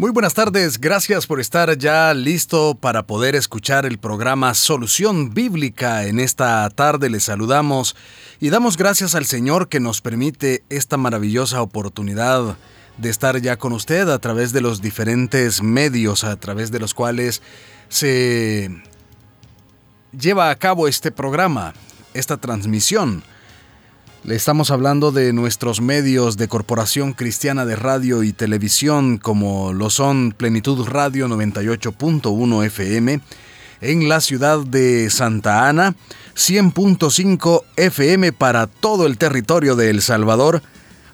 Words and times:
Muy 0.00 0.12
buenas 0.12 0.32
tardes, 0.32 0.80
gracias 0.80 1.26
por 1.26 1.40
estar 1.40 1.76
ya 1.76 2.14
listo 2.14 2.74
para 2.74 3.02
poder 3.02 3.34
escuchar 3.34 3.84
el 3.84 3.98
programa 3.98 4.54
Solución 4.54 5.34
Bíblica. 5.34 6.06
En 6.06 6.20
esta 6.20 6.70
tarde 6.70 7.10
les 7.10 7.24
saludamos 7.24 7.94
y 8.40 8.48
damos 8.48 8.78
gracias 8.78 9.14
al 9.14 9.26
Señor 9.26 9.68
que 9.68 9.78
nos 9.78 10.00
permite 10.00 10.64
esta 10.70 10.96
maravillosa 10.96 11.60
oportunidad 11.60 12.56
de 12.96 13.10
estar 13.10 13.42
ya 13.42 13.58
con 13.58 13.74
usted 13.74 14.08
a 14.08 14.18
través 14.18 14.54
de 14.54 14.62
los 14.62 14.80
diferentes 14.80 15.62
medios 15.62 16.24
a 16.24 16.34
través 16.36 16.70
de 16.70 16.78
los 16.78 16.94
cuales 16.94 17.42
se 17.90 18.70
lleva 20.18 20.48
a 20.48 20.56
cabo 20.56 20.88
este 20.88 21.12
programa, 21.12 21.74
esta 22.14 22.38
transmisión. 22.38 23.22
Le 24.22 24.34
estamos 24.36 24.70
hablando 24.70 25.12
de 25.12 25.32
nuestros 25.32 25.80
medios 25.80 26.36
de 26.36 26.46
Corporación 26.46 27.14
Cristiana 27.14 27.64
de 27.64 27.74
Radio 27.74 28.22
y 28.22 28.34
Televisión, 28.34 29.16
como 29.16 29.72
lo 29.72 29.88
son 29.88 30.34
Plenitud 30.36 30.86
Radio 30.86 31.26
98.1 31.26 32.66
FM, 32.66 33.20
en 33.80 34.08
la 34.10 34.20
ciudad 34.20 34.58
de 34.58 35.08
Santa 35.08 35.70
Ana, 35.70 35.94
100.5 36.36 37.62
FM 37.76 38.32
para 38.34 38.66
todo 38.66 39.06
el 39.06 39.16
territorio 39.16 39.74
de 39.74 39.88
El 39.88 40.02
Salvador, 40.02 40.60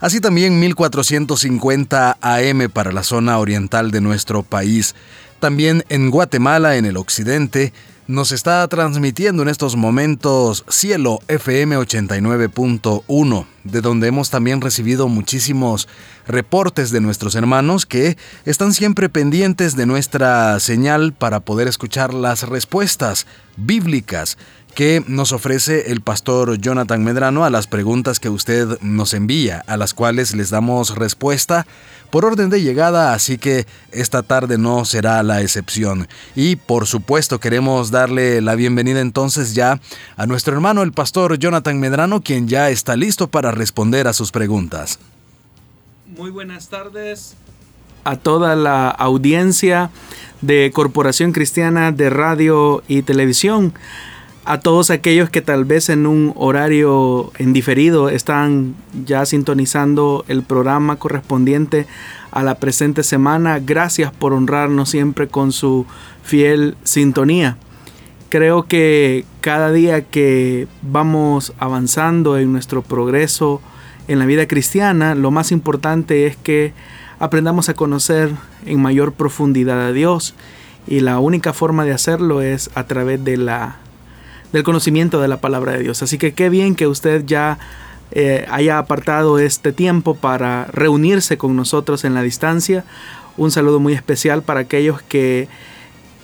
así 0.00 0.20
también 0.20 0.58
1450 0.58 2.18
AM 2.20 2.70
para 2.72 2.90
la 2.90 3.04
zona 3.04 3.38
oriental 3.38 3.92
de 3.92 4.00
nuestro 4.00 4.42
país, 4.42 4.96
también 5.38 5.84
en 5.90 6.10
Guatemala, 6.10 6.76
en 6.76 6.86
el 6.86 6.96
occidente, 6.96 7.72
nos 8.08 8.30
está 8.30 8.66
transmitiendo 8.68 9.42
en 9.42 9.48
estos 9.48 9.74
momentos 9.74 10.64
Cielo 10.68 11.18
FM 11.26 11.76
89.1, 11.76 13.46
de 13.64 13.80
donde 13.80 14.06
hemos 14.06 14.30
también 14.30 14.60
recibido 14.60 15.08
muchísimos 15.08 15.88
reportes 16.26 16.90
de 16.90 17.00
nuestros 17.00 17.34
hermanos 17.34 17.84
que 17.84 18.16
están 18.44 18.72
siempre 18.74 19.08
pendientes 19.08 19.74
de 19.74 19.86
nuestra 19.86 20.60
señal 20.60 21.14
para 21.14 21.40
poder 21.40 21.66
escuchar 21.66 22.14
las 22.14 22.48
respuestas 22.48 23.26
bíblicas 23.56 24.38
que 24.76 25.02
nos 25.08 25.32
ofrece 25.32 25.90
el 25.90 26.02
pastor 26.02 26.58
Jonathan 26.58 27.02
Medrano 27.02 27.46
a 27.46 27.50
las 27.50 27.66
preguntas 27.66 28.20
que 28.20 28.28
usted 28.28 28.78
nos 28.82 29.14
envía, 29.14 29.64
a 29.66 29.78
las 29.78 29.94
cuales 29.94 30.34
les 30.34 30.50
damos 30.50 30.96
respuesta 30.96 31.66
por 32.10 32.26
orden 32.26 32.50
de 32.50 32.60
llegada, 32.60 33.14
así 33.14 33.38
que 33.38 33.66
esta 33.90 34.22
tarde 34.22 34.58
no 34.58 34.84
será 34.84 35.22
la 35.22 35.40
excepción. 35.40 36.08
Y 36.34 36.56
por 36.56 36.86
supuesto 36.86 37.40
queremos 37.40 37.90
darle 37.90 38.42
la 38.42 38.54
bienvenida 38.54 39.00
entonces 39.00 39.54
ya 39.54 39.80
a 40.18 40.26
nuestro 40.26 40.52
hermano 40.52 40.82
el 40.82 40.92
pastor 40.92 41.38
Jonathan 41.38 41.80
Medrano, 41.80 42.20
quien 42.20 42.46
ya 42.46 42.68
está 42.68 42.96
listo 42.96 43.28
para 43.28 43.52
responder 43.52 44.06
a 44.06 44.12
sus 44.12 44.30
preguntas. 44.30 44.98
Muy 46.18 46.30
buenas 46.30 46.68
tardes 46.68 47.34
a 48.04 48.16
toda 48.16 48.54
la 48.54 48.90
audiencia 48.90 49.88
de 50.42 50.70
Corporación 50.74 51.32
Cristiana 51.32 51.92
de 51.92 52.10
Radio 52.10 52.82
y 52.88 53.00
Televisión 53.00 53.72
a 54.46 54.60
todos 54.60 54.90
aquellos 54.90 55.28
que 55.28 55.42
tal 55.42 55.64
vez 55.64 55.88
en 55.88 56.06
un 56.06 56.32
horario 56.36 57.32
en 57.36 57.52
diferido 57.52 58.08
están 58.08 58.76
ya 59.04 59.26
sintonizando 59.26 60.24
el 60.28 60.44
programa 60.44 60.96
correspondiente 60.96 61.88
a 62.30 62.44
la 62.44 62.54
presente 62.54 63.02
semana. 63.02 63.58
Gracias 63.58 64.12
por 64.12 64.32
honrarnos 64.32 64.88
siempre 64.88 65.26
con 65.26 65.50
su 65.50 65.84
fiel 66.22 66.76
sintonía. 66.84 67.56
Creo 68.28 68.66
que 68.66 69.24
cada 69.40 69.72
día 69.72 70.02
que 70.02 70.68
vamos 70.80 71.52
avanzando 71.58 72.38
en 72.38 72.52
nuestro 72.52 72.82
progreso 72.82 73.60
en 74.06 74.20
la 74.20 74.26
vida 74.26 74.46
cristiana, 74.46 75.16
lo 75.16 75.32
más 75.32 75.50
importante 75.50 76.26
es 76.26 76.36
que 76.36 76.72
aprendamos 77.18 77.68
a 77.68 77.74
conocer 77.74 78.30
en 78.64 78.80
mayor 78.80 79.12
profundidad 79.12 79.80
a 79.86 79.92
Dios 79.92 80.36
y 80.86 81.00
la 81.00 81.18
única 81.18 81.52
forma 81.52 81.84
de 81.84 81.92
hacerlo 81.92 82.42
es 82.42 82.70
a 82.76 82.84
través 82.84 83.24
de 83.24 83.38
la 83.38 83.78
del 84.52 84.62
conocimiento 84.62 85.20
de 85.20 85.28
la 85.28 85.40
palabra 85.40 85.72
de 85.72 85.80
Dios. 85.80 86.02
Así 86.02 86.18
que 86.18 86.32
qué 86.32 86.48
bien 86.48 86.74
que 86.74 86.86
usted 86.86 87.24
ya 87.26 87.58
eh, 88.12 88.46
haya 88.50 88.78
apartado 88.78 89.38
este 89.38 89.72
tiempo 89.72 90.14
para 90.14 90.66
reunirse 90.66 91.36
con 91.38 91.56
nosotros 91.56 92.04
en 92.04 92.14
la 92.14 92.22
distancia. 92.22 92.84
Un 93.36 93.50
saludo 93.50 93.80
muy 93.80 93.92
especial 93.92 94.42
para 94.42 94.60
aquellos 94.60 95.02
que 95.02 95.48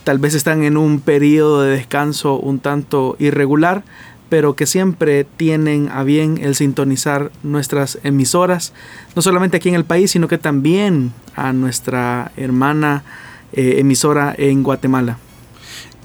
tal 0.03 0.17
vez 0.17 0.33
están 0.33 0.63
en 0.63 0.77
un 0.77 0.99
periodo 0.99 1.61
de 1.61 1.71
descanso 1.71 2.39
un 2.39 2.59
tanto 2.59 3.15
irregular, 3.19 3.83
pero 4.29 4.55
que 4.55 4.65
siempre 4.65 5.25
tienen 5.25 5.89
a 5.89 6.03
bien 6.03 6.39
el 6.41 6.55
sintonizar 6.55 7.31
nuestras 7.43 7.99
emisoras, 8.03 8.73
no 9.15 9.21
solamente 9.21 9.57
aquí 9.57 9.69
en 9.69 9.75
el 9.75 9.85
país, 9.85 10.11
sino 10.11 10.27
que 10.27 10.37
también 10.37 11.13
a 11.35 11.53
nuestra 11.53 12.31
hermana 12.37 13.03
eh, 13.51 13.75
emisora 13.77 14.33
en 14.37 14.63
Guatemala. 14.63 15.17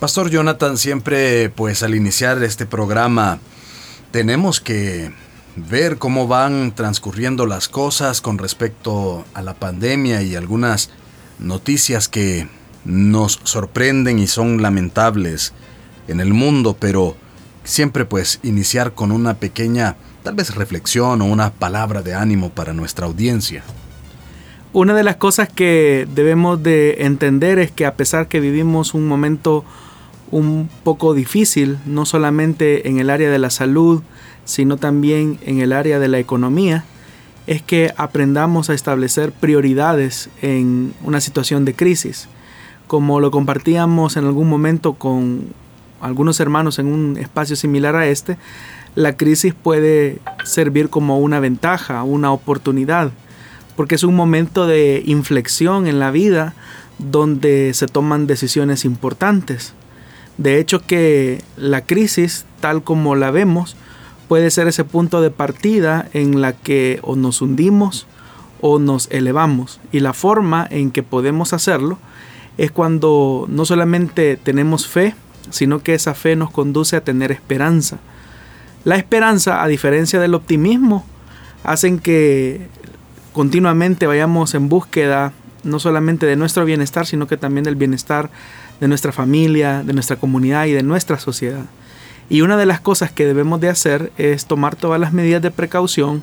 Pastor 0.00 0.30
Jonathan, 0.30 0.78
siempre 0.78 1.50
pues 1.50 1.82
al 1.82 1.96
iniciar 1.96 2.40
este 2.44 2.66
programa 2.66 3.40
tenemos 4.12 4.60
que 4.60 5.10
ver 5.56 5.98
cómo 5.98 6.28
van 6.28 6.72
transcurriendo 6.72 7.46
las 7.46 7.68
cosas 7.68 8.20
con 8.20 8.38
respecto 8.38 9.24
a 9.34 9.42
la 9.42 9.54
pandemia 9.54 10.22
y 10.22 10.36
algunas 10.36 10.90
noticias 11.40 12.06
que 12.08 12.46
nos 12.84 13.40
sorprenden 13.42 14.20
y 14.20 14.28
son 14.28 14.62
lamentables 14.62 15.52
en 16.06 16.20
el 16.20 16.32
mundo, 16.32 16.76
pero 16.78 17.16
siempre 17.64 18.04
pues 18.04 18.38
iniciar 18.44 18.92
con 18.94 19.10
una 19.10 19.34
pequeña 19.34 19.96
tal 20.22 20.36
vez 20.36 20.54
reflexión 20.54 21.22
o 21.22 21.24
una 21.24 21.50
palabra 21.50 22.02
de 22.02 22.14
ánimo 22.14 22.50
para 22.50 22.72
nuestra 22.72 23.06
audiencia. 23.06 23.64
Una 24.72 24.94
de 24.94 25.02
las 25.02 25.16
cosas 25.16 25.48
que 25.48 26.06
debemos 26.14 26.62
de 26.62 26.98
entender 27.00 27.58
es 27.58 27.72
que 27.72 27.84
a 27.84 27.96
pesar 27.96 28.28
que 28.28 28.38
vivimos 28.38 28.94
un 28.94 29.08
momento 29.08 29.64
un 30.30 30.68
poco 30.84 31.14
difícil, 31.14 31.78
no 31.86 32.06
solamente 32.06 32.88
en 32.88 32.98
el 32.98 33.10
área 33.10 33.30
de 33.30 33.38
la 33.38 33.50
salud, 33.50 34.02
sino 34.44 34.76
también 34.76 35.38
en 35.42 35.60
el 35.60 35.72
área 35.72 35.98
de 35.98 36.08
la 36.08 36.18
economía, 36.18 36.84
es 37.46 37.62
que 37.62 37.92
aprendamos 37.96 38.70
a 38.70 38.74
establecer 38.74 39.32
prioridades 39.32 40.28
en 40.42 40.92
una 41.02 41.20
situación 41.20 41.64
de 41.64 41.74
crisis. 41.74 42.28
Como 42.86 43.20
lo 43.20 43.30
compartíamos 43.30 44.16
en 44.16 44.24
algún 44.24 44.48
momento 44.48 44.94
con 44.94 45.46
algunos 46.00 46.40
hermanos 46.40 46.78
en 46.78 46.86
un 46.86 47.16
espacio 47.16 47.56
similar 47.56 47.96
a 47.96 48.06
este, 48.06 48.36
la 48.94 49.16
crisis 49.16 49.54
puede 49.54 50.18
servir 50.44 50.90
como 50.90 51.18
una 51.18 51.40
ventaja, 51.40 52.02
una 52.02 52.32
oportunidad, 52.32 53.12
porque 53.76 53.94
es 53.94 54.02
un 54.02 54.16
momento 54.16 54.66
de 54.66 55.02
inflexión 55.06 55.86
en 55.86 55.98
la 55.98 56.10
vida 56.10 56.54
donde 56.98 57.72
se 57.74 57.86
toman 57.86 58.26
decisiones 58.26 58.84
importantes. 58.84 59.72
De 60.38 60.58
hecho 60.58 60.80
que 60.80 61.42
la 61.56 61.84
crisis, 61.84 62.46
tal 62.60 62.82
como 62.82 63.16
la 63.16 63.30
vemos, 63.30 63.76
puede 64.28 64.50
ser 64.50 64.68
ese 64.68 64.84
punto 64.84 65.20
de 65.20 65.30
partida 65.30 66.08
en 66.12 66.40
la 66.40 66.52
que 66.52 67.00
o 67.02 67.16
nos 67.16 67.42
hundimos 67.42 68.06
o 68.60 68.78
nos 68.78 69.08
elevamos. 69.10 69.80
Y 69.90 70.00
la 70.00 70.12
forma 70.12 70.66
en 70.70 70.90
que 70.90 71.02
podemos 71.02 71.52
hacerlo 71.52 71.98
es 72.56 72.70
cuando 72.70 73.46
no 73.48 73.64
solamente 73.64 74.36
tenemos 74.36 74.86
fe, 74.86 75.14
sino 75.50 75.80
que 75.80 75.94
esa 75.94 76.14
fe 76.14 76.36
nos 76.36 76.50
conduce 76.50 76.96
a 76.96 77.04
tener 77.04 77.32
esperanza. 77.32 77.98
La 78.84 78.96
esperanza, 78.96 79.62
a 79.62 79.68
diferencia 79.68 80.20
del 80.20 80.34
optimismo, 80.34 81.04
hacen 81.64 81.98
que 81.98 82.68
continuamente 83.32 84.06
vayamos 84.06 84.54
en 84.54 84.68
búsqueda 84.68 85.32
no 85.64 85.78
solamente 85.78 86.26
de 86.26 86.36
nuestro 86.36 86.64
bienestar, 86.64 87.06
sino 87.06 87.26
que 87.26 87.36
también 87.36 87.64
del 87.64 87.76
bienestar 87.76 88.30
de 88.80 88.88
nuestra 88.88 89.12
familia, 89.12 89.82
de 89.82 89.92
nuestra 89.92 90.16
comunidad 90.16 90.66
y 90.66 90.72
de 90.72 90.82
nuestra 90.82 91.18
sociedad. 91.18 91.64
Y 92.30 92.42
una 92.42 92.56
de 92.56 92.66
las 92.66 92.80
cosas 92.80 93.10
que 93.10 93.24
debemos 93.24 93.60
de 93.60 93.68
hacer 93.68 94.12
es 94.18 94.46
tomar 94.46 94.76
todas 94.76 95.00
las 95.00 95.12
medidas 95.12 95.42
de 95.42 95.50
precaución, 95.50 96.22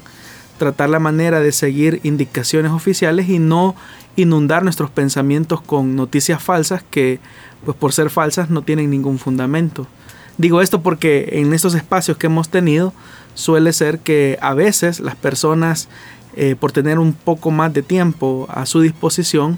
tratar 0.58 0.90
la 0.90 1.00
manera 1.00 1.40
de 1.40 1.52
seguir 1.52 2.00
indicaciones 2.04 2.72
oficiales 2.72 3.28
y 3.30 3.40
no 3.40 3.76
inundar 4.16 4.64
nuestros 4.64 4.90
pensamientos 4.90 5.62
con 5.62 5.96
noticias 5.96 6.42
falsas 6.42 6.84
que, 6.90 7.20
pues 7.66 7.76
por 7.76 7.92
ser 7.92 8.10
falsas, 8.10 8.50
no 8.50 8.62
tienen 8.62 8.90
ningún 8.90 9.18
fundamento. 9.20 9.88
Digo 10.38 10.62
esto 10.62 10.82
porque 10.82 11.30
en 11.34 11.54
estos 11.54 11.76
espacios 11.76 12.18
que 12.18 12.28
hemos 12.28 12.50
tenido 12.50 12.94
suele 13.34 13.74
ser 13.74 14.00
que 14.00 14.38
a 14.42 14.54
veces 14.54 15.00
las 15.00 15.16
personas, 15.16 15.90
eh, 16.36 16.56
por 16.60 16.72
tener 16.72 17.00
un 17.00 17.14
poco 17.14 17.52
más 17.52 17.74
de 17.74 17.82
tiempo 17.82 18.48
a 18.50 18.66
su 18.66 18.82
disposición, 18.82 19.58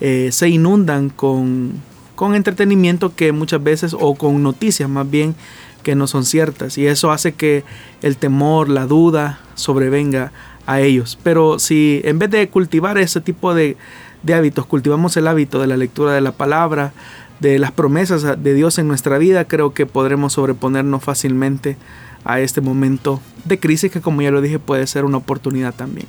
eh, 0.00 0.28
se 0.32 0.48
inundan 0.48 1.08
con 1.08 1.80
con 2.16 2.34
entretenimiento 2.34 3.14
que 3.14 3.30
muchas 3.30 3.62
veces, 3.62 3.94
o 3.98 4.16
con 4.16 4.42
noticias 4.42 4.88
más 4.88 5.08
bien, 5.08 5.36
que 5.84 5.94
no 5.94 6.08
son 6.08 6.24
ciertas. 6.24 6.76
Y 6.78 6.86
eso 6.88 7.12
hace 7.12 7.34
que 7.34 7.62
el 8.02 8.16
temor, 8.16 8.68
la 8.68 8.86
duda 8.86 9.38
sobrevenga 9.54 10.32
a 10.66 10.80
ellos. 10.80 11.16
Pero 11.22 11.60
si 11.60 12.00
en 12.04 12.18
vez 12.18 12.30
de 12.30 12.48
cultivar 12.48 12.98
ese 12.98 13.20
tipo 13.20 13.54
de, 13.54 13.76
de 14.24 14.34
hábitos, 14.34 14.66
cultivamos 14.66 15.16
el 15.16 15.28
hábito 15.28 15.60
de 15.60 15.68
la 15.68 15.76
lectura 15.76 16.12
de 16.12 16.20
la 16.20 16.32
palabra, 16.32 16.92
de 17.38 17.58
las 17.58 17.70
promesas 17.70 18.42
de 18.42 18.54
Dios 18.54 18.78
en 18.78 18.88
nuestra 18.88 19.18
vida, 19.18 19.44
creo 19.44 19.74
que 19.74 19.86
podremos 19.86 20.32
sobreponernos 20.32 21.04
fácilmente 21.04 21.76
a 22.24 22.40
este 22.40 22.60
momento 22.60 23.20
de 23.44 23.60
crisis 23.60 23.92
que 23.92 24.00
como 24.00 24.22
ya 24.22 24.32
lo 24.32 24.40
dije 24.40 24.58
puede 24.58 24.86
ser 24.86 25.04
una 25.04 25.18
oportunidad 25.18 25.74
también. 25.74 26.08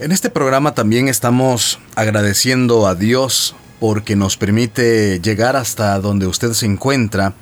En 0.00 0.12
este 0.12 0.30
programa 0.30 0.74
también 0.74 1.08
estamos 1.08 1.78
agradeciendo 1.94 2.86
a 2.86 2.94
Dios 2.94 3.54
porque 3.80 4.16
nos 4.16 4.36
permite 4.36 5.20
llegar 5.20 5.56
hasta 5.56 5.98
donde 6.00 6.26
usted 6.26 6.52
se 6.52 6.66
encuentra 6.66 7.34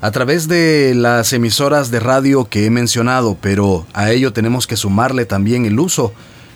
a 0.00 0.10
través 0.10 0.48
de 0.48 0.94
las 0.94 1.32
emisoras 1.32 1.90
de 1.90 2.00
radio 2.00 2.46
que 2.46 2.64
he 2.64 2.70
mencionado, 2.70 3.36
pero 3.40 3.86
a 3.92 4.10
ello 4.10 4.32
tenemos 4.32 4.66
que 4.66 4.76
sumarle 4.76 5.26
también 5.26 5.66
el 5.66 5.78
uso 5.78 6.12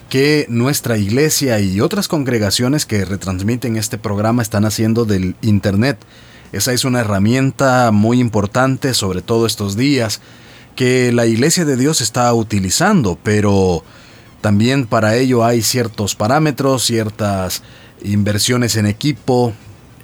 que 0.08 0.46
nuestra 0.48 0.96
iglesia 0.96 1.60
y 1.60 1.80
otras 1.80 2.08
congregaciones 2.08 2.86
que 2.86 3.04
retransmiten 3.04 3.76
este 3.76 3.98
programa 3.98 4.42
están 4.42 4.64
haciendo 4.64 5.04
del 5.04 5.34
Internet. 5.42 5.98
Esa 6.52 6.72
es 6.72 6.84
una 6.84 7.00
herramienta 7.00 7.90
muy 7.90 8.20
importante, 8.20 8.94
sobre 8.94 9.22
todo 9.22 9.44
estos 9.44 9.76
días, 9.76 10.20
que 10.76 11.12
la 11.12 11.26
iglesia 11.26 11.64
de 11.64 11.76
Dios 11.76 12.00
está 12.00 12.32
utilizando, 12.32 13.18
pero 13.22 13.84
también 14.40 14.86
para 14.86 15.16
ello 15.16 15.44
hay 15.44 15.62
ciertos 15.62 16.14
parámetros, 16.14 16.84
ciertas 16.84 17.62
inversiones 18.04 18.76
en 18.76 18.86
equipo, 18.86 19.52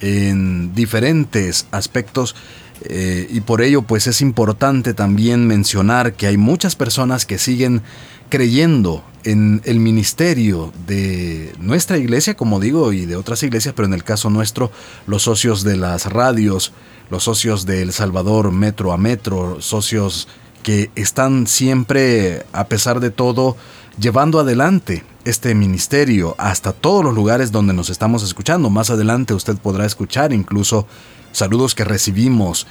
en 0.01 0.73
diferentes 0.75 1.67
aspectos 1.71 2.35
eh, 2.83 3.27
y 3.29 3.41
por 3.41 3.61
ello 3.61 3.83
pues 3.83 4.07
es 4.07 4.21
importante 4.21 4.93
también 4.93 5.45
mencionar 5.47 6.13
que 6.13 6.27
hay 6.27 6.37
muchas 6.37 6.75
personas 6.75 7.25
que 7.25 7.37
siguen 7.37 7.83
creyendo 8.29 9.03
en 9.23 9.61
el 9.65 9.79
ministerio 9.79 10.73
de 10.87 11.53
nuestra 11.59 11.99
iglesia, 11.99 12.35
como 12.35 12.59
digo, 12.59 12.91
y 12.91 13.05
de 13.05 13.17
otras 13.17 13.43
iglesias, 13.43 13.75
pero 13.75 13.85
en 13.85 13.93
el 13.93 14.03
caso 14.03 14.31
nuestro, 14.31 14.71
los 15.05 15.23
socios 15.23 15.63
de 15.63 15.77
las 15.77 16.07
radios, 16.07 16.71
los 17.11 17.25
socios 17.25 17.65
de 17.65 17.83
El 17.83 17.91
Salvador 17.91 18.51
Metro 18.51 18.93
a 18.93 18.97
Metro, 18.97 19.61
socios 19.61 20.27
que 20.63 20.89
están 20.95 21.45
siempre, 21.45 22.45
a 22.53 22.67
pesar 22.67 22.99
de 22.99 23.11
todo, 23.11 23.57
llevando 23.99 24.39
adelante 24.39 25.03
este 25.25 25.53
ministerio 25.53 26.35
hasta 26.37 26.73
todos 26.73 27.03
los 27.03 27.13
lugares 27.13 27.51
donde 27.51 27.73
nos 27.73 27.89
estamos 27.89 28.23
escuchando. 28.23 28.69
Más 28.69 28.89
adelante 28.89 29.33
usted 29.33 29.57
podrá 29.57 29.85
escuchar 29.85 30.33
incluso 30.33 30.87
saludos 31.31 31.75
que 31.75 31.83
recibimos 31.83 32.67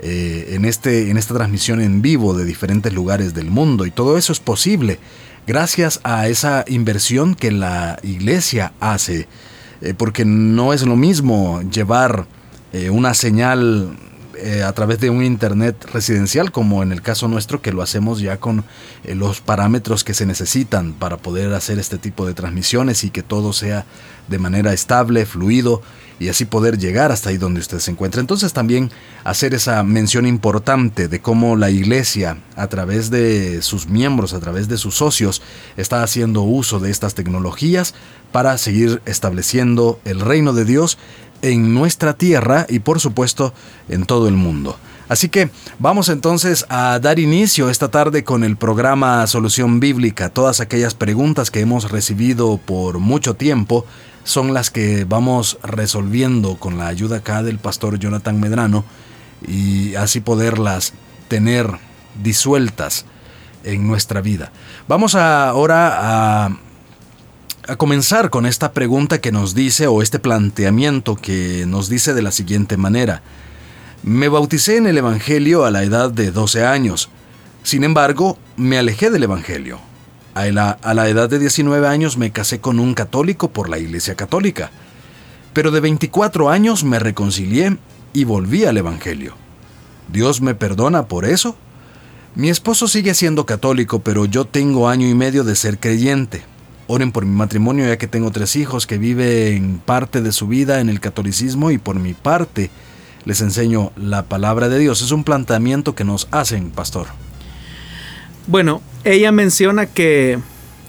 eh, 0.00 0.50
en, 0.50 0.64
este, 0.64 1.10
en 1.10 1.16
esta 1.16 1.34
transmisión 1.34 1.80
en 1.80 2.02
vivo 2.02 2.34
de 2.34 2.44
diferentes 2.44 2.92
lugares 2.92 3.32
del 3.32 3.50
mundo 3.50 3.86
y 3.86 3.90
todo 3.90 4.18
eso 4.18 4.32
es 4.32 4.40
posible 4.40 4.98
gracias 5.46 6.00
a 6.04 6.28
esa 6.28 6.64
inversión 6.66 7.34
que 7.34 7.52
la 7.52 7.98
iglesia 8.02 8.72
hace, 8.80 9.28
eh, 9.80 9.94
porque 9.96 10.24
no 10.24 10.72
es 10.72 10.82
lo 10.82 10.96
mismo 10.96 11.62
llevar 11.62 12.26
eh, 12.72 12.90
una 12.90 13.14
señal 13.14 13.96
eh, 14.44 14.62
a 14.62 14.72
través 14.72 15.00
de 15.00 15.08
un 15.10 15.24
internet 15.24 15.86
residencial, 15.92 16.52
como 16.52 16.82
en 16.82 16.92
el 16.92 17.00
caso 17.00 17.28
nuestro, 17.28 17.62
que 17.62 17.72
lo 17.72 17.80
hacemos 17.80 18.20
ya 18.20 18.38
con 18.38 18.64
los 19.04 19.40
parámetros 19.40 20.04
que 20.04 20.12
se 20.12 20.26
necesitan 20.26 20.92
para 20.92 21.16
poder 21.16 21.54
hacer 21.54 21.78
este 21.78 21.96
tipo 21.96 22.26
de 22.26 22.34
transmisiones 22.34 23.04
y 23.04 23.10
que 23.10 23.22
todo 23.22 23.52
sea 23.52 23.86
de 24.28 24.38
manera 24.38 24.72
estable, 24.72 25.26
fluido 25.26 25.82
y 26.18 26.28
así 26.28 26.44
poder 26.44 26.78
llegar 26.78 27.10
hasta 27.10 27.30
ahí 27.30 27.38
donde 27.38 27.60
usted 27.60 27.78
se 27.78 27.90
encuentra. 27.90 28.20
Entonces 28.20 28.52
también 28.52 28.90
hacer 29.24 29.54
esa 29.54 29.82
mención 29.82 30.26
importante 30.26 31.08
de 31.08 31.20
cómo 31.20 31.56
la 31.56 31.70
iglesia 31.70 32.38
a 32.56 32.68
través 32.68 33.10
de 33.10 33.62
sus 33.62 33.88
miembros, 33.88 34.32
a 34.32 34.40
través 34.40 34.68
de 34.68 34.78
sus 34.78 34.94
socios, 34.94 35.42
está 35.76 36.02
haciendo 36.02 36.42
uso 36.42 36.80
de 36.80 36.90
estas 36.90 37.14
tecnologías 37.14 37.94
para 38.32 38.56
seguir 38.58 39.02
estableciendo 39.06 40.00
el 40.04 40.20
reino 40.20 40.52
de 40.52 40.64
Dios 40.64 40.98
en 41.44 41.74
nuestra 41.74 42.14
tierra 42.14 42.66
y 42.70 42.78
por 42.78 43.00
supuesto 43.00 43.52
en 43.88 44.06
todo 44.06 44.28
el 44.28 44.34
mundo. 44.34 44.78
Así 45.08 45.28
que 45.28 45.50
vamos 45.78 46.08
entonces 46.08 46.64
a 46.70 46.98
dar 46.98 47.18
inicio 47.18 47.68
esta 47.68 47.90
tarde 47.90 48.24
con 48.24 48.42
el 48.42 48.56
programa 48.56 49.26
Solución 49.26 49.78
Bíblica. 49.78 50.30
Todas 50.30 50.60
aquellas 50.60 50.94
preguntas 50.94 51.50
que 51.50 51.60
hemos 51.60 51.90
recibido 51.90 52.56
por 52.56 52.98
mucho 52.98 53.34
tiempo 53.34 53.84
son 54.24 54.54
las 54.54 54.70
que 54.70 55.04
vamos 55.04 55.58
resolviendo 55.62 56.56
con 56.56 56.78
la 56.78 56.86
ayuda 56.86 57.18
acá 57.18 57.42
del 57.42 57.58
pastor 57.58 57.98
Jonathan 57.98 58.40
Medrano 58.40 58.86
y 59.46 59.94
así 59.96 60.20
poderlas 60.20 60.94
tener 61.28 61.68
disueltas 62.22 63.04
en 63.64 63.86
nuestra 63.86 64.22
vida. 64.22 64.50
Vamos 64.88 65.14
ahora 65.14 66.46
a, 66.46 66.56
a 67.66 67.76
comenzar 67.76 68.30
con 68.30 68.46
esta 68.46 68.72
pregunta 68.72 69.20
que 69.20 69.32
nos 69.32 69.54
dice 69.54 69.86
o 69.86 70.02
este 70.02 70.18
planteamiento 70.18 71.16
que 71.16 71.64
nos 71.66 71.88
dice 71.88 72.12
de 72.12 72.22
la 72.22 72.30
siguiente 72.30 72.76
manera. 72.76 73.22
Me 74.02 74.28
bauticé 74.28 74.76
en 74.76 74.86
el 74.86 74.98
Evangelio 74.98 75.64
a 75.64 75.70
la 75.70 75.82
edad 75.82 76.10
de 76.10 76.30
12 76.30 76.64
años. 76.64 77.08
Sin 77.62 77.84
embargo, 77.84 78.38
me 78.56 78.78
alejé 78.78 79.10
del 79.10 79.22
Evangelio. 79.22 79.78
A 80.34 80.44
la, 80.46 80.70
a 80.70 80.94
la, 80.94 81.08
edad 81.08 81.30
de 81.30 81.38
19 81.38 81.86
años 81.86 82.18
me 82.18 82.32
casé 82.32 82.60
con 82.60 82.80
un 82.80 82.92
católico 82.92 83.48
por 83.48 83.70
la 83.70 83.78
Iglesia 83.78 84.14
Católica. 84.14 84.70
Pero 85.52 85.70
de 85.70 85.80
24 85.80 86.50
años 86.50 86.84
me 86.84 86.98
reconcilié 86.98 87.78
y 88.12 88.24
volví 88.24 88.64
al 88.64 88.76
Evangelio. 88.76 89.36
¿Dios 90.12 90.42
me 90.42 90.54
perdona 90.54 91.06
por 91.06 91.24
eso? 91.24 91.56
Mi 92.34 92.50
esposo 92.50 92.88
sigue 92.88 93.14
siendo 93.14 93.46
católico, 93.46 94.00
pero 94.00 94.26
yo 94.26 94.44
tengo 94.44 94.88
año 94.88 95.08
y 95.08 95.14
medio 95.14 95.44
de 95.44 95.56
ser 95.56 95.78
creyente. 95.78 96.42
Oren 96.86 97.12
por 97.12 97.24
mi 97.24 97.34
matrimonio 97.34 97.86
ya 97.86 97.96
que 97.96 98.06
tengo 98.06 98.30
tres 98.30 98.56
hijos 98.56 98.86
que 98.86 98.98
viven 98.98 99.80
parte 99.84 100.20
de 100.20 100.32
su 100.32 100.46
vida 100.46 100.80
en 100.80 100.88
el 100.90 101.00
catolicismo 101.00 101.70
y 101.70 101.78
por 101.78 101.96
mi 101.96 102.12
parte 102.12 102.70
les 103.24 103.40
enseño 103.40 103.90
la 103.96 104.24
palabra 104.24 104.68
de 104.68 104.78
Dios. 104.78 105.00
Es 105.00 105.10
un 105.10 105.24
planteamiento 105.24 105.94
que 105.94 106.04
nos 106.04 106.28
hacen, 106.30 106.70
pastor. 106.70 107.06
Bueno, 108.46 108.82
ella 109.04 109.32
menciona 109.32 109.86
que 109.86 110.38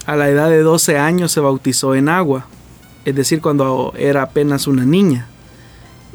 a 0.06 0.18
la 0.18 0.30
edad 0.30 0.50
de 0.50 0.62
12 0.62 0.98
años 0.98 1.32
se 1.32 1.40
bautizó 1.40 1.96
en 1.96 2.10
agua, 2.10 2.48
es 3.06 3.16
decir, 3.16 3.40
cuando 3.40 3.94
era 3.98 4.24
apenas 4.24 4.68
una 4.68 4.84
niña. 4.84 5.28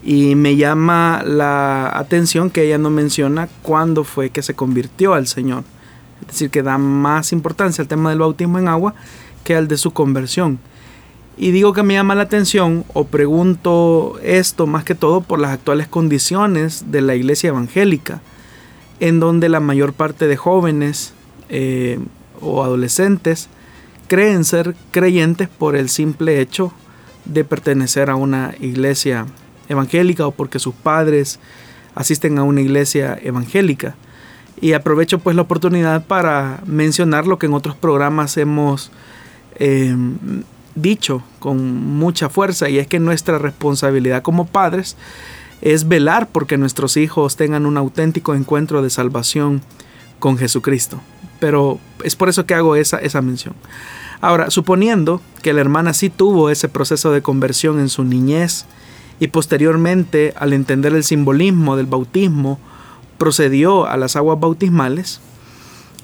Y 0.03 0.35
me 0.35 0.57
llama 0.57 1.23
la 1.25 1.91
atención 1.99 2.51
que 2.51 2.65
ella 2.65 2.79
no 2.79 2.91
menciona 2.91 3.49
cuándo 3.63 4.05
fue 4.05 4.31
que 4.31 4.43
se 4.43 4.55
convirtió 4.55 5.15
al 5.15 5.27
Señor. 5.27 5.65
Es 6.23 6.29
decir, 6.29 6.51
que 6.51 6.63
da 6.63 6.77
más 6.77 7.33
importancia 7.33 7.83
al 7.83 7.89
tema 7.89 8.11
del 8.11 8.19
bautismo 8.19 8.59
en 8.59 8.69
agua 8.69 8.95
que 9.45 9.57
al 9.57 9.69
de 9.69 9.77
su 9.77 9.93
conversión. 9.93 10.59
Y 11.37 11.53
digo 11.53 11.73
que 11.73 11.83
me 11.83 11.95
llama 11.95 12.15
la 12.15 12.25
atención 12.25 12.85
o 12.93 13.05
pregunto 13.05 14.19
esto 14.23 14.67
más 14.67 14.85
que 14.85 14.95
todo 14.95 15.23
por 15.23 15.39
las 15.39 15.53
actuales 15.53 15.89
condiciones 15.89 16.91
de 16.91 17.01
la 17.01 17.15
iglesia 17.15 17.49
evangélica, 17.49 18.21
en 19.01 19.21
donde 19.21 19.49
la 19.49 19.61
mayor 19.61 19.95
parte 19.95 20.27
de 20.27 20.37
jóvenes 20.37 21.15
eh, 21.49 21.99
o 22.41 22.63
adolescentes 22.63 23.49
creen 24.07 24.45
ser 24.45 24.75
creyentes 24.91 25.49
por 25.49 25.77
el 25.77 25.89
simple 25.89 26.41
hecho 26.41 26.73
de 27.25 27.45
pertenecer 27.45 28.11
a 28.11 28.17
una 28.17 28.55
iglesia 28.61 29.27
evangélica 29.69 30.27
o 30.27 30.33
porque 30.33 30.59
sus 30.59 30.75
padres 30.75 31.39
asisten 31.95 32.39
a 32.39 32.43
una 32.43 32.61
iglesia 32.61 33.19
evangélica. 33.23 33.95
Y 34.61 34.75
aprovecho 34.75 35.21
pues 35.21 35.37
la 35.37 35.43
oportunidad 35.43 36.05
para 36.05 36.61
mencionar 36.67 37.27
lo 37.27 37.39
que 37.39 37.47
en 37.47 37.55
otros 37.55 37.77
programas 37.77 38.37
hemos 38.37 38.91
eh, 39.61 39.95
dicho 40.75 41.23
con 41.39 41.97
mucha 41.97 42.29
fuerza 42.29 42.69
y 42.69 42.79
es 42.79 42.87
que 42.87 42.99
nuestra 42.99 43.39
responsabilidad 43.39 44.23
como 44.23 44.47
padres 44.47 44.97
es 45.61 45.87
velar 45.87 46.29
porque 46.29 46.57
nuestros 46.57 46.97
hijos 46.97 47.37
tengan 47.37 47.67
un 47.67 47.77
auténtico 47.77 48.35
encuentro 48.35 48.83
de 48.83 48.91
salvación 48.91 49.63
con 50.19 50.39
Jesucristo. 50.39 51.01
Pero 51.39 51.79
es 52.03 52.17
por 52.17 52.29
eso 52.29 52.47
que 52.47 52.55
hago 52.55 52.77
esa, 52.77 52.99
esa 52.99 53.23
mención. 53.23 53.55
Ahora, 54.21 54.51
suponiendo 54.51 55.21
que 55.43 55.53
la 55.53 55.63
hermana 55.63 55.95
sí 55.95 56.11
tuvo 56.11 56.51
ese 56.51 56.69
proceso 56.69 57.11
de 57.13 57.23
conversión 57.23 57.81
en 57.81 57.89
su 57.89 58.05
niñez 58.05 58.67
y 59.19 59.29
posteriormente, 59.29 60.35
al 60.37 60.53
entender 60.53 60.95
el 60.95 61.05
simbolismo 61.05 61.77
del 61.77 61.87
bautismo, 61.87 62.59
procedió 63.19 63.87
a 63.87 63.97
las 63.97 64.17
aguas 64.17 64.41
bautismales, 64.41 65.21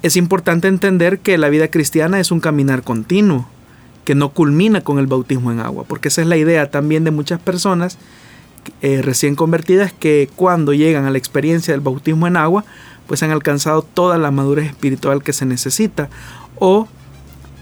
es 0.07 0.17
importante 0.17 0.69
entender 0.69 1.19
que 1.19 1.39
la 1.39 1.49
vida 1.49 1.69
cristiana 1.69 2.21
es 2.21 2.31
un 2.31 2.41
caminar 2.41 2.83
continuo 2.83 3.47
que 4.05 4.15
no 4.15 4.31
culmina 4.31 4.83
con 4.83 4.99
el 4.99 5.07
bautismo 5.07 5.51
en 5.51 5.61
agua, 5.61 5.85
porque 5.87 6.09
esa 6.09 6.23
es 6.23 6.29
la 6.29 6.37
idea 6.37 6.71
también 6.71 7.03
de 7.03 7.11
muchas 7.11 7.41
personas 7.41 7.99
eh, 8.83 9.03
recién 9.03 9.35
convertidas 9.35 9.93
que 9.93 10.29
cuando 10.37 10.73
llegan 10.73 11.05
a 11.07 11.11
la 11.11 11.19
experiencia 11.19 11.75
del 11.75 11.81
bautismo 11.81 12.27
en 12.27 12.37
agua, 12.37 12.65
pues 13.07 13.23
han 13.23 13.31
alcanzado 13.31 13.83
toda 13.83 14.19
la 14.19 14.31
madurez 14.31 14.67
espiritual 14.67 15.23
que 15.23 15.33
se 15.33 15.47
necesita. 15.47 16.09
O 16.59 16.89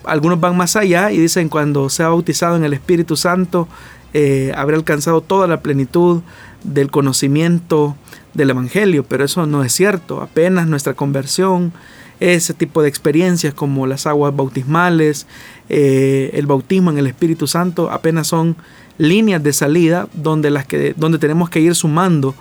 algunos 0.04 0.40
van 0.40 0.56
más 0.56 0.76
allá 0.76 1.10
y 1.10 1.18
dicen 1.18 1.48
cuando 1.48 1.88
se 1.88 2.02
ha 2.02 2.08
bautizado 2.08 2.56
en 2.56 2.64
el 2.64 2.74
Espíritu 2.74 3.16
Santo, 3.16 3.68
eh, 4.12 4.52
haber 4.56 4.76
alcanzado 4.76 5.20
toda 5.22 5.46
la 5.46 5.60
plenitud 5.60 6.22
del 6.62 6.90
conocimiento 6.90 7.96
del 8.32 8.50
Evangelio, 8.50 9.04
pero 9.04 9.24
eso 9.24 9.46
no 9.46 9.64
es 9.64 9.72
cierto. 9.72 10.20
Apenas 10.20 10.66
nuestra 10.66 10.94
conversión, 10.94 11.72
ese 12.20 12.54
tipo 12.54 12.82
de 12.82 12.88
experiencias 12.88 13.54
como 13.54 13.86
las 13.86 14.06
aguas 14.06 14.34
bautismales, 14.34 15.26
eh, 15.68 16.30
el 16.34 16.46
bautismo 16.46 16.90
en 16.90 16.98
el 16.98 17.06
Espíritu 17.06 17.46
Santo, 17.46 17.90
apenas 17.90 18.28
son 18.28 18.56
líneas 18.98 19.42
de 19.42 19.52
salida 19.52 20.08
donde, 20.14 20.50
las 20.50 20.66
que, 20.66 20.94
donde 20.96 21.18
tenemos 21.18 21.50
que 21.50 21.60
ir 21.60 21.74
sumando 21.74 22.34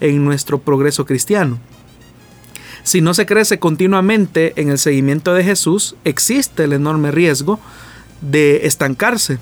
en 0.00 0.24
nuestro 0.24 0.58
progreso 0.58 1.04
cristiano. 1.04 1.58
Si 2.82 3.00
no 3.00 3.12
se 3.12 3.26
crece 3.26 3.58
continuamente 3.58 4.54
en 4.56 4.70
el 4.70 4.78
seguimiento 4.78 5.34
de 5.34 5.44
Jesús, 5.44 5.96
existe 6.04 6.64
el 6.64 6.72
enorme 6.72 7.10
riesgo 7.10 7.60
de 8.22 8.66
estancarse, 8.66 9.38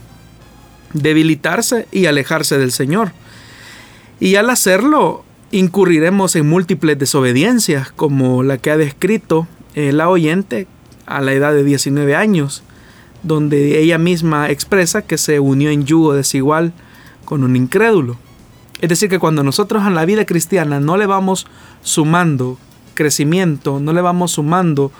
debilitarse 0.92 1.86
y 1.92 2.06
alejarse 2.06 2.58
del 2.58 2.72
Señor. 2.72 3.12
Y 4.18 4.34
al 4.34 4.50
hacerlo, 4.50 5.24
incurriremos 5.52 6.34
en 6.34 6.48
múltiples 6.48 6.98
desobediencias, 6.98 7.92
como 7.92 8.42
la 8.42 8.58
que 8.58 8.70
ha 8.70 8.76
descrito 8.76 9.46
eh, 9.76 9.92
la 9.92 10.08
oyente 10.08 10.66
a 11.06 11.20
la 11.20 11.32
edad 11.32 11.52
de 11.52 11.62
19 11.62 12.16
años, 12.16 12.64
donde 13.22 13.78
ella 13.78 13.98
misma 13.98 14.50
expresa 14.50 15.02
que 15.02 15.18
se 15.18 15.38
unió 15.38 15.70
en 15.70 15.84
yugo 15.84 16.14
desigual 16.14 16.72
con 17.24 17.44
un 17.44 17.54
incrédulo. 17.54 18.16
Es 18.80 18.88
decir, 18.88 19.08
que 19.08 19.18
cuando 19.18 19.42
nosotros 19.42 19.82
a 19.82 19.90
la 19.90 20.06
vida 20.06 20.24
cristiana 20.24 20.80
no 20.80 20.96
le 20.96 21.06
vamos 21.06 21.46
sumando 21.82 22.58
crecimiento, 22.94 23.78
no 23.78 23.92
le 23.92 24.00
vamos 24.00 24.32
sumando 24.32 24.90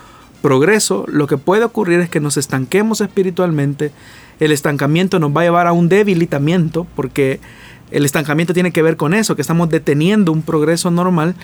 progreso, 0.43 1.07
lo 1.09 1.27
que 1.27 1.39
puede 1.39 1.65
ocurrir 1.65 2.01
es 2.01 2.11
que 2.11 2.21
nos 2.21 2.37
estanquemos 2.37 3.01
espiritualmente. 3.01 3.93
El 4.41 4.53
estancamiento 4.53 5.19
nos 5.19 5.35
va 5.35 5.41
a 5.41 5.45
llevar 5.45 5.67
a 5.67 5.73
un 5.73 5.89
debilitamiento, 5.89 6.87
porque 6.95 7.41
el 7.91 8.05
estancamiento 8.05 8.53
tiene 8.53 8.73
que 8.73 8.83
ver 8.83 8.97
con 8.97 9.15
eso, 9.15 9.37
que 9.37 9.43
estamos 9.43 9.71
deteniendo 9.71 10.33
un 10.33 10.43
progreso 10.43 10.91
normal 10.91 11.35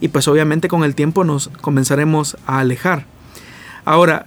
y 0.00 0.08
pues 0.08 0.28
obviamente 0.28 0.68
con 0.68 0.84
el 0.84 0.94
tiempo 0.94 1.24
nos 1.24 1.48
comenzaremos 1.60 2.36
a 2.46 2.60
alejar. 2.60 3.06
Ahora, 3.84 4.26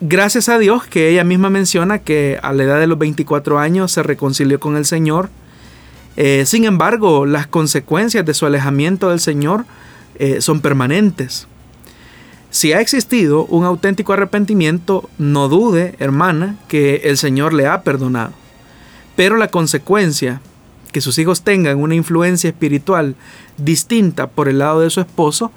gracias 0.00 0.48
a 0.48 0.58
Dios 0.58 0.84
que 0.84 1.08
ella 1.10 1.24
misma 1.24 1.50
menciona 1.50 2.00
que 2.00 2.38
a 2.42 2.52
la 2.52 2.64
edad 2.64 2.80
de 2.80 2.86
los 2.86 2.98
24 2.98 3.58
años 3.58 3.92
se 3.92 4.02
reconcilió 4.02 4.60
con 4.60 4.76
el 4.76 4.84
Señor. 4.84 5.30
Eh, 6.16 6.44
sin 6.46 6.64
embargo, 6.64 7.26
las 7.26 7.46
consecuencias 7.46 8.24
de 8.24 8.34
su 8.34 8.46
alejamiento 8.46 9.10
del 9.10 9.20
Señor 9.20 9.64
eh, 10.18 10.40
son 10.40 10.60
permanentes. 10.60 11.46
Si 12.50 12.72
ha 12.72 12.80
existido 12.80 13.46
un 13.46 13.64
auténtico 13.64 14.12
arrepentimiento, 14.12 15.10
no 15.18 15.48
dude, 15.48 15.96
hermana, 15.98 16.56
que 16.68 17.02
el 17.04 17.16
Señor 17.18 17.52
le 17.52 17.66
ha 17.66 17.82
perdonado. 17.82 18.32
Pero 19.16 19.36
la 19.36 19.48
consecuencia, 19.48 20.40
que 20.94 21.00
sus 21.00 21.18
hijos 21.18 21.42
tengan 21.42 21.78
una 21.78 21.96
influencia 21.96 22.48
espiritual 22.48 23.16
distinta 23.58 24.28
por 24.28 24.48
el 24.48 24.60
lado 24.60 24.78
de 24.78 24.90
su 24.90 25.00
esposo, 25.00 25.50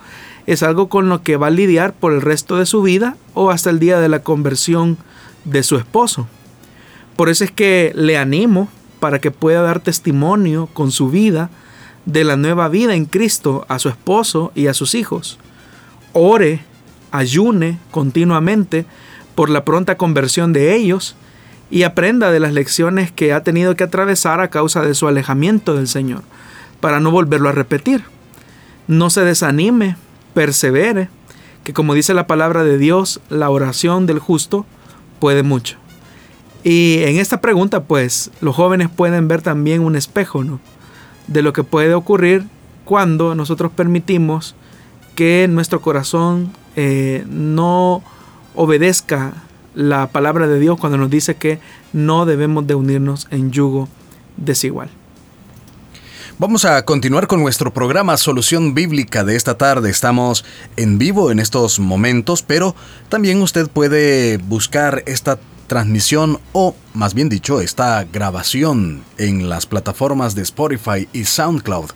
es 0.47 0.63
algo 0.63 0.89
con 0.89 1.09
lo 1.09 1.21
que 1.21 1.37
va 1.37 1.47
a 1.47 1.51
lidiar 1.51 1.93
por 1.93 2.11
el 2.11 2.21
resto 2.21 2.57
de 2.57 2.65
su 2.65 2.81
vida 2.81 3.15
o 3.35 3.51
hasta 3.51 3.69
el 3.69 3.77
día 3.77 3.99
de 3.99 4.09
la 4.09 4.23
conversión 4.23 4.97
de 5.45 5.61
su 5.61 5.75
esposo. 5.75 6.27
Por 7.15 7.29
eso 7.29 7.43
es 7.43 7.51
que 7.51 7.91
le 7.93 8.17
animo 8.17 8.67
para 8.99 9.19
que 9.19 9.29
pueda 9.29 9.61
dar 9.61 9.79
testimonio 9.79 10.69
con 10.73 10.89
su 10.89 11.11
vida 11.11 11.51
de 12.07 12.23
la 12.23 12.35
nueva 12.35 12.67
vida 12.67 12.95
en 12.95 13.05
Cristo 13.05 13.63
a 13.69 13.77
su 13.77 13.89
esposo 13.89 14.51
y 14.55 14.65
a 14.65 14.73
sus 14.73 14.95
hijos. 14.95 15.37
Ore, 16.13 16.61
ayune 17.11 17.77
continuamente 17.91 18.87
por 19.35 19.51
la 19.51 19.63
pronta 19.63 19.97
conversión 19.97 20.51
de 20.51 20.75
ellos 20.75 21.15
y 21.69 21.83
aprenda 21.83 22.31
de 22.31 22.39
las 22.39 22.53
lecciones 22.53 23.11
que 23.11 23.33
ha 23.33 23.43
tenido 23.43 23.75
que 23.75 23.83
atravesar 23.83 24.39
a 24.39 24.49
causa 24.49 24.81
de 24.81 24.93
su 24.93 25.07
alejamiento 25.07 25.75
del 25.75 25.87
Señor, 25.87 26.23
para 26.79 26.99
no 26.99 27.11
volverlo 27.11 27.49
a 27.49 27.53
repetir. 27.53 28.03
No 28.87 29.09
se 29.09 29.21
desanime, 29.21 29.97
persevere, 30.33 31.09
que 31.63 31.73
como 31.73 31.93
dice 31.93 32.13
la 32.13 32.27
palabra 32.27 32.63
de 32.63 32.77
Dios, 32.77 33.19
la 33.29 33.49
oración 33.49 34.05
del 34.05 34.19
justo 34.19 34.65
puede 35.19 35.43
mucho. 35.43 35.77
Y 36.63 36.99
en 37.03 37.17
esta 37.17 37.41
pregunta, 37.41 37.83
pues, 37.83 38.31
los 38.41 38.55
jóvenes 38.55 38.89
pueden 38.89 39.27
ver 39.27 39.41
también 39.41 39.81
un 39.81 39.95
espejo, 39.95 40.43
de 41.27 41.41
lo 41.41 41.53
que 41.53 41.63
puede 41.63 41.93
ocurrir 41.93 42.45
cuando 42.85 43.35
nosotros 43.35 43.71
permitimos 43.71 44.55
que 45.15 45.47
nuestro 45.49 45.81
corazón 45.81 46.51
eh, 46.75 47.25
no 47.29 48.01
obedezca 48.55 49.33
la 49.77 50.07
palabra 50.07 50.47
de 50.47 50.59
Dios 50.59 50.79
cuando 50.79 50.97
nos 50.97 51.11
dice 51.11 51.35
que 51.35 51.59
no 51.93 52.25
debemos 52.25 52.65
de 52.65 52.73
unirnos 52.73 53.27
en 53.29 53.51
yugo 53.51 53.87
desigual. 54.35 54.89
Vamos 56.39 56.65
a 56.65 56.83
continuar 56.83 57.27
con 57.27 57.41
nuestro 57.41 57.71
programa 57.71 58.17
Solución 58.17 58.73
Bíblica 58.73 59.23
de 59.23 59.35
esta 59.35 59.55
tarde. 59.55 59.91
Estamos 59.91 60.45
en 60.77 60.97
vivo 60.97 61.31
en 61.31 61.39
estos 61.39 61.79
momentos, 61.79 62.41
pero 62.41 62.75
también 63.09 63.39
usted 63.41 63.67
puede 63.67 64.37
buscar 64.37 65.03
esta 65.05 65.39
transmisión 65.67 66.39
o, 66.53 66.75
más 66.95 67.13
bien 67.13 67.29
dicho, 67.29 67.61
esta 67.61 68.03
grabación 68.03 69.03
en 69.19 69.47
las 69.47 69.67
plataformas 69.67 70.33
de 70.33 70.41
Spotify 70.41 71.07
y 71.13 71.25
SoundCloud. 71.25 71.91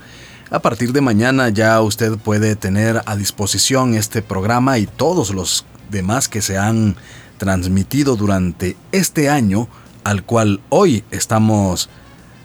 A 0.52 0.60
partir 0.60 0.94
de 0.94 1.02
mañana 1.02 1.50
ya 1.50 1.82
usted 1.82 2.18
puede 2.18 2.56
tener 2.56 3.02
a 3.06 3.16
disposición 3.16 3.96
este 3.96 4.22
programa 4.22 4.78
y 4.78 4.86
todos 4.86 5.32
los 5.32 5.66
demás 5.90 6.28
que 6.28 6.42
se 6.42 6.58
han 6.58 6.96
transmitido 7.42 8.18
durante 8.18 8.78
este 8.92 9.28
año 9.28 9.68
al 10.04 10.24
cual 10.24 10.60
hoy 10.70 11.04
estamos 11.10 11.90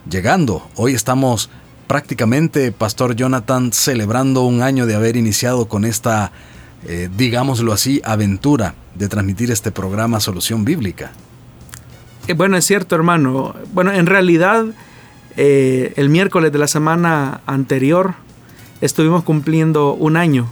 llegando. 0.09 0.67
Hoy 0.75 0.95
estamos 0.95 1.50
prácticamente, 1.87 2.73
Pastor 2.73 3.15
Jonathan, 3.15 3.75
celebrando 3.75 4.45
un 4.45 4.62
año 4.62 4.87
de 4.87 4.95
haber 4.95 5.19
iniciado 5.19 5.69
con 5.69 5.85
esta, 5.85 6.33
eh, 6.87 7.11
digámoslo 7.15 7.75
así, 7.75 8.00
aventura 8.07 8.75
de 8.95 9.07
transmitir 9.09 9.50
este 9.50 9.71
programa 9.71 10.19
Solución 10.19 10.65
Bíblica. 10.65 11.11
Eh, 12.26 12.33
bueno, 12.33 12.57
es 12.57 12.65
cierto, 12.65 12.95
hermano. 12.95 13.55
Bueno, 13.75 13.93
en 13.93 14.07
realidad, 14.07 14.65
eh, 15.37 15.93
el 15.97 16.09
miércoles 16.09 16.53
de 16.53 16.59
la 16.59 16.69
semana 16.69 17.43
anterior 17.45 18.15
estuvimos 18.81 19.25
cumpliendo 19.25 19.93
un 19.93 20.17
año. 20.17 20.49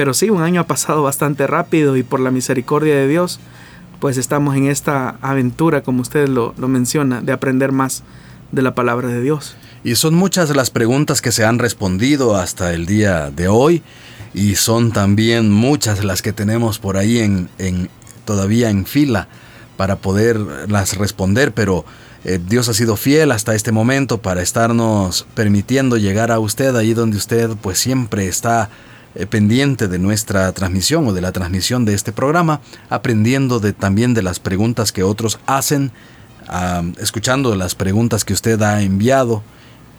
Pero 0.00 0.14
sí, 0.14 0.30
un 0.30 0.40
año 0.40 0.62
ha 0.62 0.66
pasado 0.66 1.02
bastante 1.02 1.46
rápido 1.46 1.94
y 1.94 2.02
por 2.02 2.20
la 2.20 2.30
misericordia 2.30 2.94
de 2.94 3.06
Dios, 3.06 3.38
pues 3.98 4.16
estamos 4.16 4.56
en 4.56 4.66
esta 4.66 5.18
aventura, 5.20 5.82
como 5.82 6.00
usted 6.00 6.26
lo, 6.26 6.54
menciona, 6.56 7.20
de 7.20 7.32
aprender 7.32 7.70
más 7.70 8.02
de 8.50 8.62
la 8.62 8.74
palabra 8.74 9.08
de 9.08 9.20
Dios. 9.20 9.56
Y 9.84 9.96
son 9.96 10.14
muchas 10.14 10.56
las 10.56 10.70
preguntas 10.70 11.20
que 11.20 11.32
se 11.32 11.44
han 11.44 11.58
respondido 11.58 12.34
hasta 12.34 12.72
el 12.72 12.86
día 12.86 13.30
de 13.30 13.48
hoy 13.48 13.82
y 14.32 14.54
son 14.54 14.90
también 14.90 15.52
muchas 15.52 16.02
las 16.02 16.22
que 16.22 16.32
tenemos 16.32 16.78
por 16.78 16.96
ahí 16.96 17.18
en, 17.18 17.90
todavía 18.24 18.70
en 18.70 18.86
fila 18.86 19.28
para 19.76 19.96
poderlas 19.96 20.96
responder, 20.96 21.52
pero 21.52 21.84
eh, 22.24 22.40
Dios 22.42 22.70
ha 22.70 22.72
sido 22.72 22.96
fiel 22.96 23.32
hasta 23.32 23.54
este 23.54 23.70
momento 23.70 24.16
para 24.16 24.40
estarnos 24.40 25.26
permitiendo 25.34 25.98
llegar 25.98 26.32
a 26.32 26.38
usted 26.38 26.74
ahí 26.74 26.94
donde 26.94 27.18
usted 27.18 27.50
pues 27.60 27.78
siempre 27.78 28.28
está 28.28 28.70
pendiente 29.28 29.88
de 29.88 29.98
nuestra 29.98 30.52
transmisión 30.52 31.06
o 31.08 31.12
de 31.12 31.20
la 31.20 31.32
transmisión 31.32 31.84
de 31.84 31.94
este 31.94 32.12
programa, 32.12 32.60
aprendiendo 32.88 33.58
de, 33.58 33.72
también 33.72 34.14
de 34.14 34.22
las 34.22 34.38
preguntas 34.38 34.92
que 34.92 35.02
otros 35.02 35.40
hacen, 35.46 35.92
escuchando 36.98 37.54
las 37.54 37.74
preguntas 37.74 38.24
que 38.24 38.32
usted 38.32 38.60
ha 38.62 38.82
enviado 38.82 39.42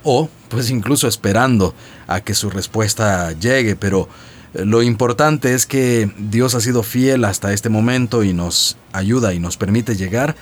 o 0.04 0.30
pues 0.50 0.70
incluso 0.70 1.08
esperando 1.08 1.74
a 2.08 2.22
que 2.22 2.34
su 2.34 2.50
respuesta 2.50 3.32
llegue, 3.34 3.76
pero 3.76 4.10
eh, 4.54 4.66
lo 4.66 4.82
importante 4.82 5.54
es 5.54 5.66
que 5.66 6.12
Dios 6.18 6.56
ha 6.56 6.62
sido 6.62 6.84
fiel 6.84 7.26
hasta 7.26 7.54
este 7.54 7.70
momento 7.70 8.24
y 8.24 8.34
nos 8.34 8.78
ayuda 8.92 9.34
y 9.34 9.40
nos 9.40 9.58
permite 9.58 9.96
llegar 9.96 10.36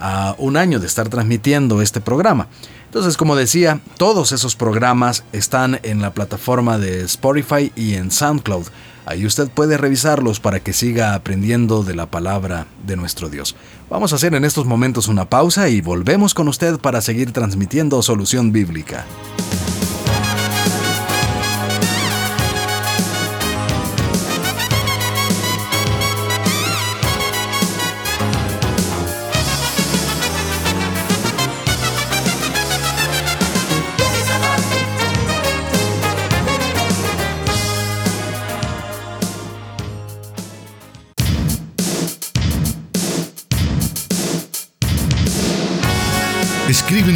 a 0.00 0.34
un 0.38 0.56
año 0.56 0.78
de 0.78 0.86
estar 0.86 1.08
transmitiendo 1.08 1.82
este 1.82 2.00
programa. 2.00 2.48
Entonces, 2.86 3.16
como 3.16 3.36
decía, 3.36 3.80
todos 3.98 4.32
esos 4.32 4.56
programas 4.56 5.24
están 5.32 5.80
en 5.82 6.00
la 6.00 6.14
plataforma 6.14 6.78
de 6.78 7.02
Spotify 7.02 7.72
y 7.76 7.94
en 7.94 8.10
SoundCloud. 8.10 8.66
Ahí 9.04 9.24
usted 9.24 9.48
puede 9.48 9.76
revisarlos 9.76 10.40
para 10.40 10.60
que 10.60 10.72
siga 10.72 11.14
aprendiendo 11.14 11.84
de 11.84 11.94
la 11.94 12.06
palabra 12.06 12.66
de 12.86 12.96
nuestro 12.96 13.28
Dios. 13.28 13.54
Vamos 13.88 14.12
a 14.12 14.16
hacer 14.16 14.34
en 14.34 14.44
estos 14.44 14.66
momentos 14.66 15.06
una 15.08 15.28
pausa 15.28 15.68
y 15.68 15.80
volvemos 15.80 16.34
con 16.34 16.48
usted 16.48 16.78
para 16.78 17.00
seguir 17.00 17.32
transmitiendo 17.32 18.02
solución 18.02 18.50
bíblica. 18.50 19.04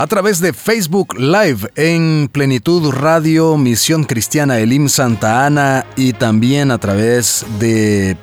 A 0.00 0.06
través 0.06 0.40
de 0.40 0.54
Facebook 0.54 1.18
Live 1.18 1.70
en 1.76 2.30
Plenitud 2.32 2.90
Radio 2.90 3.58
Misión 3.58 4.04
Cristiana 4.04 4.58
Elim 4.58 4.88
Santa 4.88 5.44
Ana 5.44 5.84
y 5.94 6.14
también 6.14 6.70
a 6.70 6.78
través 6.78 7.44
de 7.58 8.16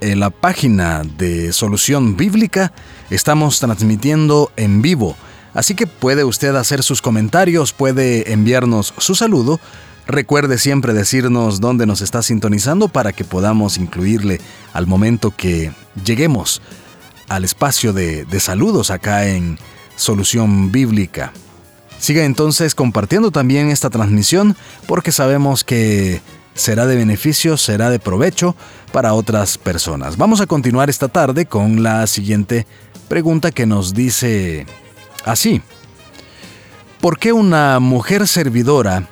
eh, 0.00 0.16
la 0.16 0.30
página 0.30 1.04
de 1.04 1.52
Solución 1.52 2.16
Bíblica 2.16 2.72
estamos 3.10 3.60
transmitiendo 3.60 4.50
en 4.56 4.82
vivo. 4.82 5.14
Así 5.54 5.76
que 5.76 5.86
puede 5.86 6.24
usted 6.24 6.56
hacer 6.56 6.82
sus 6.82 7.00
comentarios, 7.00 7.72
puede 7.72 8.32
enviarnos 8.32 8.92
su 8.98 9.14
saludo. 9.14 9.60
Recuerde 10.08 10.58
siempre 10.58 10.94
decirnos 10.94 11.60
dónde 11.60 11.86
nos 11.86 12.00
está 12.00 12.22
sintonizando 12.22 12.88
para 12.88 13.12
que 13.12 13.22
podamos 13.22 13.78
incluirle 13.78 14.40
al 14.72 14.88
momento 14.88 15.32
que 15.36 15.70
lleguemos 16.04 16.60
al 17.28 17.44
espacio 17.44 17.92
de, 17.92 18.24
de 18.24 18.40
saludos 18.40 18.90
acá 18.90 19.28
en 19.28 19.60
Solución 20.00 20.72
Bíblica. 20.72 21.32
Siga 21.98 22.24
entonces 22.24 22.74
compartiendo 22.74 23.30
también 23.30 23.68
esta 23.68 23.90
transmisión 23.90 24.56
porque 24.86 25.12
sabemos 25.12 25.62
que 25.62 26.22
será 26.54 26.86
de 26.86 26.96
beneficio, 26.96 27.58
será 27.58 27.90
de 27.90 27.98
provecho 27.98 28.56
para 28.92 29.12
otras 29.12 29.58
personas. 29.58 30.16
Vamos 30.16 30.40
a 30.40 30.46
continuar 30.46 30.88
esta 30.88 31.08
tarde 31.08 31.44
con 31.44 31.82
la 31.82 32.06
siguiente 32.06 32.66
pregunta 33.08 33.50
que 33.50 33.66
nos 33.66 33.92
dice 33.92 34.64
así. 35.26 35.60
¿Por 37.02 37.18
qué 37.18 37.34
una 37.34 37.78
mujer 37.78 38.26
servidora 38.26 39.06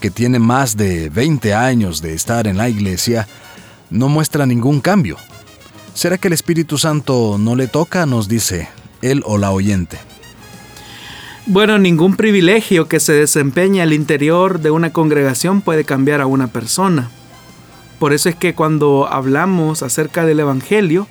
que 0.00 0.10
tiene 0.10 0.40
más 0.40 0.76
de 0.76 1.10
20 1.10 1.54
años 1.54 2.02
de 2.02 2.14
estar 2.14 2.48
en 2.48 2.56
la 2.56 2.68
iglesia 2.68 3.28
no 3.88 4.08
muestra 4.08 4.46
ningún 4.46 4.80
cambio? 4.80 5.16
¿Será 5.94 6.18
que 6.18 6.26
el 6.26 6.34
Espíritu 6.34 6.76
Santo 6.76 7.36
no 7.38 7.54
le 7.54 7.68
toca? 7.68 8.06
Nos 8.06 8.26
dice 8.26 8.68
él 9.02 9.22
o 9.24 9.38
la 9.38 9.50
oyente. 9.50 9.98
Bueno, 11.46 11.78
ningún 11.78 12.16
privilegio 12.16 12.88
que 12.88 13.00
se 13.00 13.14
desempeñe 13.14 13.80
al 13.80 13.94
interior 13.94 14.60
de 14.60 14.70
una 14.70 14.92
congregación 14.92 15.62
puede 15.62 15.84
cambiar 15.84 16.20
a 16.20 16.26
una 16.26 16.48
persona. 16.48 17.10
Por 17.98 18.12
eso 18.12 18.28
es 18.28 18.34
que 18.34 18.54
cuando 18.54 19.08
hablamos 19.10 19.82
acerca 19.82 20.26
del 20.26 20.40
Evangelio, 20.40 21.08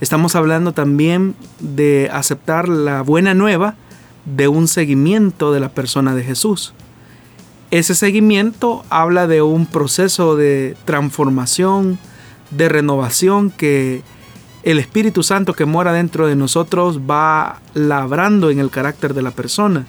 estamos 0.00 0.34
hablando 0.34 0.72
también 0.72 1.36
de 1.60 2.10
aceptar 2.12 2.68
la 2.68 3.02
buena 3.02 3.34
nueva 3.34 3.76
de 4.24 4.48
un 4.48 4.68
seguimiento 4.68 5.52
de 5.52 5.60
la 5.60 5.68
persona 5.70 6.14
de 6.14 6.24
Jesús. 6.24 6.74
Ese 7.70 7.94
seguimiento 7.94 8.84
habla 8.90 9.26
de 9.26 9.42
un 9.42 9.66
proceso 9.66 10.36
de 10.36 10.76
transformación, 10.86 11.98
de 12.50 12.68
renovación 12.68 13.50
que 13.50 14.02
el 14.68 14.78
Espíritu 14.78 15.22
Santo 15.22 15.54
que 15.54 15.64
mora 15.64 15.94
dentro 15.94 16.26
de 16.26 16.36
nosotros 16.36 17.00
va 17.00 17.62
labrando 17.72 18.50
en 18.50 18.58
el 18.58 18.68
carácter 18.68 19.14
de 19.14 19.22
la 19.22 19.30
persona. 19.30 19.86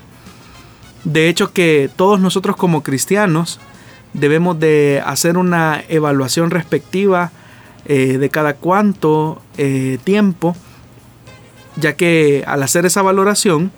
De 1.03 1.27
hecho 1.27 1.51
que 1.51 1.89
todos 1.93 2.21
nosotros 2.21 2.55
como 2.55 2.81
cristianos 2.81 3.59
debemos 4.13 4.57
de 4.57 5.03
hacer 5.05 5.37
una 5.37 5.83
evaluación 5.89 6.49
respectiva 6.49 7.31
eh, 7.87 8.17
de 8.19 8.29
cada 8.29 8.53
cuánto 8.53 9.41
eh, 9.57 9.97
tiempo, 10.05 10.55
ya 11.75 11.97
que 11.97 12.45
al 12.47 12.63
hacer 12.63 12.85
esa 12.85 13.01
valoración 13.01 13.73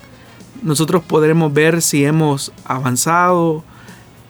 nosotros 0.61 1.01
podremos 1.01 1.51
ver 1.51 1.81
si 1.81 2.05
hemos 2.05 2.53
avanzado 2.63 3.63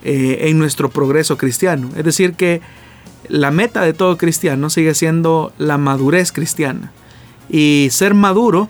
eh, 0.05 0.37
en 0.43 0.57
nuestro 0.57 0.89
progreso 0.89 1.37
cristiano. 1.37 1.89
Es 1.97 2.05
decir, 2.05 2.35
que 2.35 2.61
la 3.27 3.51
meta 3.51 3.81
de 3.81 3.93
todo 3.93 4.17
cristiano 4.17 4.69
sigue 4.69 4.93
siendo 4.93 5.53
la 5.57 5.77
madurez 5.77 6.31
cristiana. 6.31 6.91
Y 7.49 7.89
ser 7.91 8.13
maduro 8.13 8.69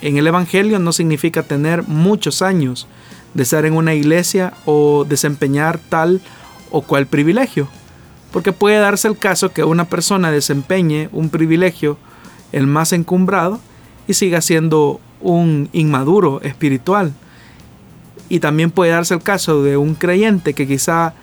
en 0.00 0.16
el 0.16 0.26
Evangelio 0.26 0.78
no 0.78 0.92
significa 0.92 1.42
tener 1.42 1.86
muchos 1.88 2.42
años 2.42 2.86
de 3.34 3.42
estar 3.42 3.64
en 3.64 3.74
una 3.74 3.94
iglesia 3.94 4.52
o 4.64 5.04
desempeñar 5.08 5.78
tal 5.78 6.20
o 6.70 6.82
cual 6.82 7.06
privilegio. 7.06 7.68
Porque 8.32 8.52
puede 8.52 8.78
darse 8.78 9.08
el 9.08 9.16
caso 9.16 9.52
que 9.52 9.64
una 9.64 9.86
persona 9.86 10.30
desempeñe 10.30 11.08
un 11.12 11.30
privilegio 11.30 11.98
el 12.52 12.66
más 12.66 12.92
encumbrado 12.92 13.60
y 14.06 14.14
siga 14.14 14.40
siendo 14.40 15.00
un 15.20 15.68
inmaduro 15.72 16.40
espiritual. 16.42 17.12
Y 18.28 18.40
también 18.40 18.70
puede 18.70 18.92
darse 18.92 19.14
el 19.14 19.22
caso 19.22 19.62
de 19.62 19.76
un 19.76 19.94
creyente 19.94 20.54
que 20.54 20.66
quizá 20.66 21.14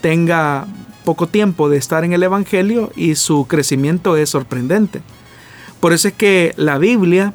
tenga 0.00 0.66
poco 1.04 1.26
tiempo 1.26 1.68
de 1.68 1.76
estar 1.76 2.04
en 2.04 2.12
el 2.12 2.22
Evangelio 2.22 2.92
y 2.96 3.14
su 3.14 3.46
crecimiento 3.46 4.16
es 4.16 4.30
sorprendente. 4.30 5.02
Por 5.80 5.92
eso 5.92 6.08
es 6.08 6.14
que 6.14 6.54
la 6.56 6.78
Biblia 6.78 7.34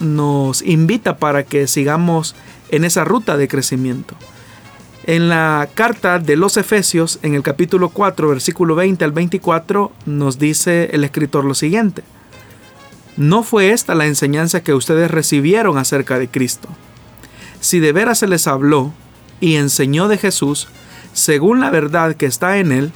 nos 0.00 0.62
invita 0.62 1.16
para 1.16 1.42
que 1.42 1.66
sigamos 1.66 2.34
en 2.70 2.84
esa 2.84 3.04
ruta 3.04 3.36
de 3.36 3.48
crecimiento. 3.48 4.14
En 5.04 5.28
la 5.28 5.68
carta 5.74 6.18
de 6.18 6.36
los 6.36 6.56
Efesios, 6.56 7.18
en 7.22 7.34
el 7.34 7.42
capítulo 7.42 7.88
4, 7.88 8.28
versículo 8.28 8.74
20 8.74 9.04
al 9.04 9.12
24, 9.12 9.90
nos 10.06 10.38
dice 10.38 10.90
el 10.92 11.02
escritor 11.02 11.44
lo 11.44 11.54
siguiente. 11.54 12.02
No 13.16 13.42
fue 13.42 13.72
esta 13.72 13.94
la 13.94 14.06
enseñanza 14.06 14.62
que 14.62 14.74
ustedes 14.74 15.10
recibieron 15.10 15.78
acerca 15.78 16.18
de 16.18 16.28
Cristo. 16.28 16.68
Si 17.60 17.80
de 17.80 17.92
veras 17.92 18.18
se 18.18 18.28
les 18.28 18.46
habló 18.46 18.92
y 19.40 19.56
enseñó 19.56 20.08
de 20.08 20.18
Jesús, 20.18 20.68
según 21.14 21.58
la 21.58 21.70
verdad 21.70 22.14
que 22.14 22.26
está 22.26 22.58
en 22.58 22.70
él, 22.70 22.92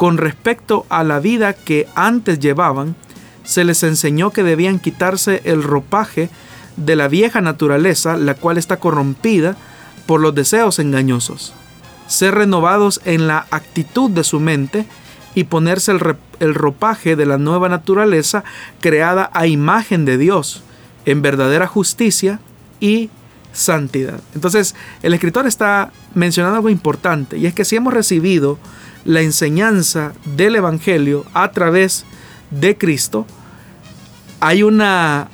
con 0.00 0.16
respecto 0.16 0.86
a 0.88 1.04
la 1.04 1.20
vida 1.20 1.52
que 1.52 1.86
antes 1.94 2.38
llevaban, 2.38 2.96
se 3.44 3.64
les 3.64 3.82
enseñó 3.82 4.30
que 4.30 4.42
debían 4.42 4.78
quitarse 4.78 5.42
el 5.44 5.62
ropaje 5.62 6.30
de 6.78 6.96
la 6.96 7.06
vieja 7.06 7.42
naturaleza, 7.42 8.16
la 8.16 8.32
cual 8.32 8.56
está 8.56 8.78
corrompida 8.78 9.58
por 10.06 10.22
los 10.22 10.34
deseos 10.34 10.78
engañosos, 10.78 11.52
ser 12.06 12.34
renovados 12.34 13.02
en 13.04 13.26
la 13.26 13.46
actitud 13.50 14.10
de 14.10 14.24
su 14.24 14.40
mente 14.40 14.86
y 15.34 15.44
ponerse 15.44 15.92
el, 15.92 16.54
ropaje 16.54 17.14
de 17.14 17.26
la 17.26 17.36
nueva 17.36 17.68
naturaleza 17.68 18.42
creada 18.80 19.28
a 19.34 19.46
imagen 19.48 20.06
de 20.06 20.16
Dios, 20.16 20.62
en 21.04 21.20
verdadera 21.20 21.66
justicia 21.66 22.40
y 22.80 23.10
santidad. 23.52 24.20
Entonces, 24.34 24.74
el 25.02 25.12
escritor 25.12 25.46
está 25.46 25.92
mencionando 26.14 26.56
algo 26.56 26.70
importante, 26.70 27.36
y 27.36 27.44
es 27.44 27.52
que 27.52 27.66
si 27.66 27.76
hemos 27.76 27.92
recibido 27.92 28.58
la 29.04 29.20
enseñanza 29.20 30.12
del 30.36 30.56
Evangelio 30.56 31.24
a 31.34 31.50
través 31.52 32.04
de 32.50 32.76
Cristo, 32.76 33.26
hay 34.40 34.62
una 34.62 35.28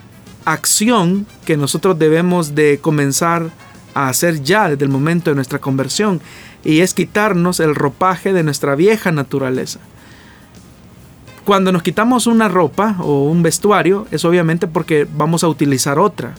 acción 0.44 1.26
que 1.44 1.57
nosotros 1.57 1.98
debemos 1.98 2.55
de 2.55 2.79
comenzar 2.81 3.50
a 3.94 4.09
hacer 4.09 4.42
ya 4.42 4.68
desde 4.68 4.85
el 4.85 4.90
momento 4.90 5.31
de 5.31 5.37
nuestra 5.37 5.59
conversión 5.59 6.20
y 6.64 6.81
es 6.81 6.94
quitarnos 6.94 7.61
el 7.61 7.74
ropaje 7.74 8.33
de 8.33 8.42
nuestra 8.42 8.74
vieja 8.74 9.12
naturaleza. 9.12 9.81
Cuando 11.44 11.70
nos 11.70 11.83
quitamos 11.83 12.26
una 12.26 12.48
ropa 12.48 12.96
o 13.00 13.24
un 13.24 13.42
vestuario 13.42 14.07
es 14.11 14.24
obviamente 14.24 14.66
porque 14.66 15.07
vamos 15.16 15.44
a 15.44 15.48
utilizar 15.48 15.98
otra. 15.98 16.35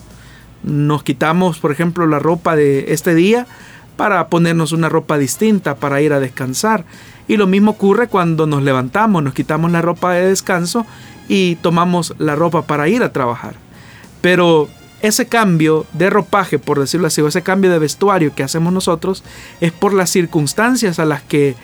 Nos 0.63 1.03
quitamos, 1.03 1.59
por 1.59 1.71
ejemplo, 1.71 2.05
la 2.07 2.19
ropa 2.19 2.57
de 2.57 2.91
este 2.91 3.15
día 3.15 3.47
para 3.95 4.27
ponernos 4.27 4.73
una 4.73 4.89
ropa 4.89 5.17
distinta 5.17 5.75
para 5.75 6.01
ir 6.01 6.11
a 6.11 6.19
descansar. 6.19 6.83
Y 7.27 7.37
lo 7.37 7.47
mismo 7.47 7.71
ocurre 7.71 8.07
cuando 8.07 8.47
nos 8.47 8.63
levantamos, 8.63 9.23
nos 9.23 9.33
quitamos 9.33 9.71
la 9.71 9.81
ropa 9.81 10.13
de 10.13 10.27
descanso 10.27 10.85
y 11.27 11.55
tomamos 11.57 12.13
la 12.19 12.35
ropa 12.35 12.61
para 12.63 12.87
ir 12.87 13.03
a 13.03 13.11
trabajar. 13.11 13.55
Pero 14.21 14.69
ese 15.01 15.27
cambio 15.27 15.85
de 15.93 16.09
ropaje, 16.09 16.57
por 16.57 16.79
decirlo 16.79 17.07
así, 17.07 17.21
o 17.21 17.27
ese 17.27 17.43
cambio 17.43 17.71
de 17.71 17.79
vestuario 17.79 18.33
que 18.33 18.43
hacemos 18.43 18.73
nosotros, 18.73 19.23
es 19.61 19.71
por 19.71 19.93
las 19.93 20.09
circunstancias 20.09 20.99
a 20.99 21.05
las 21.05 21.21
que 21.21 21.55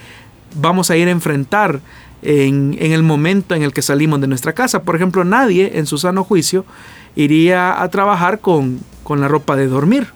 vamos 0.55 0.91
a 0.91 0.97
ir 0.97 1.07
a 1.07 1.11
enfrentar 1.11 1.79
en, 2.21 2.77
el 2.79 3.03
momento 3.03 3.55
en 3.55 3.63
el 3.63 3.73
que 3.73 3.81
salimos 3.81 4.21
de 4.21 4.27
nuestra 4.27 4.53
casa. 4.53 4.83
Por 4.83 4.95
ejemplo, 4.95 5.23
nadie 5.23 5.77
en 5.77 5.85
su 5.85 5.97
sano 5.97 6.23
juicio 6.23 6.65
iría 7.15 7.81
a 7.81 7.89
trabajar 7.89 8.39
con, 8.39 8.79
con 9.03 9.21
la 9.21 9.27
ropa 9.27 9.55
de 9.55 9.67
dormir, 9.67 10.07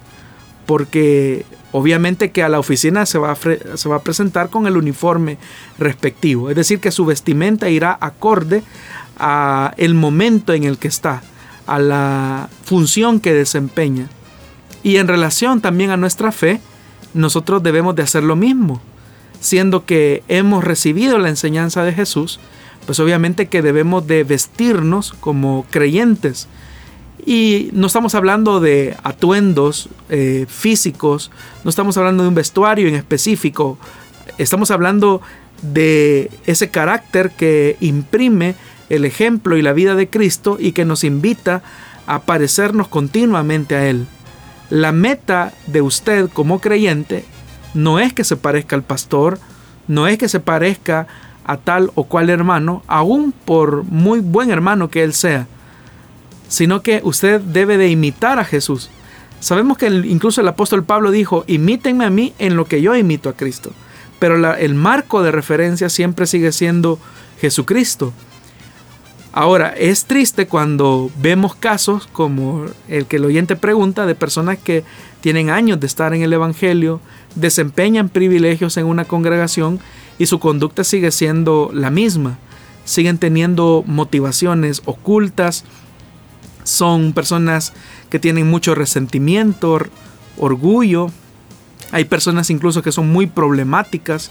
porque 0.66 1.44
Obviamente 1.72 2.30
que 2.30 2.42
a 2.42 2.48
la 2.48 2.58
oficina 2.58 3.04
se 3.04 3.18
va, 3.18 3.32
a 3.32 3.36
se 3.76 3.88
va 3.88 3.96
a 3.96 4.02
presentar 4.02 4.48
con 4.48 4.66
el 4.66 4.76
uniforme 4.76 5.38
respectivo, 5.78 6.48
es 6.48 6.56
decir, 6.56 6.80
que 6.80 6.90
su 6.90 7.04
vestimenta 7.04 7.68
irá 7.68 7.98
acorde 8.00 8.62
a 9.18 9.74
el 9.76 9.94
momento 9.94 10.54
en 10.54 10.64
el 10.64 10.78
que 10.78 10.88
está, 10.88 11.22
a 11.66 11.78
la 11.78 12.48
función 12.64 13.20
que 13.20 13.34
desempeña. 13.34 14.08
Y 14.82 14.96
en 14.96 15.08
relación 15.08 15.60
también 15.60 15.90
a 15.90 15.96
nuestra 15.96 16.32
fe, 16.32 16.60
nosotros 17.12 17.62
debemos 17.62 17.94
de 17.96 18.02
hacer 18.02 18.22
lo 18.22 18.36
mismo. 18.36 18.80
siendo 19.40 19.84
que 19.84 20.22
hemos 20.28 20.64
recibido 20.64 21.18
la 21.18 21.28
enseñanza 21.28 21.84
de 21.84 21.92
Jesús, 21.92 22.40
pues 22.86 22.98
obviamente 23.00 23.46
que 23.46 23.62
debemos 23.62 24.06
de 24.06 24.24
vestirnos 24.24 25.12
como 25.20 25.66
creyentes. 25.70 26.48
Y 27.28 27.68
no 27.74 27.88
estamos 27.88 28.14
hablando 28.14 28.58
de 28.58 28.96
atuendos 29.02 29.90
eh, 30.08 30.46
físicos, 30.48 31.30
no 31.62 31.68
estamos 31.68 31.98
hablando 31.98 32.22
de 32.22 32.30
un 32.30 32.34
vestuario 32.34 32.88
en 32.88 32.94
específico, 32.94 33.76
estamos 34.38 34.70
hablando 34.70 35.20
de 35.60 36.30
ese 36.46 36.70
carácter 36.70 37.30
que 37.32 37.76
imprime 37.80 38.54
el 38.88 39.04
ejemplo 39.04 39.58
y 39.58 39.62
la 39.62 39.74
vida 39.74 39.94
de 39.94 40.08
Cristo 40.08 40.56
y 40.58 40.72
que 40.72 40.86
nos 40.86 41.04
invita 41.04 41.62
a 42.06 42.22
parecernos 42.22 42.88
continuamente 42.88 43.76
a 43.76 43.86
Él. 43.86 44.06
La 44.70 44.92
meta 44.92 45.52
de 45.66 45.82
usted 45.82 46.30
como 46.30 46.60
creyente 46.60 47.26
no 47.74 47.98
es 47.98 48.14
que 48.14 48.24
se 48.24 48.38
parezca 48.38 48.74
al 48.74 48.84
pastor, 48.84 49.38
no 49.86 50.06
es 50.06 50.16
que 50.16 50.30
se 50.30 50.40
parezca 50.40 51.06
a 51.44 51.58
tal 51.58 51.90
o 51.94 52.04
cual 52.04 52.30
hermano, 52.30 52.82
aun 52.86 53.32
por 53.32 53.84
muy 53.84 54.20
buen 54.20 54.50
hermano 54.50 54.88
que 54.88 55.02
él 55.02 55.12
sea, 55.12 55.46
sino 56.48 56.82
que 56.82 57.00
usted 57.04 57.40
debe 57.40 57.76
de 57.76 57.88
imitar 57.88 58.38
a 58.38 58.44
Jesús. 58.44 58.90
Sabemos 59.40 59.78
que 59.78 59.86
incluso 59.86 60.40
el 60.40 60.48
apóstol 60.48 60.84
Pablo 60.84 61.10
dijo, 61.10 61.44
imítenme 61.46 62.04
a 62.04 62.10
mí 62.10 62.32
en 62.38 62.56
lo 62.56 62.64
que 62.64 62.82
yo 62.82 62.96
imito 62.96 63.28
a 63.28 63.34
Cristo. 63.34 63.70
Pero 64.18 64.54
el 64.56 64.74
marco 64.74 65.22
de 65.22 65.30
referencia 65.30 65.88
siempre 65.88 66.26
sigue 66.26 66.50
siendo 66.50 66.98
Jesucristo. 67.40 68.12
Ahora, 69.32 69.68
es 69.76 70.06
triste 70.06 70.48
cuando 70.48 71.10
vemos 71.20 71.54
casos 71.54 72.08
como 72.10 72.66
el 72.88 73.06
que 73.06 73.16
el 73.16 73.24
oyente 73.24 73.54
pregunta 73.54 74.06
de 74.06 74.16
personas 74.16 74.58
que 74.58 74.82
tienen 75.20 75.50
años 75.50 75.78
de 75.78 75.86
estar 75.86 76.14
en 76.14 76.22
el 76.22 76.32
Evangelio, 76.32 77.00
desempeñan 77.36 78.08
privilegios 78.08 78.76
en 78.76 78.86
una 78.86 79.04
congregación 79.04 79.78
y 80.18 80.26
su 80.26 80.40
conducta 80.40 80.82
sigue 80.82 81.12
siendo 81.12 81.70
la 81.72 81.90
misma. 81.90 82.38
Siguen 82.84 83.18
teniendo 83.18 83.84
motivaciones 83.86 84.82
ocultas, 84.86 85.64
son 86.68 87.12
personas 87.12 87.72
que 88.10 88.18
tienen 88.18 88.48
mucho 88.48 88.74
resentimiento, 88.74 89.78
orgullo. 90.36 91.10
Hay 91.90 92.04
personas 92.04 92.50
incluso 92.50 92.82
que 92.82 92.92
son 92.92 93.10
muy 93.10 93.26
problemáticas, 93.26 94.30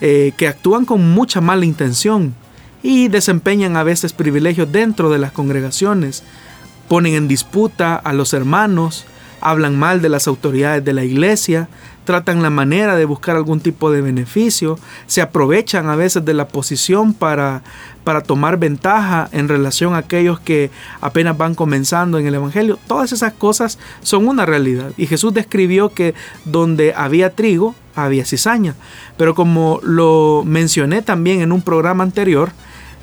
eh, 0.00 0.32
que 0.36 0.48
actúan 0.48 0.84
con 0.84 1.12
mucha 1.12 1.40
mala 1.40 1.64
intención 1.64 2.34
y 2.82 3.08
desempeñan 3.08 3.76
a 3.76 3.82
veces 3.82 4.12
privilegios 4.12 4.70
dentro 4.70 5.10
de 5.10 5.18
las 5.18 5.32
congregaciones, 5.32 6.22
ponen 6.88 7.14
en 7.14 7.28
disputa 7.28 7.96
a 7.96 8.12
los 8.12 8.32
hermanos, 8.32 9.04
hablan 9.40 9.78
mal 9.78 10.02
de 10.02 10.08
las 10.08 10.26
autoridades 10.26 10.84
de 10.84 10.92
la 10.92 11.04
iglesia, 11.04 11.68
tratan 12.04 12.42
la 12.42 12.50
manera 12.50 12.96
de 12.96 13.04
buscar 13.04 13.36
algún 13.36 13.60
tipo 13.60 13.90
de 13.90 14.00
beneficio, 14.00 14.78
se 15.06 15.20
aprovechan 15.20 15.88
a 15.88 15.96
veces 15.96 16.24
de 16.24 16.34
la 16.34 16.48
posición 16.48 17.12
para, 17.12 17.62
para 18.04 18.22
tomar 18.22 18.58
ventaja 18.58 19.28
en 19.32 19.48
relación 19.48 19.94
a 19.94 19.98
aquellos 19.98 20.40
que 20.40 20.70
apenas 21.00 21.36
van 21.36 21.54
comenzando 21.54 22.18
en 22.18 22.26
el 22.26 22.34
Evangelio. 22.36 22.78
Todas 22.86 23.12
esas 23.12 23.34
cosas 23.34 23.78
son 24.02 24.28
una 24.28 24.46
realidad. 24.46 24.92
Y 24.96 25.06
Jesús 25.06 25.34
describió 25.34 25.90
que 25.90 26.14
donde 26.44 26.94
había 26.94 27.30
trigo, 27.30 27.74
había 27.94 28.24
cizaña. 28.24 28.74
Pero 29.18 29.34
como 29.34 29.80
lo 29.82 30.42
mencioné 30.46 31.02
también 31.02 31.40
en 31.40 31.52
un 31.52 31.62
programa 31.62 32.04
anterior, 32.04 32.52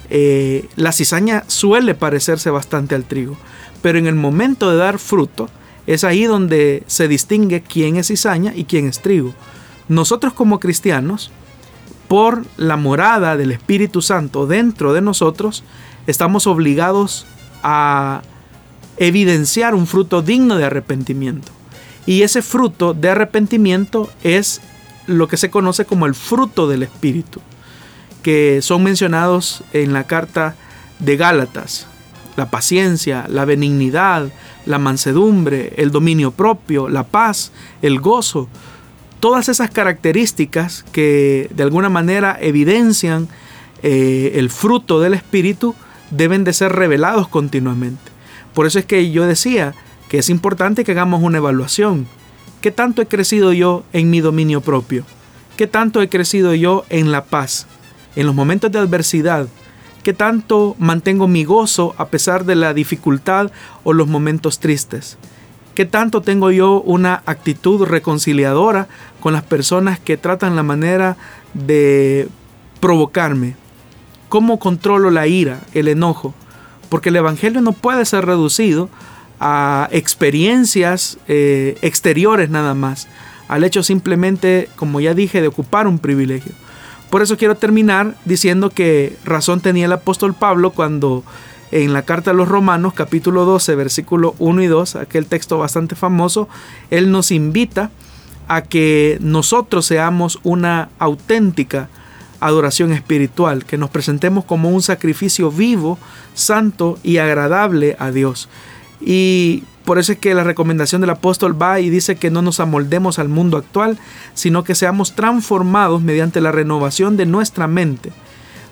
eh, 0.10 0.70
la 0.76 0.92
cizaña 0.92 1.44
suele 1.48 1.96
parecerse 1.96 2.50
bastante 2.50 2.96
al 2.96 3.04
trigo, 3.06 3.36
pero 3.82 3.98
en 3.98 4.08
el 4.08 4.16
momento 4.16 4.70
de 4.70 4.78
dar 4.78 5.00
fruto 5.00 5.50
es 5.88 6.04
ahí 6.04 6.26
donde 6.26 6.84
se 6.88 7.08
distingue 7.08 7.62
quién 7.62 7.98
es 7.98 8.08
cizaña 8.08 8.54
y 8.56 8.66
quién 8.66 8.88
es 8.88 9.02
trigo. 9.02 9.34
Nosotros 9.88 10.34
como 10.34 10.60
cristianos, 10.60 11.32
por 12.08 12.46
la 12.58 12.78
morada 12.78 13.38
del 13.38 13.52
Espíritu 13.52 14.02
Santo 14.02 14.46
dentro 14.46 14.94
de 14.94 15.02
nosotros, 15.02 15.64
estamos 16.08 16.48
obligados 16.48 17.26
a 17.64 18.22
evidenciar 18.98 19.76
un 19.76 19.88
fruto 19.88 20.22
digno 20.22 20.58
de 20.58 20.66
arrepentimiento. 20.66 21.52
Y 22.06 22.22
ese 22.22 22.42
fruto 22.42 22.94
de 22.94 23.10
arrepentimiento 23.10 24.10
es 24.24 24.62
lo 25.08 25.28
que 25.28 25.38
se 25.38 25.50
conoce 25.50 25.86
como 25.86 26.06
el 26.06 26.16
fruto 26.16 26.68
del 26.68 26.84
Espíritu 26.84 27.42
que 28.24 28.62
son 28.62 28.82
mencionados 28.82 29.64
en 29.74 29.94
la 29.94 30.06
carta 30.06 30.56
de 30.98 31.18
Gálatas. 31.18 31.86
La 32.36 32.50
paciencia, 32.50 33.26
la 33.30 33.46
benignidad, 33.46 34.30
la 34.66 34.80
mansedumbre, 34.80 35.74
el 35.78 35.92
dominio 35.92 36.32
propio, 36.32 36.90
la 36.90 37.04
paz, 37.04 37.52
el 37.82 38.00
gozo. 38.00 38.48
Todas 39.20 39.50
esas 39.50 39.70
características 39.70 40.84
que 40.92 41.50
de 41.54 41.64
alguna 41.64 41.90
manera 41.90 42.38
evidencian 42.42 43.28
eh, 43.82 44.34
el 44.36 44.50
fruto 44.50 45.00
del 45.00 45.14
Espíritu 45.14 45.76
deben 46.12 46.44
de 46.44 46.54
ser 46.54 46.72
revelados 46.72 47.28
continuamente. 47.28 48.12
Por 48.54 48.66
eso 48.66 48.80
es 48.80 48.86
que 48.86 49.12
yo 49.12 49.26
decía 49.26 49.74
que 50.10 50.20
es 50.20 50.30
importante 50.30 50.84
que 50.84 50.92
hagamos 50.92 51.24
una 51.24 51.38
evaluación. 51.38 52.08
¿Qué 52.62 52.72
tanto 52.72 53.02
he 53.02 53.08
crecido 53.08 53.52
yo 53.54 53.84
en 53.94 54.10
mi 54.10 54.22
dominio 54.22 54.62
propio? 54.62 55.06
¿Qué 55.58 55.68
tanto 55.68 56.02
he 56.02 56.10
crecido 56.10 56.54
yo 56.54 56.86
en 56.90 57.12
la 57.12 57.26
paz? 57.26 57.68
en 58.16 58.26
los 58.26 58.36
momentos 58.36 58.72
de 58.72 58.80
adversidad, 58.80 59.48
qué 60.04 60.14
tanto 60.14 60.76
mantengo 60.80 61.28
mi 61.28 61.46
gozo 61.46 61.96
a 61.98 62.08
pesar 62.10 62.46
de 62.46 62.56
la 62.56 62.74
dificultad 62.74 63.52
o 63.84 63.94
los 63.94 64.08
momentos 64.08 64.60
tristes. 64.60 65.18
¿Qué 65.76 65.86
tanto 65.86 66.22
tengo 66.22 66.52
yo 66.52 66.82
una 66.82 67.24
actitud 67.26 67.84
reconciliadora 67.86 68.88
con 69.22 69.34
las 69.34 69.44
personas 69.44 70.00
que 70.00 70.18
tratan 70.18 70.56
la 70.56 70.62
manera 70.62 71.18
de 71.56 72.28
provocarme? 72.80 73.56
¿Cómo 74.30 74.60
controlo 74.60 75.10
la 75.10 75.26
ira, 75.26 75.62
el 75.74 75.88
enojo? 75.88 76.36
Porque 76.90 77.10
el 77.10 77.16
Evangelio 77.16 77.62
no 77.62 77.72
puede 77.72 78.06
ser 78.06 78.26
reducido 78.26 78.90
a 79.40 79.88
experiencias 79.92 81.18
eh, 81.28 81.78
exteriores 81.82 82.50
nada 82.50 82.76
más, 82.76 83.08
al 83.48 83.64
hecho 83.64 83.84
simplemente, 83.84 84.70
como 84.76 85.00
ya 85.00 85.14
dije, 85.14 85.42
de 85.42 85.48
ocupar 85.48 85.88
un 85.88 85.98
privilegio. 85.98 86.54
Por 87.14 87.22
eso 87.22 87.38
quiero 87.38 87.54
terminar 87.54 88.16
diciendo 88.26 88.72
que 88.72 89.16
razón 89.24 89.62
tenía 89.62 89.86
el 89.86 89.92
apóstol 89.92 90.34
Pablo 90.34 90.72
cuando 90.72 91.24
en 91.70 91.94
la 91.94 92.02
carta 92.02 92.32
a 92.32 92.34
los 92.34 92.48
Romanos 92.48 92.96
capítulo 92.96 93.46
12 93.46 93.76
versículo 93.76 94.34
1 94.40 94.64
y 94.64 94.66
2, 94.66 94.96
aquel 94.96 95.28
texto 95.28 95.60
bastante 95.60 95.94
famoso, 95.94 96.50
él 96.90 97.12
nos 97.12 97.30
invita 97.30 97.92
a 98.48 98.64
que 98.64 99.20
nosotros 99.22 99.86
seamos 99.86 100.40
una 100.42 100.90
auténtica 100.98 101.88
adoración 102.40 102.92
espiritual, 102.92 103.64
que 103.64 103.78
nos 103.78 103.92
presentemos 103.92 104.44
como 104.44 104.72
un 104.72 104.82
sacrificio 104.82 105.52
vivo, 105.52 106.00
santo 106.34 106.98
y 107.04 107.18
agradable 107.18 107.96
a 108.00 108.10
Dios. 108.10 108.50
Y 109.00 109.66
por 109.86 110.00
eso 110.00 110.14
es 110.14 110.18
que 110.18 110.34
la 110.34 110.44
recomendación 110.44 111.02
del 111.02 111.10
apóstol 111.10 111.62
va 111.62 111.80
y 111.80 111.90
dice 111.90 112.16
que 112.16 112.32
no 112.32 112.42
nos 112.42 112.60
amoldemos 112.60 113.20
al 113.20 113.28
mundo 113.28 113.58
actual, 113.58 113.98
sino 114.34 114.64
que 114.64 114.76
seamos 114.76 115.14
transformados 115.14 116.02
mediante 116.02 116.40
la 116.40 116.52
renovación 116.52 117.18
de 117.18 117.26
nuestra 117.26 117.68
mente. 117.68 118.14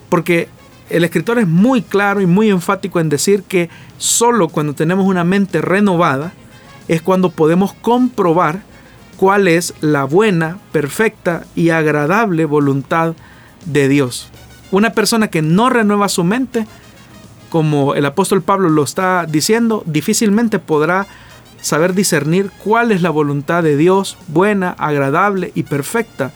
Porque 0.08 0.48
el 0.88 1.04
escritor 1.04 1.38
es 1.38 1.46
muy 1.46 1.82
claro 1.82 2.20
y 2.20 2.26
muy 2.26 2.50
enfático 2.50 2.98
en 2.98 3.08
decir 3.08 3.42
que 3.42 3.68
solo 3.98 4.48
cuando 4.48 4.74
tenemos 4.74 5.06
una 5.06 5.24
mente 5.24 5.60
renovada 5.60 6.32
es 6.88 7.02
cuando 7.02 7.30
podemos 7.30 7.74
comprobar 7.74 8.62
cuál 9.16 9.48
es 9.48 9.74
la 9.80 10.04
buena, 10.04 10.58
perfecta 10.72 11.44
y 11.54 11.70
agradable 11.70 12.44
voluntad 12.44 13.14
de 13.66 13.88
Dios. 13.88 14.28
Una 14.70 14.90
persona 14.90 15.28
que 15.28 15.42
no 15.42 15.68
renueva 15.68 16.08
su 16.08 16.24
mente 16.24 16.66
como 17.52 17.94
el 17.94 18.06
apóstol 18.06 18.40
Pablo 18.40 18.70
lo 18.70 18.82
está 18.82 19.26
diciendo, 19.28 19.82
difícilmente 19.84 20.58
podrá 20.58 21.06
saber 21.60 21.92
discernir 21.92 22.50
cuál 22.64 22.92
es 22.92 23.02
la 23.02 23.10
voluntad 23.10 23.62
de 23.62 23.76
Dios 23.76 24.16
buena, 24.28 24.70
agradable 24.78 25.52
y 25.54 25.64
perfecta 25.64 26.32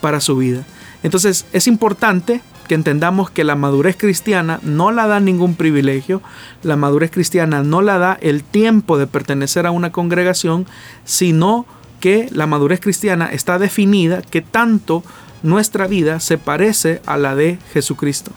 para 0.00 0.20
su 0.20 0.36
vida. 0.36 0.66
Entonces 1.04 1.46
es 1.52 1.68
importante 1.68 2.40
que 2.66 2.74
entendamos 2.74 3.30
que 3.30 3.44
la 3.44 3.54
madurez 3.54 3.96
cristiana 3.96 4.58
no 4.64 4.90
la 4.90 5.06
da 5.06 5.20
ningún 5.20 5.54
privilegio, 5.54 6.20
la 6.64 6.74
madurez 6.74 7.12
cristiana 7.12 7.62
no 7.62 7.80
la 7.80 7.98
da 7.98 8.18
el 8.20 8.42
tiempo 8.42 8.98
de 8.98 9.06
pertenecer 9.06 9.66
a 9.66 9.70
una 9.70 9.92
congregación, 9.92 10.66
sino 11.04 11.64
que 12.00 12.28
la 12.32 12.48
madurez 12.48 12.80
cristiana 12.80 13.26
está 13.26 13.60
definida 13.60 14.20
que 14.20 14.42
tanto 14.42 15.04
nuestra 15.44 15.86
vida 15.86 16.18
se 16.18 16.38
parece 16.38 17.02
a 17.06 17.16
la 17.16 17.36
de 17.36 17.60
Jesucristo. 17.72 18.32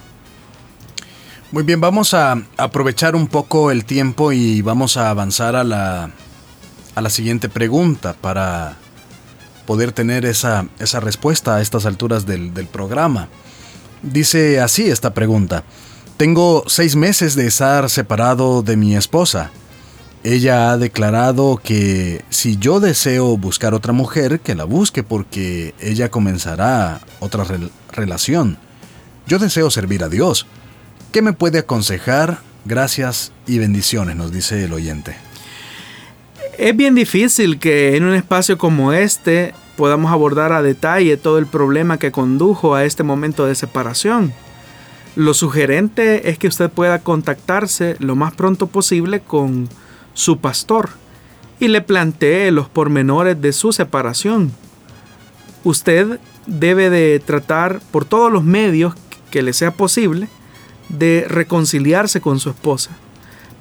Muy 1.51 1.63
bien, 1.63 1.81
vamos 1.81 2.13
a 2.13 2.43
aprovechar 2.57 3.15
un 3.15 3.25
poco 3.25 3.71
el 3.71 3.83
tiempo 3.83 4.31
y 4.31 4.61
vamos 4.61 4.97
a 4.97 5.09
avanzar 5.09 5.55
a 5.55 5.63
la, 5.63 6.11
a 6.93 7.01
la 7.01 7.09
siguiente 7.09 7.49
pregunta 7.49 8.13
para 8.13 8.77
poder 9.65 9.91
tener 9.91 10.25
esa, 10.25 10.67
esa 10.77 10.99
respuesta 10.99 11.55
a 11.55 11.61
estas 11.61 11.87
alturas 11.87 12.27
del, 12.27 12.53
del 12.53 12.67
programa. 12.67 13.29
Dice 14.03 14.59
así 14.59 14.91
esta 14.91 15.15
pregunta. 15.15 15.63
Tengo 16.17 16.65
seis 16.67 16.95
meses 16.95 17.33
de 17.33 17.47
estar 17.47 17.89
separado 17.89 18.61
de 18.61 18.77
mi 18.77 18.95
esposa. 18.95 19.49
ella 20.23 20.71
ha 20.71 20.77
declarado 20.77 21.59
que 21.63 22.23
si 22.29 22.57
yo 22.57 22.79
deseo 22.79 23.37
buscar 23.37 23.73
otra 23.73 23.93
mujer, 23.93 24.41
que 24.41 24.53
la 24.53 24.65
busque 24.65 25.01
porque 25.01 25.73
ella 25.79 26.11
comenzará 26.11 27.01
otra 27.19 27.45
relación. 27.91 28.59
Yo 29.25 29.39
deseo 29.39 29.71
servir 29.71 30.03
a 30.03 30.09
Dios. 30.09 30.45
¿Qué 31.11 31.23
me 31.23 31.33
puede 31.33 31.57
aconsejar? 31.57 32.37
Gracias 32.65 33.31
y 33.47 33.57
bendiciones, 33.57 34.15
nos 34.15 34.31
dice 34.31 34.63
el 34.63 34.73
oyente. 34.73 35.15
Es 36.55 36.77
bien 36.77 36.93
difícil 36.93 37.57
que 37.57 37.97
en 37.97 38.03
un 38.03 38.13
espacio 38.13 38.59
como 38.59 38.93
este 38.93 39.55
podamos 39.75 40.11
abordar 40.11 40.53
a 40.53 40.61
detalle 40.61 41.17
todo 41.17 41.39
el 41.39 41.47
problema 41.47 41.97
que 41.97 42.11
condujo 42.11 42.75
a 42.75 42.85
este 42.85 43.01
momento 43.01 43.47
de 43.47 43.55
separación. 43.55 44.33
Lo 45.15 45.33
sugerente 45.33 46.29
es 46.29 46.37
que 46.37 46.47
usted 46.47 46.69
pueda 46.69 46.99
contactarse 46.99 47.95
lo 47.97 48.15
más 48.15 48.35
pronto 48.35 48.67
posible 48.67 49.19
con 49.19 49.67
su 50.13 50.37
pastor 50.37 50.91
y 51.59 51.69
le 51.69 51.81
plantee 51.81 52.51
los 52.51 52.69
pormenores 52.69 53.41
de 53.41 53.51
su 53.51 53.73
separación. 53.73 54.51
Usted 55.63 56.19
debe 56.45 56.91
de 56.91 57.19
tratar 57.19 57.79
por 57.91 58.05
todos 58.05 58.31
los 58.31 58.43
medios 58.43 58.93
que 59.31 59.41
le 59.41 59.53
sea 59.53 59.71
posible 59.71 60.27
de 60.89 61.25
reconciliarse 61.27 62.21
con 62.21 62.39
su 62.39 62.49
esposa. 62.49 62.91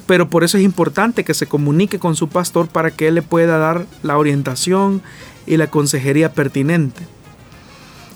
Pero 0.07 0.29
por 0.31 0.43
eso 0.43 0.57
es 0.57 0.65
importante 0.65 1.25
que 1.25 1.35
se 1.35 1.47
comunique 1.47 1.99
con 1.99 2.17
su 2.17 2.29
pastor 2.29 2.69
para 2.69 2.91
que 2.91 3.09
él 3.09 3.15
le 3.15 3.23
pueda 3.23 3.59
dar 3.59 3.87
la 4.03 4.17
orientación 4.17 5.03
y 5.47 5.57
la 5.59 5.69
consejería 5.69 6.33
pertinente. 6.33 7.07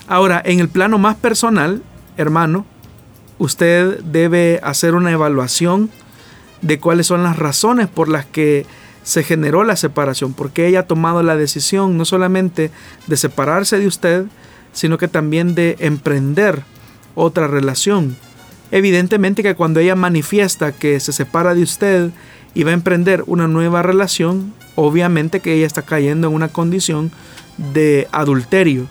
Ahora, 0.09 0.43
en 0.45 0.61
el 0.61 0.69
plano 0.69 0.99
más 0.99 1.17
personal, 1.17 1.83
hermano, 2.17 2.67
usted 3.39 4.01
debe 4.01 4.61
hacer 4.63 4.95
una 4.95 5.13
evaluación 5.13 5.91
de 6.61 6.79
cuáles 6.79 7.07
son 7.07 7.23
las 7.23 7.39
razones 7.39 7.89
por 7.89 8.09
las 8.09 8.25
que 8.25 8.67
se 9.03 9.25
generó 9.25 9.65
la 9.65 9.77
separación, 9.77 10.33
porque 10.33 10.67
ella 10.67 10.81
ha 10.81 10.87
tomado 10.87 11.23
la 11.23 11.37
decisión 11.37 11.97
no 11.97 12.05
solamente 12.05 12.71
de 13.07 13.17
separarse 13.17 13.79
de 13.79 13.87
usted, 13.87 14.27
sino 14.73 14.97
que 14.97 15.09
también 15.09 15.55
de 15.55 15.77
emprender 15.81 16.63
otra 17.15 17.49
relación. 17.49 18.17
Evidentemente 18.73 19.43
que 19.43 19.55
cuando 19.55 19.81
ella 19.81 19.95
manifiesta 19.95 20.73
que 20.73 20.99
se 20.99 21.13
separa 21.13 21.55
de 21.55 21.63
usted 21.63 22.11
y 22.55 22.65
va 22.65 22.71
a 22.71 22.75
emprender 22.75 23.23
una 23.27 23.47
nueva 23.47 23.83
relación, 23.83 24.55
obviamente 24.77 25.41
que 25.41 25.53
ella 25.53 25.67
está 25.67 25.83
cayendo 25.83 26.29
en 26.29 26.35
una 26.35 26.49
condición 26.49 27.13
de 27.59 28.09
adulterio. 28.13 28.87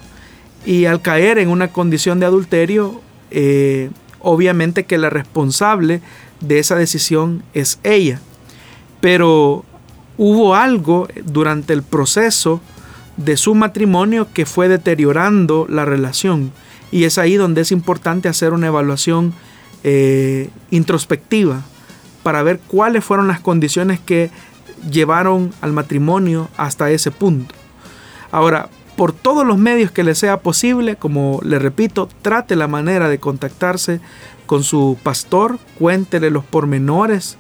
Y 0.68 0.86
al 0.86 1.02
caer 1.02 1.40
en 1.40 1.50
una 1.50 1.70
condición 1.70 2.20
de 2.20 2.28
adulterio, 2.28 3.02
eh, 3.32 3.90
obviamente 4.20 4.86
que 4.86 5.00
la 5.00 5.10
responsable 5.10 6.02
de 6.42 6.60
esa 6.60 6.76
decisión 6.76 7.42
es 7.56 7.80
ella. 7.82 8.20
Pero 9.02 9.66
hubo 10.16 10.54
algo 10.54 11.08
durante 11.26 11.74
el 11.74 11.82
proceso 11.82 12.62
de 13.18 13.36
su 13.36 13.56
matrimonio 13.56 14.28
que 14.32 14.46
fue 14.46 14.68
deteriorando 14.68 15.66
la 15.68 15.86
relación. 15.86 16.52
Y 16.92 17.06
es 17.06 17.18
ahí 17.18 17.36
donde 17.36 17.62
es 17.62 17.72
importante 17.72 18.30
hacer 18.30 18.54
una 18.54 18.68
evaluación 18.68 19.34
eh, 19.84 20.50
introspectiva 20.70 21.62
para 22.24 22.44
ver 22.44 22.60
cuáles 22.68 23.04
fueron 23.04 23.28
las 23.28 23.40
condiciones 23.40 24.00
que 24.00 24.30
llevaron 24.90 25.52
al 25.62 25.74
matrimonio 25.74 26.50
hasta 26.58 26.92
ese 26.92 27.12
punto. 27.12 27.56
Ahora, 28.32 28.70
por 28.96 29.14
todos 29.14 29.46
los 29.46 29.58
medios 29.58 29.92
que 29.92 30.04
le 30.04 30.16
sea 30.16 30.42
posible, 30.42 30.96
como 30.96 31.40
le 31.44 31.60
repito, 31.60 32.10
trate 32.22 32.56
la 32.56 32.68
manera 32.68 33.10
de 33.10 33.20
contactarse 33.20 34.00
con 34.46 34.64
su 34.64 34.98
pastor, 35.02 35.60
cuéntele 35.80 36.30
los 36.30 36.44
pormenores 36.44 37.38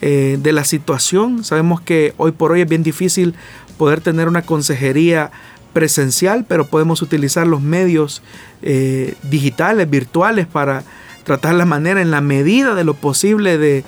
eh, 0.00 0.38
de 0.40 0.52
la 0.52 0.64
situación. 0.64 1.44
Sabemos 1.44 1.80
que 1.80 2.14
hoy 2.18 2.32
por 2.32 2.52
hoy 2.52 2.62
es 2.62 2.68
bien 2.68 2.82
difícil 2.82 3.34
poder 3.78 4.00
tener 4.00 4.28
una 4.28 4.42
consejería 4.42 5.30
presencial, 5.72 6.44
pero 6.48 6.66
podemos 6.66 7.02
utilizar 7.02 7.46
los 7.46 7.60
medios 7.60 8.22
eh, 8.62 9.14
digitales, 9.22 9.88
virtuales, 9.88 10.46
para 10.46 10.82
tratar 11.28 11.54
la 11.54 11.66
manera 11.66 12.00
en 12.00 12.10
la 12.10 12.22
medida 12.22 12.74
de 12.74 12.84
lo 12.84 12.94
posible 12.94 13.58
de 13.58 13.84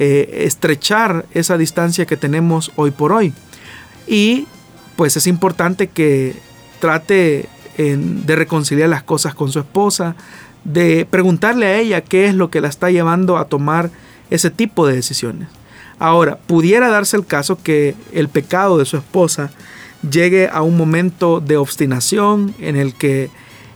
eh, 0.00 0.42
estrechar 0.44 1.24
esa 1.32 1.56
distancia 1.56 2.04
que 2.04 2.16
tenemos 2.16 2.72
hoy 2.74 2.90
por 2.90 3.12
hoy. 3.12 3.32
Y 4.08 4.48
pues 4.96 5.16
es 5.16 5.28
importante 5.28 5.86
que 5.86 6.34
trate 6.80 7.48
de 7.78 8.36
reconciliar 8.36 8.90
las 8.90 9.02
cosas 9.02 9.34
con 9.34 9.50
su 9.50 9.60
esposa, 9.60 10.14
de 10.64 11.06
preguntarle 11.08 11.64
a 11.64 11.78
ella 11.78 12.02
qué 12.02 12.26
es 12.26 12.34
lo 12.34 12.50
que 12.50 12.60
la 12.60 12.68
está 12.68 12.90
llevando 12.90 13.38
a 13.38 13.46
tomar 13.46 13.90
ese 14.28 14.50
tipo 14.50 14.86
de 14.86 14.96
decisiones. 14.96 15.48
Ahora, 15.98 16.36
pudiera 16.36 16.90
darse 16.90 17.16
el 17.16 17.24
caso 17.24 17.56
que 17.62 17.94
el 18.12 18.28
pecado 18.28 18.76
de 18.76 18.84
su 18.84 18.98
esposa 18.98 19.50
llegue 20.10 20.48
a 20.52 20.60
un 20.60 20.76
momento 20.76 21.40
de 21.40 21.56
obstinación 21.56 22.54
en 22.58 22.76
el 22.76 22.94
que 22.94 23.30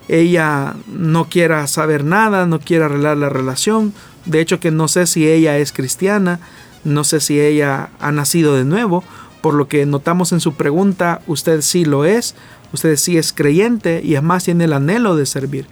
ella 0.08 0.74
no 0.86 1.28
quiera 1.28 1.66
saber 1.66 2.04
nada, 2.04 2.46
no 2.46 2.60
quiera 2.60 2.86
arreglar 2.86 3.16
la 3.16 3.28
relación. 3.28 3.94
De 4.26 4.40
hecho, 4.40 4.60
que 4.60 4.70
no 4.70 4.88
sé 4.88 5.06
si 5.06 5.28
ella 5.28 5.58
es 5.58 5.72
cristiana, 5.72 6.40
no 6.84 7.04
sé 7.04 7.20
si 7.20 7.40
ella 7.40 7.90
ha 8.00 8.12
nacido 8.12 8.54
de 8.54 8.64
nuevo. 8.64 9.04
Por 9.40 9.54
lo 9.54 9.68
que 9.68 9.86
notamos 9.86 10.32
en 10.32 10.40
su 10.40 10.54
pregunta, 10.54 11.20
usted 11.26 11.60
sí 11.62 11.84
lo 11.84 12.04
es, 12.04 12.34
usted 12.72 12.96
sí 12.96 13.18
es 13.18 13.32
creyente 13.32 14.00
y 14.02 14.14
es 14.14 14.22
más 14.22 14.44
tiene 14.44 14.64
el 14.64 14.72
anhelo 14.72 15.16
de 15.16 15.26
servir. 15.26 15.66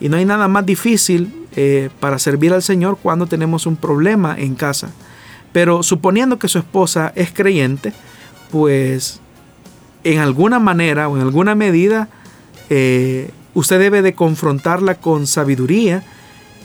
Y 0.00 0.08
no 0.08 0.16
hay 0.16 0.24
nada 0.24 0.48
más 0.48 0.64
difícil 0.64 1.46
eh, 1.56 1.90
para 2.00 2.18
servir 2.18 2.52
al 2.52 2.62
Señor 2.62 2.98
cuando 3.02 3.26
tenemos 3.26 3.66
un 3.66 3.76
problema 3.76 4.36
en 4.38 4.54
casa. 4.54 4.90
Pero 5.52 5.82
suponiendo 5.82 6.38
que 6.38 6.48
su 6.48 6.58
esposa 6.58 7.12
es 7.16 7.32
creyente, 7.32 7.92
pues 8.50 9.20
en 10.04 10.20
alguna 10.20 10.58
manera 10.58 11.08
o 11.08 11.16
en 11.16 11.22
alguna 11.22 11.54
medida 11.54 12.08
eh, 12.70 13.30
usted 13.54 13.78
debe 13.78 14.02
de 14.02 14.14
confrontarla 14.14 14.96
con 14.96 15.26
sabiduría, 15.26 16.04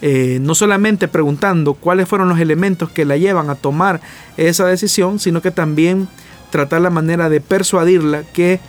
eh, 0.02 0.40
no 0.42 0.56
solamente 0.56 1.08
preguntando 1.08 1.74
cuáles 1.74 2.08
fueron 2.08 2.30
los 2.30 2.40
elementos 2.40 2.90
que 2.92 3.06
la 3.06 3.18
llevan 3.18 3.50
a 3.50 3.56
tomar 3.56 4.02
esa 4.38 4.66
decisión, 4.66 5.20
sino 5.20 5.42
que 5.42 5.52
también 5.52 6.08
tratar 6.52 6.82
la 6.82 6.90
manera 6.90 7.30
de 7.30 7.42
persuadirla 7.42 8.24
que 8.24 8.60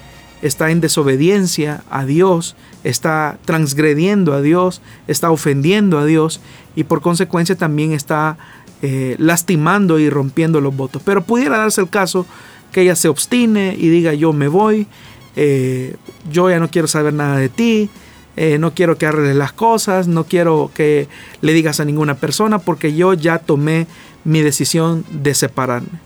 está 0.43 0.71
en 0.71 0.81
desobediencia 0.81 1.83
a 1.91 2.05
Dios, 2.05 2.57
está 2.85 3.39
transgrediendo 3.45 4.35
a 4.35 4.41
Dios, 4.41 4.81
está 5.09 5.31
ofendiendo 5.31 5.99
a 5.99 6.05
Dios 6.05 6.41
y 6.75 6.85
por 6.85 7.01
consecuencia 7.01 7.57
también 7.57 7.93
está 7.93 8.37
eh, 8.83 9.17
lastimando 9.19 9.99
y 9.99 10.11
rompiendo 10.11 10.61
los 10.61 10.77
votos. 10.77 11.03
Pero 11.05 11.25
pudiera 11.25 11.59
darse 11.59 11.81
el 11.81 11.89
caso 11.89 12.27
que 12.73 12.83
ella 12.83 12.97
se 12.97 13.09
obstine 13.09 13.75
y 13.79 13.89
diga 13.89 14.15
yo 14.15 14.33
me 14.33 14.49
voy, 14.49 14.87
eh, 15.35 15.97
yo 16.31 16.51
ya 16.51 16.59
no 16.59 16.71
quiero 16.71 16.89
saber 16.89 17.15
nada 17.15 17.39
de 17.39 17.49
ti, 17.49 17.91
eh, 18.37 18.59
no 18.59 18.75
quiero 18.75 18.99
que 18.99 19.07
arregles 19.07 19.37
las 19.37 19.53
cosas, 19.53 20.09
no 20.09 20.25
quiero 20.25 20.71
que 20.75 21.09
le 21.41 21.53
digas 21.53 21.81
a 21.81 21.85
ninguna 21.85 22.17
persona 22.17 22.59
porque 22.59 22.95
yo 22.95 23.15
ya 23.15 23.39
tomé 23.39 23.87
mi 24.25 24.43
decisión 24.43 25.05
de 25.11 25.35
separarme. 25.35 26.01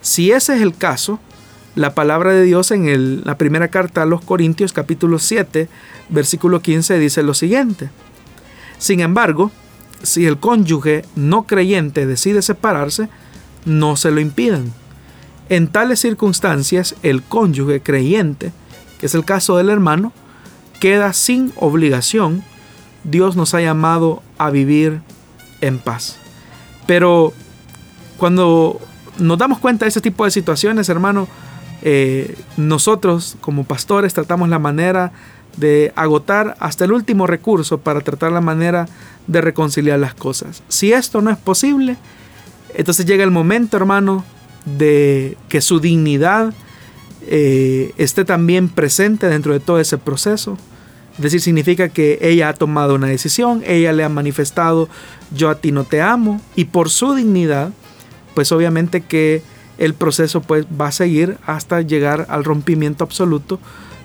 Si 0.00 0.32
ese 0.32 0.56
es 0.56 0.62
el 0.62 0.74
caso, 0.74 1.20
la 1.74 1.94
palabra 1.94 2.32
de 2.32 2.42
Dios 2.42 2.70
en 2.70 3.22
la 3.24 3.38
primera 3.38 3.68
carta 3.68 4.02
a 4.02 4.06
los 4.06 4.22
Corintios 4.22 4.72
capítulo 4.72 5.18
7 5.18 5.68
versículo 6.08 6.60
15 6.60 6.98
dice 6.98 7.22
lo 7.22 7.34
siguiente. 7.34 7.90
Sin 8.78 9.00
embargo, 9.00 9.50
si 10.02 10.26
el 10.26 10.38
cónyuge 10.38 11.04
no 11.14 11.44
creyente 11.44 12.06
decide 12.06 12.42
separarse, 12.42 13.08
no 13.64 13.96
se 13.96 14.10
lo 14.10 14.20
impidan. 14.20 14.72
En 15.48 15.68
tales 15.68 16.00
circunstancias, 16.00 16.94
el 17.02 17.22
cónyuge 17.22 17.80
creyente, 17.80 18.52
que 18.98 19.06
es 19.06 19.14
el 19.14 19.24
caso 19.24 19.56
del 19.56 19.70
hermano, 19.70 20.12
queda 20.80 21.12
sin 21.12 21.52
obligación. 21.56 22.42
Dios 23.04 23.36
nos 23.36 23.54
ha 23.54 23.60
llamado 23.60 24.22
a 24.38 24.50
vivir 24.50 25.00
en 25.60 25.78
paz. 25.78 26.18
Pero 26.86 27.32
cuando 28.16 28.80
nos 29.18 29.38
damos 29.38 29.58
cuenta 29.58 29.84
de 29.84 29.90
ese 29.90 30.00
tipo 30.00 30.24
de 30.24 30.30
situaciones, 30.30 30.88
hermano, 30.88 31.28
eh, 31.82 32.36
nosotros 32.56 33.36
como 33.40 33.64
pastores 33.64 34.14
tratamos 34.14 34.48
la 34.48 34.58
manera 34.58 35.12
de 35.56 35.92
agotar 35.96 36.56
hasta 36.60 36.84
el 36.84 36.92
último 36.92 37.26
recurso 37.26 37.78
para 37.78 38.00
tratar 38.00 38.32
la 38.32 38.40
manera 38.40 38.88
de 39.26 39.40
reconciliar 39.40 39.98
las 39.98 40.14
cosas. 40.14 40.62
Si 40.68 40.92
esto 40.92 41.22
no 41.22 41.30
es 41.30 41.38
posible, 41.38 41.96
entonces 42.74 43.06
llega 43.06 43.24
el 43.24 43.30
momento, 43.30 43.76
hermano, 43.76 44.24
de 44.64 45.36
que 45.48 45.60
su 45.60 45.80
dignidad 45.80 46.52
eh, 47.26 47.92
esté 47.96 48.24
también 48.24 48.68
presente 48.68 49.28
dentro 49.28 49.52
de 49.52 49.60
todo 49.60 49.80
ese 49.80 49.98
proceso. 49.98 50.58
Es 51.16 51.22
decir, 51.22 51.40
significa 51.40 51.88
que 51.88 52.18
ella 52.20 52.50
ha 52.50 52.52
tomado 52.52 52.94
una 52.94 53.06
decisión, 53.06 53.62
ella 53.66 53.92
le 53.92 54.04
ha 54.04 54.08
manifestado, 54.08 54.88
yo 55.34 55.48
a 55.48 55.58
ti 55.58 55.72
no 55.72 55.84
te 55.84 56.02
amo, 56.02 56.42
y 56.56 56.66
por 56.66 56.90
su 56.90 57.14
dignidad, 57.14 57.70
pues 58.34 58.52
obviamente 58.52 59.00
que 59.00 59.42
el 59.78 59.94
proceso 59.94 60.42
pues 60.42 60.66
va 60.78 60.88
a 60.88 60.92
seguir 60.92 61.38
hasta 61.46 61.80
llegar 61.80 62.26
al 62.28 62.44
rompimiento 62.44 63.02
absoluto 63.02 63.58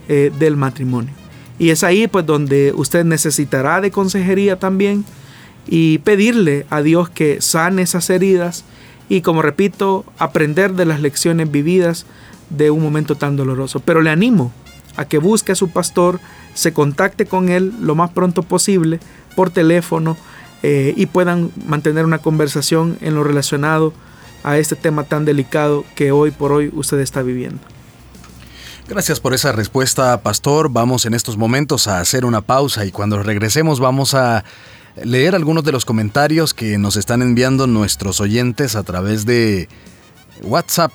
eh, 0.08 0.32
del 0.40 0.56
matrimonio. 0.56 1.14
Y 1.60 1.70
es 1.70 1.84
ahí 1.84 2.08
pues 2.08 2.26
donde 2.26 2.74
usted 2.76 3.04
necesitará 3.06 3.82
de 3.82 3.92
consejería 3.92 4.58
también 4.58 5.06
y 5.68 6.00
pedirle 6.00 6.66
a 6.70 6.82
Dios 6.82 7.10
que 7.10 7.42
sane 7.42 7.84
esas 7.84 8.10
heridas 8.10 8.64
y 9.12 9.20
como 9.20 9.42
repito, 9.42 10.06
aprender 10.18 10.72
de 10.74 10.86
las 10.86 11.02
lecciones 11.02 11.52
vividas 11.52 12.06
de 12.56 12.72
un 12.72 12.82
momento 12.82 13.16
tan 13.16 13.36
doloroso. 13.36 13.80
Pero 13.80 14.02
le 14.02 14.10
animo 14.10 14.52
a 14.96 15.06
que 15.06 15.18
busque 15.18 15.54
a 15.54 15.56
su 15.56 15.70
pastor, 15.70 16.20
se 16.54 16.74
contacte 16.74 17.26
con 17.26 17.50
él 17.50 17.74
lo 17.82 17.96
más 17.96 18.12
pronto 18.12 18.44
posible 18.44 19.00
por 19.36 19.50
teléfono 19.50 20.18
eh, 20.64 20.94
y 20.96 21.06
puedan 21.08 21.52
mantener 21.66 22.06
una 22.06 22.20
conversación 22.20 22.98
en 23.02 23.16
lo 23.16 23.24
relacionado 23.24 23.94
a 24.44 24.58
este 24.58 24.76
tema 24.76 25.04
tan 25.04 25.26
delicado 25.26 25.86
que 25.96 26.12
hoy 26.12 26.32
por 26.32 26.52
hoy 26.52 26.72
usted 26.74 27.00
está 27.00 27.22
viviendo. 27.22 27.60
Gracias 28.88 29.20
por 29.20 29.34
esa 29.34 29.54
respuesta, 29.54 30.22
Pastor. 30.22 30.70
Vamos 30.70 31.06
en 31.06 31.14
estos 31.14 31.38
momentos 31.38 31.88
a 31.88 32.00
hacer 32.00 32.26
una 32.26 32.42
pausa 32.42 32.86
y 32.86 32.92
cuando 32.92 33.22
regresemos 33.24 33.80
vamos 33.80 34.14
a 34.14 34.44
leer 35.02 35.36
algunos 35.36 35.64
de 35.64 35.72
los 35.72 35.86
comentarios 35.86 36.54
que 36.54 36.78
nos 36.78 36.98
están 36.98 37.22
enviando 37.22 37.68
nuestros 37.68 38.20
oyentes 38.20 38.76
a 38.76 38.84
través 38.84 39.26
de 39.26 39.70
WhatsApp, 40.44 40.92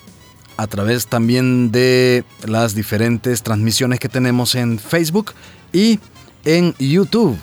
a 0.56 0.66
través 0.66 1.06
también 1.06 1.70
de 1.70 2.24
las 2.44 2.74
diferentes 2.74 3.42
transmisiones 3.42 4.00
que 4.00 4.08
tenemos 4.08 4.54
en 4.54 4.78
Facebook 4.78 5.32
y 5.72 6.00
en 6.44 6.74
YouTube. 6.78 7.38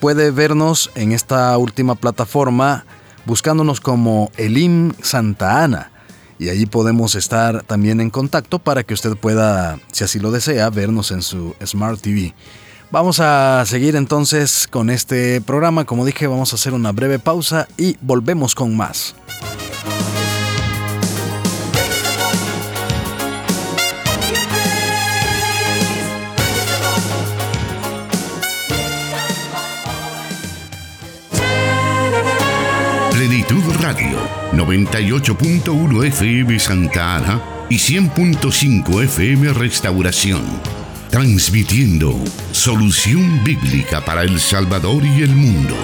Puede 0.00 0.30
vernos 0.30 0.90
en 0.94 1.12
esta 1.12 1.56
última 1.58 1.94
plataforma 1.94 2.84
buscándonos 3.24 3.80
como 3.80 4.30
Elim 4.36 4.92
Santa 5.02 5.62
Ana. 5.62 5.90
Y 6.38 6.50
allí 6.50 6.66
podemos 6.66 7.14
estar 7.14 7.62
también 7.62 8.00
en 8.00 8.10
contacto 8.10 8.58
para 8.58 8.82
que 8.82 8.94
usted 8.94 9.16
pueda, 9.16 9.78
si 9.90 10.04
así 10.04 10.18
lo 10.18 10.30
desea, 10.30 10.68
vernos 10.70 11.10
en 11.10 11.22
su 11.22 11.54
Smart 11.64 12.00
TV. 12.00 12.34
Vamos 12.90 13.20
a 13.20 13.64
seguir 13.66 13.96
entonces 13.96 14.68
con 14.70 14.90
este 14.90 15.40
programa. 15.40 15.84
Como 15.84 16.04
dije, 16.04 16.26
vamos 16.26 16.52
a 16.52 16.56
hacer 16.56 16.72
una 16.72 16.92
breve 16.92 17.18
pausa 17.18 17.68
y 17.76 17.96
volvemos 18.00 18.54
con 18.54 18.76
más. 18.76 19.14
Radio, 33.96 34.18
98.1 34.52 36.04
FM 36.06 36.58
Santa 36.58 37.16
Ana 37.16 37.40
y 37.70 37.76
100.5 37.76 39.02
FM 39.04 39.52
Restauración. 39.54 40.42
Transmitiendo 41.10 42.14
solución 42.52 43.42
bíblica 43.42 44.04
para 44.04 44.22
El 44.22 44.38
Salvador 44.38 45.02
y 45.04 45.22
el 45.22 45.34
mundo. 45.34 45.74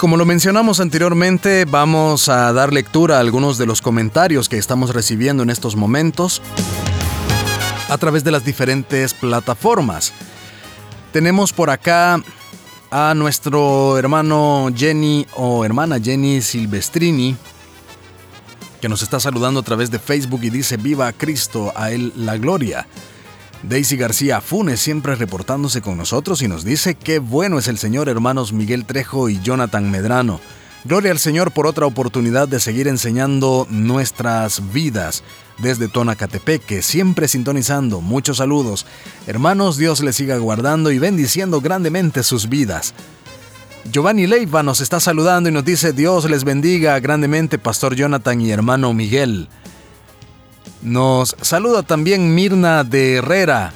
Como 0.00 0.16
lo 0.16 0.24
mencionamos 0.24 0.80
anteriormente, 0.80 1.66
vamos 1.66 2.30
a 2.30 2.50
dar 2.54 2.72
lectura 2.72 3.18
a 3.18 3.20
algunos 3.20 3.58
de 3.58 3.66
los 3.66 3.82
comentarios 3.82 4.48
que 4.48 4.56
estamos 4.56 4.94
recibiendo 4.94 5.42
en 5.42 5.50
estos 5.50 5.76
momentos 5.76 6.40
a 7.90 7.98
través 7.98 8.24
de 8.24 8.30
las 8.30 8.42
diferentes 8.42 9.12
plataformas. 9.12 10.14
Tenemos 11.12 11.52
por 11.52 11.68
acá 11.68 12.22
a 12.90 13.12
nuestro 13.14 13.98
hermano 13.98 14.70
Jenny 14.74 15.26
o 15.34 15.66
hermana 15.66 16.00
Jenny 16.00 16.40
Silvestrini, 16.40 17.36
que 18.80 18.88
nos 18.88 19.02
está 19.02 19.20
saludando 19.20 19.60
a 19.60 19.64
través 19.64 19.90
de 19.90 19.98
Facebook 19.98 20.40
y 20.44 20.48
dice, 20.48 20.78
viva 20.78 21.12
Cristo, 21.12 21.74
a 21.76 21.90
Él 21.90 22.14
la 22.16 22.38
gloria. 22.38 22.86
Daisy 23.62 23.96
García 23.96 24.40
Funes 24.40 24.80
siempre 24.80 25.14
reportándose 25.14 25.82
con 25.82 25.98
nosotros 25.98 26.40
y 26.42 26.48
nos 26.48 26.64
dice 26.64 26.94
qué 26.94 27.18
bueno 27.18 27.58
es 27.58 27.68
el 27.68 27.76
Señor 27.76 28.08
hermanos 28.08 28.52
Miguel 28.52 28.86
Trejo 28.86 29.28
y 29.28 29.40
Jonathan 29.40 29.90
Medrano. 29.90 30.40
Gloria 30.84 31.12
al 31.12 31.18
Señor 31.18 31.52
por 31.52 31.66
otra 31.66 31.84
oportunidad 31.84 32.48
de 32.48 32.58
seguir 32.58 32.88
enseñando 32.88 33.66
nuestras 33.68 34.72
vidas 34.72 35.22
desde 35.58 35.88
Tonacatepeque, 35.88 36.80
siempre 36.80 37.28
sintonizando. 37.28 38.00
Muchos 38.00 38.38
saludos. 38.38 38.86
Hermanos, 39.26 39.76
Dios 39.76 40.00
les 40.00 40.16
siga 40.16 40.38
guardando 40.38 40.90
y 40.90 40.98
bendiciendo 40.98 41.60
grandemente 41.60 42.22
sus 42.22 42.48
vidas. 42.48 42.94
Giovanni 43.92 44.26
Leiva 44.26 44.62
nos 44.62 44.80
está 44.80 45.00
saludando 45.00 45.50
y 45.50 45.52
nos 45.52 45.64
dice 45.64 45.92
Dios 45.92 46.28
les 46.30 46.44
bendiga 46.44 46.98
grandemente 47.00 47.58
Pastor 47.58 47.94
Jonathan 47.94 48.40
y 48.40 48.50
hermano 48.50 48.94
Miguel. 48.94 49.48
Nos 50.82 51.36
saluda 51.42 51.82
también 51.82 52.34
Mirna 52.34 52.84
de 52.84 53.16
Herrera 53.16 53.72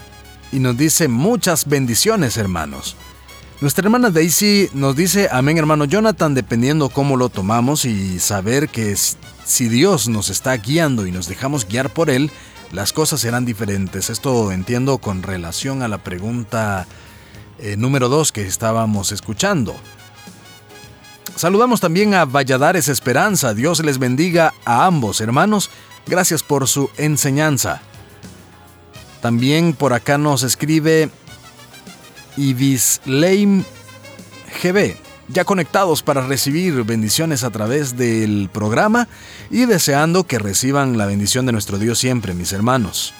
y 0.53 0.59
nos 0.59 0.77
dice 0.77 1.07
muchas 1.09 1.67
bendiciones 1.67 2.38
hermanos. 2.38 2.97
Nuestra 3.61 3.85
hermana 3.85 4.11
Daisy 4.11 4.71
nos 4.73 4.97
dice 4.97 5.29
amén 5.31 5.59
hermano 5.59 5.85
Jonathan 5.85 6.35
dependiendo 6.35 6.88
cómo 6.88 7.17
lo 7.17 7.29
tomamos 7.29 7.85
y 7.85 8.19
saber 8.21 8.71
que 8.71 8.97
si 9.45 9.69
Dios 9.69 10.09
nos 10.09 10.31
está 10.31 10.57
guiando 10.57 11.07
y 11.07 11.12
nos 11.12 11.29
dejamos 11.29 11.69
guiar 11.69 11.90
por 11.90 12.09
Él, 12.09 12.31
las 12.73 12.95
cosas 12.95 13.21
serán 13.21 13.45
diferentes. 13.45 14.09
Esto 14.09 14.51
entiendo 14.51 14.97
con 14.97 15.23
relación 15.23 15.83
a 15.83 15.88
la 15.88 15.99
pregunta 15.99 16.87
eh, 17.59 17.77
número 17.77 18.09
2 18.09 18.33
que 18.33 18.47
estábamos 18.47 19.12
escuchando. 19.12 19.77
Saludamos 21.37 21.81
también 21.81 22.14
a 22.14 22.25
Valladares 22.25 22.88
Esperanza. 22.88 23.55
Dios 23.55 23.81
les 23.81 23.99
bendiga 23.99 24.55
a 24.64 24.87
ambos 24.87 25.20
hermanos 25.20 25.70
Gracias 26.07 26.42
por 26.42 26.68
su 26.68 26.90
enseñanza. 26.97 27.81
También 29.23 29.73
por 29.73 29.94
acá 29.94 30.18
nos 30.18 30.42
escribe 30.42 31.09
Ibisleim 32.37 33.64
GB, 34.62 34.97
ya 35.29 35.44
conectados 35.44 36.03
para 36.03 36.27
recibir 36.27 36.85
bendiciones 36.85 37.42
a 37.42 37.51
través 37.51 37.97
del 37.97 38.51
programa 38.53 39.09
y 39.51 39.64
deseando 39.64 40.25
que 40.25 40.38
reciban 40.38 40.99
la 40.99 41.07
bendición 41.07 41.47
de 41.47 41.53
nuestro 41.53 41.79
Dios 41.79 41.99
siempre, 41.99 42.35
mis 42.35 42.53
hermanos. 42.53 43.14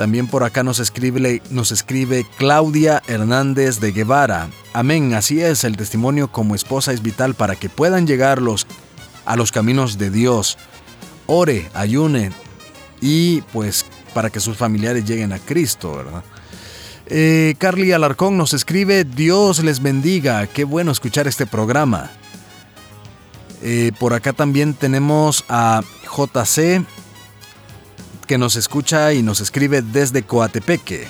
También 0.00 0.28
por 0.28 0.44
acá 0.44 0.62
nos 0.62 0.78
escribe, 0.78 1.42
nos 1.50 1.72
escribe 1.72 2.24
Claudia 2.38 3.02
Hernández 3.06 3.80
de 3.80 3.92
Guevara. 3.92 4.48
Amén, 4.72 5.12
así 5.12 5.42
es, 5.42 5.62
el 5.62 5.76
testimonio 5.76 6.32
como 6.32 6.54
esposa 6.54 6.94
es 6.94 7.02
vital 7.02 7.34
para 7.34 7.54
que 7.54 7.68
puedan 7.68 8.06
llegar 8.06 8.40
los, 8.40 8.66
a 9.26 9.36
los 9.36 9.52
caminos 9.52 9.98
de 9.98 10.08
Dios 10.08 10.56
ore, 11.26 11.68
ayune 11.74 12.32
y 13.02 13.42
pues 13.52 13.84
para 14.14 14.30
que 14.30 14.40
sus 14.40 14.56
familiares 14.56 15.04
lleguen 15.04 15.34
a 15.34 15.38
Cristo, 15.38 15.94
¿verdad? 15.94 16.24
Eh, 17.04 17.54
Carly 17.58 17.92
Alarcón 17.92 18.38
nos 18.38 18.54
escribe, 18.54 19.04
Dios 19.04 19.62
les 19.62 19.82
bendiga, 19.82 20.46
qué 20.46 20.64
bueno 20.64 20.92
escuchar 20.92 21.28
este 21.28 21.44
programa. 21.44 22.10
Eh, 23.62 23.92
por 23.98 24.14
acá 24.14 24.32
también 24.32 24.72
tenemos 24.72 25.44
a 25.50 25.82
JC, 26.04 26.86
que 28.30 28.38
nos 28.38 28.54
escucha 28.54 29.12
y 29.12 29.24
nos 29.24 29.40
escribe 29.40 29.82
desde 29.82 30.22
Coatepeque. 30.22 31.08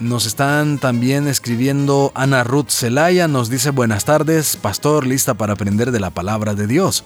Nos 0.00 0.24
están 0.24 0.78
también 0.78 1.28
escribiendo 1.28 2.12
Ana 2.14 2.44
Ruth 2.44 2.70
Zelaya, 2.70 3.28
nos 3.28 3.50
dice 3.50 3.68
buenas 3.68 4.06
tardes, 4.06 4.56
pastor, 4.56 5.06
lista 5.06 5.34
para 5.34 5.52
aprender 5.52 5.90
de 5.90 6.00
la 6.00 6.08
palabra 6.08 6.54
de 6.54 6.66
Dios. 6.66 7.04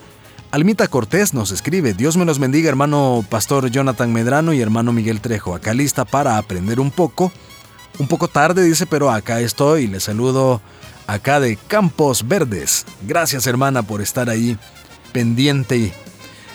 Almita 0.52 0.86
Cortés 0.86 1.34
nos 1.34 1.50
escribe, 1.50 1.94
Dios 1.94 2.16
me 2.16 2.24
los 2.24 2.38
bendiga 2.38 2.68
hermano 2.68 3.24
Pastor 3.28 3.72
Jonathan 3.72 4.12
Medrano 4.12 4.52
y 4.52 4.60
hermano 4.60 4.92
Miguel 4.92 5.20
Trejo, 5.20 5.56
acá 5.56 5.74
lista 5.74 6.04
para 6.04 6.38
aprender 6.38 6.78
un 6.78 6.92
poco. 6.92 7.32
Un 7.98 8.06
poco 8.06 8.28
tarde 8.28 8.62
dice, 8.62 8.86
pero 8.86 9.10
acá 9.10 9.40
estoy, 9.40 9.88
les 9.88 10.04
saludo 10.04 10.62
acá 11.08 11.40
de 11.40 11.56
Campos 11.56 12.28
Verdes. 12.28 12.86
Gracias 13.02 13.48
hermana 13.48 13.82
por 13.82 14.00
estar 14.00 14.30
ahí 14.30 14.56
pendiente. 15.12 15.92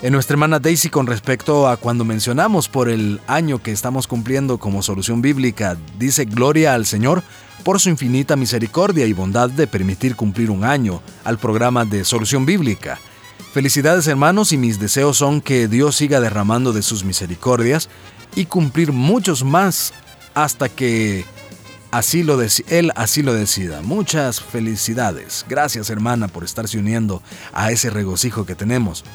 En 0.03 0.11
nuestra 0.11 0.33
hermana 0.33 0.59
Daisy 0.59 0.89
con 0.89 1.07
respecto 1.07 1.69
a 1.69 1.77
cuando 1.77 2.03
mencionamos 2.03 2.67
por 2.67 2.89
el 2.89 3.21
año 3.25 3.63
que 3.63 3.71
estamos 3.71 4.05
cumpliendo 4.05 4.57
como 4.57 4.83
solución 4.83 5.21
bíblica, 5.21 5.77
dice 5.97 6.25
gloria 6.25 6.73
al 6.73 6.85
Señor 6.85 7.23
por 7.63 7.79
su 7.79 7.87
infinita 7.87 8.35
misericordia 8.35 9.05
y 9.05 9.13
bondad 9.13 9.49
de 9.49 9.65
permitir 9.65 10.17
cumplir 10.17 10.51
un 10.51 10.65
año 10.65 11.01
al 11.23 11.37
programa 11.37 11.85
de 11.85 12.03
solución 12.03 12.45
bíblica. 12.45 12.99
Felicidades 13.53 14.05
hermanos 14.07 14.51
y 14.51 14.57
mis 14.57 14.77
deseos 14.77 15.15
son 15.15 15.39
que 15.39 15.69
Dios 15.69 15.95
siga 15.95 16.19
derramando 16.19 16.73
de 16.73 16.81
sus 16.81 17.05
misericordias 17.05 17.87
y 18.35 18.47
cumplir 18.47 18.91
muchos 18.91 19.45
más 19.45 19.93
hasta 20.33 20.67
que 20.67 21.23
así 21.91 22.23
lo 22.23 22.41
Él 22.67 22.91
así 22.97 23.23
lo 23.23 23.33
decida. 23.33 23.81
Muchas 23.81 24.41
felicidades. 24.41 25.45
Gracias 25.47 25.89
hermana 25.89 26.27
por 26.27 26.43
estarse 26.43 26.77
uniendo 26.77 27.23
a 27.53 27.71
ese 27.71 27.89
regocijo 27.89 28.45
que 28.45 28.55
tenemos. 28.55 29.05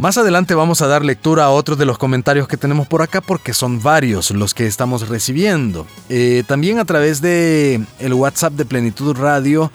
Más 0.00 0.16
adelante 0.16 0.54
vamos 0.54 0.80
a 0.80 0.86
dar 0.86 1.04
lectura 1.04 1.44
a 1.44 1.50
otros 1.50 1.76
de 1.76 1.84
los 1.84 1.98
comentarios 1.98 2.48
que 2.48 2.56
tenemos 2.56 2.88
por 2.88 3.02
acá 3.02 3.20
porque 3.20 3.52
son 3.52 3.82
varios 3.82 4.30
los 4.30 4.54
que 4.54 4.66
estamos 4.66 5.10
recibiendo. 5.10 5.86
Eh, 6.08 6.42
también 6.46 6.78
a 6.78 6.86
través 6.86 7.20
de 7.20 7.84
el 7.98 8.14
WhatsApp 8.14 8.54
de 8.54 8.64
Plenitud 8.64 9.14
Radio 9.14 9.70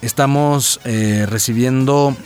estamos 0.00 0.78
eh, 0.84 1.26
recibiendo 1.28 2.16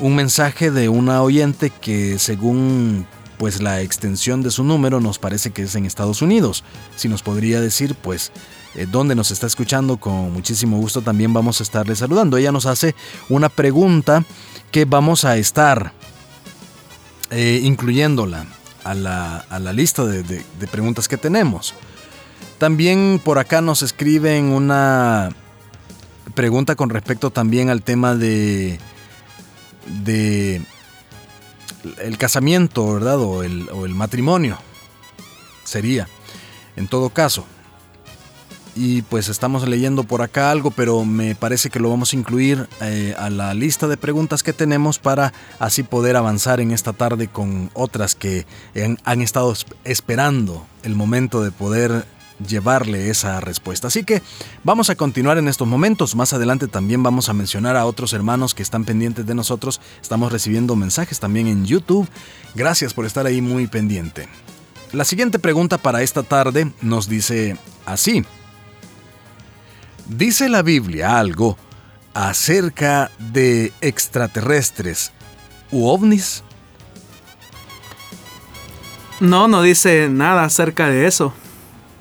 un 0.00 0.16
mensaje 0.16 0.70
de 0.70 0.90
una 0.90 1.22
oyente 1.22 1.70
que 1.70 2.18
según 2.18 3.06
pues 3.38 3.62
la 3.62 3.80
extensión 3.80 4.42
de 4.42 4.50
su 4.50 4.64
número 4.64 5.00
nos 5.00 5.18
parece 5.18 5.50
que 5.52 5.62
es 5.62 5.74
en 5.76 5.86
Estados 5.86 6.20
Unidos. 6.20 6.62
Si 6.94 7.08
nos 7.08 7.22
podría 7.22 7.58
decir 7.62 7.94
pues 7.94 8.32
eh, 8.74 8.86
dónde 8.86 9.14
nos 9.14 9.30
está 9.30 9.46
escuchando, 9.46 9.96
con 9.96 10.30
muchísimo 10.34 10.76
gusto 10.76 11.00
también 11.00 11.32
vamos 11.32 11.60
a 11.60 11.62
estarle 11.62 11.96
saludando. 11.96 12.36
Ella 12.36 12.52
nos 12.52 12.66
hace 12.66 12.94
una 13.30 13.48
pregunta 13.48 14.26
que 14.70 14.84
vamos 14.84 15.24
a 15.24 15.38
estar 15.38 15.94
eh, 17.30 17.60
incluyéndola 17.62 18.46
a 18.84 18.94
la, 18.94 19.72
lista 19.72 20.04
de, 20.04 20.44
preguntas 20.70 21.08
que 21.08 21.16
tenemos. 21.16 21.74
También 22.58 23.20
por 23.22 23.38
acá 23.38 23.60
nos 23.60 23.82
escriben 23.82 24.46
una 24.46 25.30
pregunta 26.34 26.74
con 26.74 26.90
respecto 26.90 27.30
también 27.30 27.70
al 27.70 27.82
tema 27.82 28.14
de, 28.14 28.78
de 30.04 30.62
el 31.98 32.18
casamiento, 32.18 32.94
¿verdad? 32.94 33.20
O 33.20 33.42
el, 33.42 33.68
o 33.70 33.84
el 33.84 33.94
matrimonio. 33.94 34.58
Sería, 35.64 36.08
en 36.76 36.88
todo 36.88 37.10
caso 37.10 37.44
y 38.78 39.02
pues 39.02 39.28
estamos 39.28 39.66
leyendo 39.66 40.04
por 40.04 40.22
acá 40.22 40.52
algo, 40.52 40.70
pero 40.70 41.04
me 41.04 41.34
parece 41.34 41.68
que 41.68 41.80
lo 41.80 41.90
vamos 41.90 42.12
a 42.12 42.16
incluir 42.16 42.68
eh, 42.80 43.12
a 43.18 43.28
la 43.28 43.52
lista 43.52 43.88
de 43.88 43.96
preguntas 43.96 44.44
que 44.44 44.52
tenemos 44.52 45.00
para 45.00 45.32
así 45.58 45.82
poder 45.82 46.14
avanzar 46.14 46.60
en 46.60 46.70
esta 46.70 46.92
tarde 46.92 47.26
con 47.26 47.70
otras 47.74 48.14
que 48.14 48.46
han, 49.04 49.20
estado 49.20 49.52
esperando 49.82 50.64
el 50.84 50.94
momento 50.94 51.42
de 51.42 51.50
poder 51.50 52.06
llevarle 52.46 53.10
esa 53.10 53.40
respuesta. 53.40 53.88
Así 53.88 54.04
que 54.04 54.22
vamos 54.62 54.90
a 54.90 54.94
continuar 54.94 55.38
en 55.38 55.48
estos 55.48 55.66
momentos. 55.66 56.14
Más 56.14 56.32
adelante 56.32 56.68
también 56.68 57.02
vamos 57.02 57.28
a 57.28 57.32
mencionar 57.32 57.76
a 57.76 57.84
otros 57.84 58.12
hermanos 58.12 58.54
que 58.54 58.62
están 58.62 58.84
pendientes 58.84 59.26
de 59.26 59.34
nosotros. 59.34 59.80
Estamos 60.00 60.30
recibiendo 60.30 60.76
mensajes 60.76 61.18
también 61.18 61.48
en 61.48 61.66
YouTube. 61.66 62.08
Gracias 62.54 62.94
por 62.94 63.06
estar 63.06 63.26
ahí 63.26 63.40
muy 63.40 63.66
pendiente. 63.66 64.28
La 64.92 65.04
siguiente 65.04 65.40
pregunta 65.40 65.78
para 65.78 66.02
esta 66.02 66.22
tarde 66.22 66.70
nos 66.80 67.08
dice 67.08 67.56
así. 67.84 68.24
¿Dice 70.08 70.48
la 70.48 70.62
Biblia 70.62 71.18
algo 71.18 71.58
acerca 72.14 73.10
de 73.18 73.74
extraterrestres 73.82 75.12
u 75.70 75.86
ovnis? 75.86 76.42
No, 79.20 79.48
no 79.48 79.60
dice 79.60 80.08
nada 80.08 80.44
acerca 80.44 80.88
de 80.88 81.06
eso. 81.06 81.34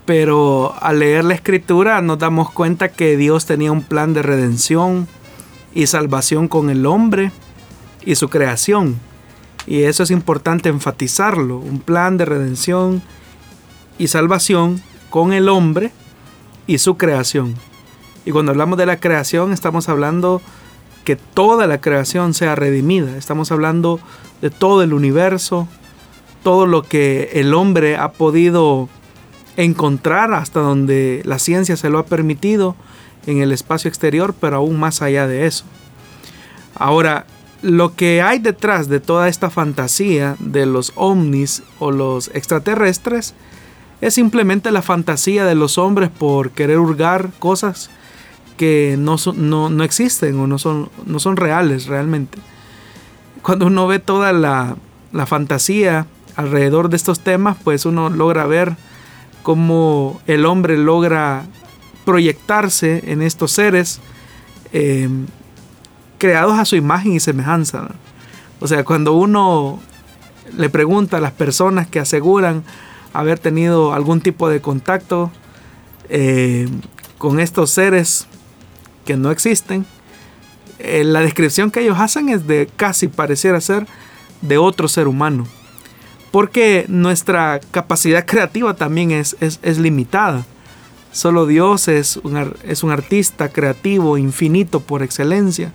Pero 0.05 0.73
al 0.79 0.99
leer 0.99 1.25
la 1.25 1.33
escritura 1.33 2.01
nos 2.01 2.17
damos 2.17 2.49
cuenta 2.49 2.93
que 2.93 3.17
Dios 3.17 3.45
tenía 3.45 3.73
un 3.73 3.83
plan 3.83 4.13
de 4.13 4.23
redención 4.23 5.05
y 5.73 5.87
salvación 5.87 6.47
con 6.47 6.69
el 6.69 6.85
hombre 6.85 7.33
y 8.05 8.15
su 8.15 8.29
creación. 8.29 9.01
Y 9.65 9.83
eso 9.83 10.03
es 10.03 10.11
importante 10.11 10.69
enfatizarlo. 10.69 11.57
Un 11.57 11.81
plan 11.81 12.15
de 12.15 12.23
redención 12.23 13.01
y 13.97 14.07
salvación 14.07 14.81
con 15.09 15.33
el 15.33 15.49
hombre 15.49 15.91
y 16.67 16.77
su 16.77 16.95
creación. 16.95 17.55
Y 18.27 18.31
cuando 18.31 18.51
hablamos 18.51 18.77
de 18.77 18.85
la 18.85 18.99
creación, 18.99 19.53
estamos 19.53 19.87
hablando 19.87 20.41
que 21.05 21.15
toda 21.15 21.65
la 21.65 21.79
creación 21.79 22.33
sea 22.33 22.55
redimida. 22.55 23.15
Estamos 23.15 23.53
hablando 23.53 24.01
de 24.41 24.49
todo 24.49 24.83
el 24.83 24.91
universo, 24.91 25.65
todo 26.43 26.65
lo 26.65 26.83
que 26.83 27.29
el 27.35 27.53
hombre 27.53 27.95
ha 27.95 28.11
podido 28.11 28.89
encontrar 29.55 30.33
hasta 30.33 30.59
donde 30.59 31.21
la 31.23 31.39
ciencia 31.39 31.77
se 31.77 31.89
lo 31.89 31.99
ha 31.99 32.05
permitido 32.05 32.75
en 33.27 33.41
el 33.41 33.53
espacio 33.53 33.87
exterior, 33.87 34.35
pero 34.37 34.57
aún 34.57 34.77
más 34.77 35.01
allá 35.01 35.25
de 35.25 35.47
eso. 35.47 35.63
Ahora, 36.75 37.27
lo 37.61 37.95
que 37.95 38.21
hay 38.21 38.39
detrás 38.39 38.89
de 38.89 38.99
toda 38.99 39.29
esta 39.29 39.49
fantasía 39.49 40.35
de 40.39 40.65
los 40.65 40.91
ovnis 40.95 41.63
o 41.79 41.91
los 41.91 42.29
extraterrestres 42.33 43.35
es 44.01 44.15
simplemente 44.15 44.71
la 44.71 44.81
fantasía 44.81 45.45
de 45.45 45.55
los 45.55 45.77
hombres 45.77 46.09
por 46.09 46.51
querer 46.51 46.79
hurgar 46.79 47.29
cosas 47.39 47.89
que 48.57 48.95
no, 48.97 49.15
no, 49.35 49.83
existen 49.83 50.37
o 50.39 50.47
no 50.47 50.57
son, 50.57 50.89
no 51.05 51.19
son 51.19 51.37
reales 51.37 51.85
realmente. 51.85 52.39
Cuando 53.41 53.67
uno 53.67 53.87
ve 53.87 53.99
toda 53.99 54.33
la, 54.33 54.75
fantasía 55.25 56.05
alrededor 56.35 56.89
de 56.89 56.97
estos 56.97 57.21
temas, 57.21 57.57
pues 57.63 57.85
uno 57.85 58.09
logra 58.09 58.45
ver 58.45 58.75
cómo 59.41 60.19
el 60.27 60.45
hombre 60.45 60.77
logra 60.77 61.45
proyectarse 62.05 63.11
en 63.11 63.21
estos 63.21 63.51
seres 63.51 63.99
em, 64.73 65.25
creados 66.17 66.59
a 66.59 66.65
su 66.65 66.75
imagen 66.75 67.13
y 67.13 67.19
semejanza. 67.19 67.89
O 68.59 68.67
sea, 68.67 68.83
cuando 68.83 69.13
uno 69.13 69.79
le 70.55 70.69
pregunta 70.69 71.17
a 71.17 71.21
las 71.21 71.31
personas 71.31 71.87
que 71.87 71.99
aseguran 71.99 72.63
haber 73.13 73.39
tenido 73.39 73.93
algún 73.93 74.21
tipo 74.21 74.49
de 74.49 74.61
contacto 74.61 75.31
em, 76.09 76.81
con 77.17 77.39
estos 77.39 77.71
seres 77.71 78.27
que 79.07 79.17
no 79.17 79.31
existen, 79.31 79.85
eh, 80.79 81.03
la 81.03 81.21
descripción 81.21 81.71
que 81.71 81.79
ellos 81.79 81.97
hacen 81.97 82.29
es 82.29 82.45
de 82.45 82.69
casi 82.75 83.07
pareciera 83.07 83.61
ser 83.61 83.87
de 84.41 84.57
otro 84.57 84.87
ser 84.87 85.07
humano. 85.07 85.47
Porque 86.29 86.85
nuestra 86.89 87.61
capacidad 87.71 88.25
creativa 88.25 88.75
también 88.75 89.11
es, 89.11 89.37
es, 89.39 89.77
limitada. 89.79 90.45
Solo 91.13 91.47
Dios 91.47 91.87
es 91.87 92.17
un, 92.17 92.53
es 92.63 92.83
un 92.83 92.91
artista 92.91 93.49
creativo 93.49 94.17
infinito 94.17 94.81
por 94.81 95.01
excelencia. 95.01 95.71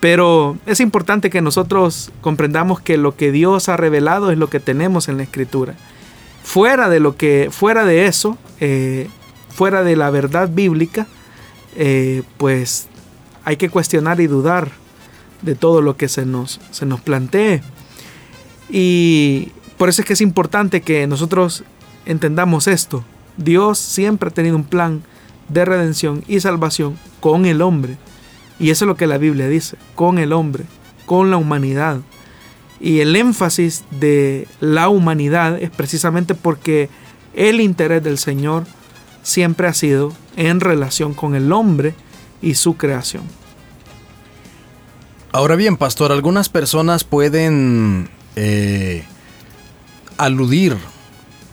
Pero 0.00 0.56
es 0.64 0.78
importante 0.78 1.28
que 1.28 1.42
nosotros 1.42 2.12
comprendamos 2.20 2.80
que 2.80 2.96
lo 2.96 3.16
que 3.16 3.32
Dios 3.32 3.68
ha 3.68 3.76
revelado 3.76 4.30
es 4.30 4.38
lo 4.38 4.48
que 4.48 4.60
tenemos 4.60 5.08
en 5.08 5.16
la 5.16 5.24
Escritura. 5.24 5.74
Fuera 6.44 6.88
de 6.88 7.00
lo 7.00 7.16
que, 7.16 7.48
fuera 7.50 7.84
de 7.84 8.06
eso, 8.06 8.38
eh, 8.60 9.08
fuera 9.50 9.82
de 9.82 9.96
la 9.96 10.08
verdad 10.10 10.48
bíblica, 10.48 11.08
eh, 11.80 12.24
pues 12.38 12.88
hay 13.44 13.56
que 13.56 13.70
cuestionar 13.70 14.20
y 14.20 14.26
dudar 14.26 14.72
de 15.42 15.54
todo 15.54 15.80
lo 15.80 15.96
que 15.96 16.08
se 16.08 16.26
nos, 16.26 16.60
se 16.72 16.84
nos 16.86 17.00
plantee. 17.00 17.62
Y 18.68 19.52
por 19.78 19.88
eso 19.88 20.02
es 20.02 20.06
que 20.06 20.14
es 20.14 20.20
importante 20.20 20.82
que 20.82 21.06
nosotros 21.06 21.62
entendamos 22.04 22.66
esto. 22.66 23.04
Dios 23.36 23.78
siempre 23.78 24.28
ha 24.28 24.34
tenido 24.34 24.56
un 24.56 24.64
plan 24.64 25.04
de 25.48 25.64
redención 25.64 26.24
y 26.26 26.40
salvación 26.40 26.98
con 27.20 27.46
el 27.46 27.62
hombre. 27.62 27.96
Y 28.58 28.70
eso 28.70 28.84
es 28.84 28.88
lo 28.88 28.96
que 28.96 29.06
la 29.06 29.18
Biblia 29.18 29.46
dice, 29.46 29.76
con 29.94 30.18
el 30.18 30.32
hombre, 30.32 30.64
con 31.06 31.30
la 31.30 31.36
humanidad. 31.36 32.00
Y 32.80 32.98
el 32.98 33.14
énfasis 33.14 33.84
de 34.00 34.48
la 34.58 34.88
humanidad 34.88 35.62
es 35.62 35.70
precisamente 35.70 36.34
porque 36.34 36.90
el 37.34 37.60
interés 37.60 38.02
del 38.02 38.18
Señor 38.18 38.66
siempre 39.28 39.68
ha 39.68 39.74
sido 39.74 40.14
en 40.36 40.60
relación 40.60 41.12
con 41.12 41.34
el 41.34 41.52
hombre 41.52 41.94
y 42.40 42.54
su 42.54 42.78
creación. 42.78 43.24
Ahora 45.32 45.54
bien, 45.54 45.76
pastor, 45.76 46.12
algunas 46.12 46.48
personas 46.48 47.04
pueden 47.04 48.08
eh, 48.36 49.04
aludir 50.16 50.78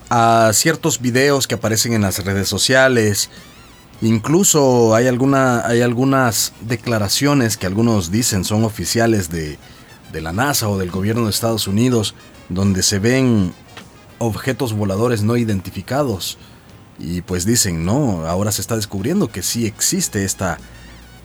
a 0.09 0.51
ciertos 0.53 1.01
videos 1.01 1.47
que 1.47 1.55
aparecen 1.55 1.91
en 1.91 2.01
las 2.01 2.23
redes 2.23 2.47
sociales. 2.47 3.29
Incluso 4.01 4.95
hay, 4.95 5.07
alguna, 5.07 5.67
hay 5.67 5.81
algunas 5.81 6.53
declaraciones 6.61 7.57
que 7.57 7.67
algunos 7.67 8.09
dicen 8.09 8.45
son 8.45 8.63
oficiales 8.63 9.29
de, 9.29 9.59
de 10.13 10.21
la 10.21 10.31
NASA 10.31 10.69
o 10.69 10.77
del 10.77 10.91
gobierno 10.91 11.25
de 11.25 11.31
Estados 11.31 11.67
Unidos, 11.67 12.15
donde 12.47 12.83
se 12.83 12.99
ven 12.99 13.53
objetos 14.19 14.71
voladores 14.71 15.23
no 15.23 15.35
identificados 15.35 16.37
y 16.99 17.21
pues 17.21 17.45
dicen, 17.45 17.85
no, 17.85 18.25
ahora 18.25 18.51
se 18.51 18.61
está 18.61 18.75
descubriendo 18.75 19.27
que 19.27 19.43
sí 19.43 19.65
existe 19.65 20.23
esta, 20.23 20.57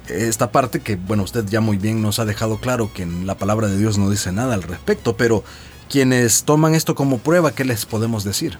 esta 0.09 0.51
parte 0.51 0.81
que, 0.81 0.97
bueno, 0.97 1.23
usted 1.23 1.45
ya 1.47 1.61
muy 1.61 1.77
bien 1.77 2.03
nos 2.03 2.19
ha 2.19 2.25
dejado 2.25 2.59
claro 2.59 2.93
que 2.93 3.03
en 3.03 3.27
la 3.27 3.37
palabra 3.37 3.69
de 3.69 3.79
Dios 3.79 3.99
no 3.99 4.11
dice 4.11 4.33
nada 4.33 4.55
al 4.55 4.63
respecto, 4.63 5.17
pero 5.17 5.45
quienes 5.89 6.45
toman 6.45 6.75
esto 6.75 6.95
como 6.95 7.19
prueba, 7.19 7.53
¿qué 7.53 7.65
les 7.65 7.87
podemos 7.87 8.25
decir? 8.25 8.59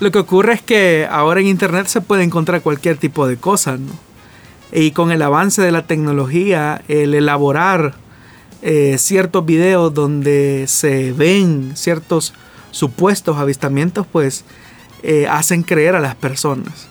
Lo 0.00 0.12
que 0.12 0.18
ocurre 0.18 0.54
es 0.54 0.62
que 0.62 1.08
ahora 1.10 1.40
en 1.40 1.48
Internet 1.48 1.88
se 1.88 2.00
puede 2.00 2.22
encontrar 2.22 2.62
cualquier 2.62 2.96
tipo 2.96 3.26
de 3.26 3.36
cosa, 3.36 3.76
¿no? 3.76 3.92
Y 4.70 4.92
con 4.92 5.10
el 5.10 5.22
avance 5.22 5.62
de 5.62 5.72
la 5.72 5.86
tecnología, 5.86 6.82
el 6.88 7.14
elaborar 7.14 7.94
eh, 8.62 8.96
ciertos 8.98 9.46
videos 9.46 9.94
donde 9.94 10.66
se 10.68 11.12
ven 11.12 11.72
ciertos 11.74 12.34
supuestos 12.70 13.38
avistamientos, 13.38 14.06
pues 14.10 14.44
eh, 15.02 15.26
hacen 15.28 15.62
creer 15.62 15.94
a 15.94 16.00
las 16.00 16.14
personas. 16.14 16.88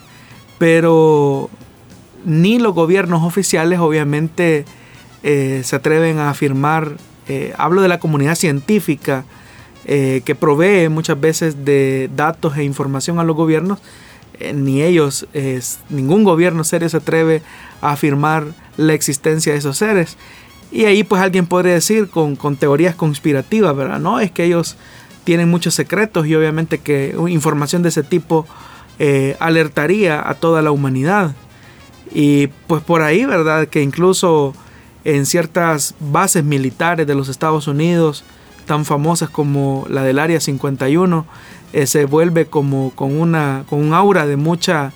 Pero 0.57 1.49
ni 2.25 2.59
los 2.59 2.73
gobiernos 2.73 3.23
oficiales 3.23 3.79
obviamente 3.79 4.65
eh, 5.23 5.61
se 5.63 5.75
atreven 5.75 6.19
a 6.19 6.29
afirmar 6.29 6.93
eh, 7.27 7.53
hablo 7.57 7.81
de 7.81 7.89
la 7.89 7.99
comunidad 7.99 8.35
científica 8.35 9.25
que 9.85 10.35
provee 10.37 10.89
muchas 10.89 11.17
veces 11.17 11.63
de 11.63 12.09
datos 12.13 12.57
e 12.57 12.63
información 12.65 13.19
a 13.19 13.23
los 13.23 13.37
gobiernos, 13.37 13.79
ni 14.53 14.81
ellos, 14.81 15.25
ningún 15.89 16.25
gobierno 16.25 16.65
serio 16.65 16.89
se 16.89 16.97
atreve 16.97 17.41
a 17.79 17.93
afirmar 17.93 18.47
la 18.75 18.93
existencia 18.93 19.53
de 19.53 19.59
esos 19.59 19.77
seres. 19.77 20.17
Y 20.73 20.83
ahí 20.83 21.05
pues 21.05 21.21
alguien 21.21 21.45
podría 21.45 21.73
decir 21.73 22.09
con, 22.09 22.35
con 22.35 22.57
teorías 22.57 22.95
conspirativas, 22.95 23.77
¿verdad? 23.77 23.99
No, 23.99 24.19
es 24.19 24.29
que 24.29 24.43
ellos 24.43 24.75
tienen 25.27 25.49
muchos 25.49 25.73
secretos 25.73 26.25
y 26.25 26.35
obviamente 26.35 26.77
que 26.77 27.13
información 27.27 27.83
de 27.83 27.89
ese 27.89 28.01
tipo 28.01 28.47
alertaría 29.39 30.25
a 30.25 30.35
toda 30.35 30.61
la 30.61 30.71
humanidad. 30.71 31.35
Y 32.13 32.47
pues 32.67 32.81
por 32.81 33.01
ahí, 33.01 33.25
¿verdad? 33.25 33.67
Que 33.67 33.81
incluso 33.81 34.53
en 35.03 35.25
ciertas 35.25 35.95
bases 35.99 36.43
militares 36.43 37.05
de 37.07 37.15
los 37.15 37.29
Estados 37.29 37.67
Unidos, 37.67 38.23
tan 38.65 38.85
famosas 38.85 39.29
como 39.29 39.85
la 39.89 40.03
del 40.03 40.19
Área 40.19 40.39
51, 40.39 41.25
eh, 41.73 41.87
se 41.87 42.05
vuelve 42.05 42.45
como 42.45 42.91
con, 42.91 43.19
una, 43.19 43.63
con 43.69 43.79
un 43.79 43.93
aura 43.93 44.25
de 44.25 44.35
mucha, 44.35 44.93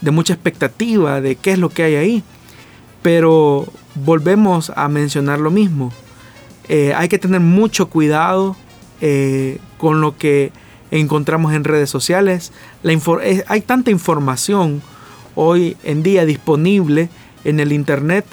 de 0.00 0.10
mucha 0.10 0.34
expectativa 0.34 1.20
de 1.20 1.36
qué 1.36 1.52
es 1.52 1.58
lo 1.58 1.68
que 1.68 1.84
hay 1.84 1.94
ahí. 1.96 2.22
Pero 3.02 3.66
volvemos 3.94 4.70
a 4.74 4.88
mencionar 4.88 5.40
lo 5.40 5.50
mismo. 5.50 5.92
Eh, 6.68 6.92
hay 6.96 7.08
que 7.08 7.18
tener 7.18 7.40
mucho 7.40 7.88
cuidado 7.88 8.56
eh, 9.00 9.58
con 9.82 10.00
lo 10.00 10.16
que 10.16 10.52
encontramos 10.92 11.54
en 11.54 11.64
redes 11.64 11.90
sociales. 11.90 12.52
Hay 13.48 13.60
tanta 13.62 13.90
información 13.90 14.80
hoy 15.34 15.76
en 15.82 16.04
día 16.04 16.24
disponible 16.24 17.08
en 17.42 17.58
el 17.58 17.72
Internet 17.72 18.24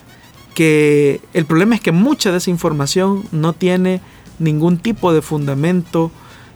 que 0.54 1.22
el 1.34 1.45
problema 1.45 1.74
es 1.74 1.82
que 1.82 1.91
mucha 1.91 2.32
de 2.32 2.38
esa 2.38 2.52
información 2.52 3.24
no 3.32 3.54
tiene 3.54 4.00
ningún 4.38 4.78
tipo 4.78 5.12
de 5.12 5.24
fundamento 5.24 6.12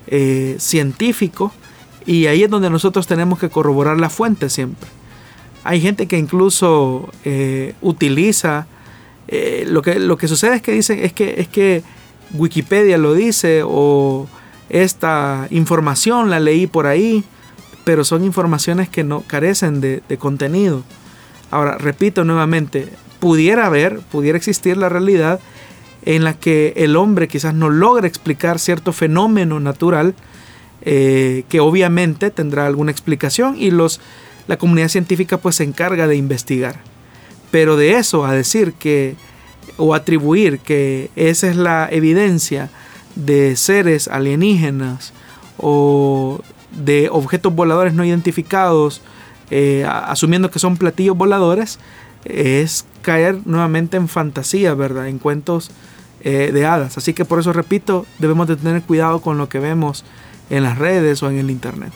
eh, 0.06 0.58
científico 0.60 1.52
y 2.06 2.28
ahí 2.28 2.44
es 2.44 2.52
donde 2.52 2.70
nosotros 2.70 3.08
tenemos 3.08 3.39
que 3.39 3.50
corroborar 3.50 4.00
la 4.00 4.12
fuente 4.12 4.52
siempre. 4.52 4.88
Hay 5.64 5.82
gente 5.82 6.06
que 6.06 6.20
incluso 6.20 7.10
eh, 7.26 7.74
utiliza 7.82 8.68
eh, 9.28 9.66
lo, 9.68 9.82
que, 9.82 9.98
lo 9.98 10.18
que 10.18 10.28
sucede 10.28 10.58
es 10.58 10.62
que 10.62 10.74
dicen 10.74 11.00
es 11.00 11.14
que, 11.14 11.34
es 11.39 11.48
que 11.48 11.82
Wikipedia 12.36 13.00
lo 13.00 13.16
dice 13.16 13.64
o 13.66 14.28
esta 14.74 15.47
información 15.49 16.30
la 16.30 16.41
leí 16.41 16.67
por 16.67 16.88
ahí 16.88 17.24
pero 17.84 18.03
son 18.03 18.24
informaciones 18.24 18.89
que 18.89 19.03
no 19.03 19.21
carecen 19.21 19.82
de, 19.82 20.01
contenido. 20.17 20.84
Ahora, 21.51 21.78
repito 21.78 22.24
nuevamente, 22.24 22.88
pudiera 23.19 23.65
haber, 23.65 23.99
pudiera 23.99 24.38
existir 24.38 24.78
la 24.78 24.89
realidad 24.89 25.39
en 26.05 26.24
la 26.24 26.34
que 26.34 26.74
el 26.76 26.95
hombre 26.95 27.28
quizás 27.28 27.53
no 27.53 27.69
logra 27.69 28.07
explicar 28.07 28.59
cierto 28.59 28.91
fenómeno 28.91 29.59
natural 29.59 30.15
eh, 30.82 31.43
que 31.47 31.59
obviamente 31.59 32.30
tendrá 32.30 32.67
alguna 32.67 32.91
explicación 32.91 33.55
y 33.57 33.71
los, 33.71 34.01
la 34.47 34.57
comunidad 34.57 34.89
científica 34.89 35.38
pues 35.38 35.55
se 35.55 35.63
encarga 35.63 36.07
de 36.07 36.15
investigar. 36.15 36.80
Pero 37.51 37.78
de 37.78 37.97
eso 37.97 38.26
a 38.26 38.34
decir 38.34 38.74
que 38.74 39.15
o 39.78 39.95
atribuir 39.95 40.59
que 40.59 41.09
esa 41.15 41.47
es 41.49 41.55
la 41.55 41.88
evidencia 41.89 42.69
de 43.16 43.55
seres 43.55 44.07
alienígenas 44.07 45.14
o 45.57 46.41
de 46.72 47.09
objetos 47.11 47.53
voladores 47.53 47.93
no 47.93 48.03
identificados, 48.03 49.01
eh, 49.51 49.86
asumiendo 49.88 50.49
que 50.49 50.59
son 50.59 50.78
platillos 50.78 51.16
voladores, 51.16 51.80
es 52.26 52.86
caer 53.01 53.39
nuevamente 53.45 53.97
en 53.97 54.07
fantasía, 54.07 54.74
¿verdad? 54.74 55.07
En 55.07 55.20
cuentos 55.20 55.72
eh, 56.22 56.51
de 56.53 56.66
hadas. 56.66 56.97
Así 56.97 57.14
que 57.14 57.26
por 57.26 57.39
eso 57.39 57.53
repito, 57.53 58.05
debemos 58.20 58.47
de 58.47 58.55
tener 58.55 58.82
cuidado 58.82 59.22
con 59.22 59.38
lo 59.38 59.49
que 59.49 59.59
vemos 59.59 60.05
en 60.49 60.64
las 60.64 60.78
redes 60.78 61.22
o 61.22 61.30
en 61.30 61.38
el 61.38 61.51
Internet. 61.51 61.91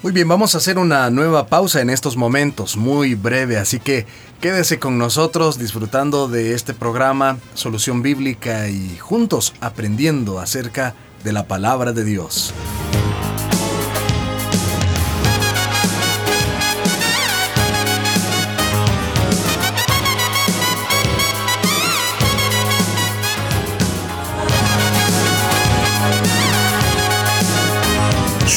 Muy 0.00 0.12
bien, 0.12 0.28
vamos 0.28 0.54
a 0.54 0.58
hacer 0.58 0.78
una 0.78 1.10
nueva 1.10 1.48
pausa 1.48 1.80
en 1.80 1.90
estos 1.90 2.16
momentos, 2.16 2.76
muy 2.76 3.16
breve, 3.16 3.56
así 3.56 3.80
que 3.80 4.06
quédese 4.40 4.78
con 4.78 4.96
nosotros 4.96 5.58
disfrutando 5.58 6.28
de 6.28 6.54
este 6.54 6.72
programa 6.72 7.38
Solución 7.54 8.00
Bíblica 8.00 8.68
y 8.68 8.96
juntos 8.98 9.54
aprendiendo 9.60 10.38
acerca 10.38 10.94
de 11.24 11.32
la 11.32 11.48
palabra 11.48 11.92
de 11.92 12.04
Dios. 12.04 12.54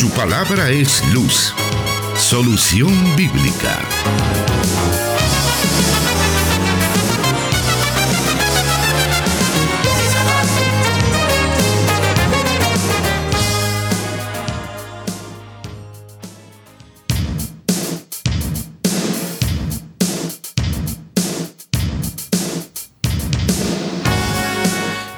Su 0.01 0.09
palabra 0.09 0.71
es 0.71 1.05
luz. 1.13 1.53
Solución 2.17 2.91
bíblica. 3.15 3.77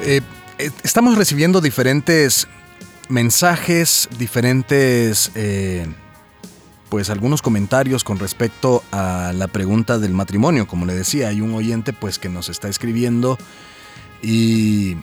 Eh, 0.02 0.20
eh, 0.58 0.70
estamos 0.82 1.16
recibiendo 1.16 1.62
diferentes 1.62 2.46
mensajes, 3.08 4.08
diferentes, 4.18 5.30
eh, 5.34 5.86
pues 6.88 7.10
algunos 7.10 7.42
comentarios 7.42 8.04
con 8.04 8.18
respecto 8.18 8.82
a 8.92 9.32
la 9.34 9.48
pregunta 9.48 9.98
del 9.98 10.12
matrimonio. 10.12 10.66
Como 10.66 10.86
le 10.86 10.94
decía, 10.94 11.28
hay 11.28 11.40
un 11.40 11.54
oyente 11.54 11.92
pues 11.92 12.18
que 12.18 12.28
nos 12.28 12.48
está 12.48 12.68
escribiendo 12.68 13.38
y 14.22 14.96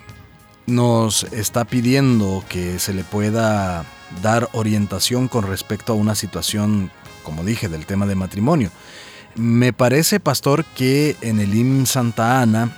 nos 0.68 1.24
está 1.26 1.66
pidiendo 1.66 2.44
que 2.50 2.80
se 2.80 2.94
le 2.94 3.04
pueda 3.04 3.86
dar 4.22 4.50
orientación 4.54 5.28
con 5.28 5.48
respecto 5.48 5.94
a 5.94 5.96
una 5.96 6.16
situación, 6.16 6.92
como 7.24 7.44
dije, 7.44 7.70
del 7.70 7.86
tema 7.86 8.06
de 8.06 8.16
matrimonio. 8.16 8.72
Me 9.36 9.74
parece, 9.74 10.20
pastor, 10.20 10.66
que 10.76 11.16
en 11.22 11.40
el 11.40 11.56
IM 11.56 11.86
Santa 11.86 12.42
Ana, 12.42 12.78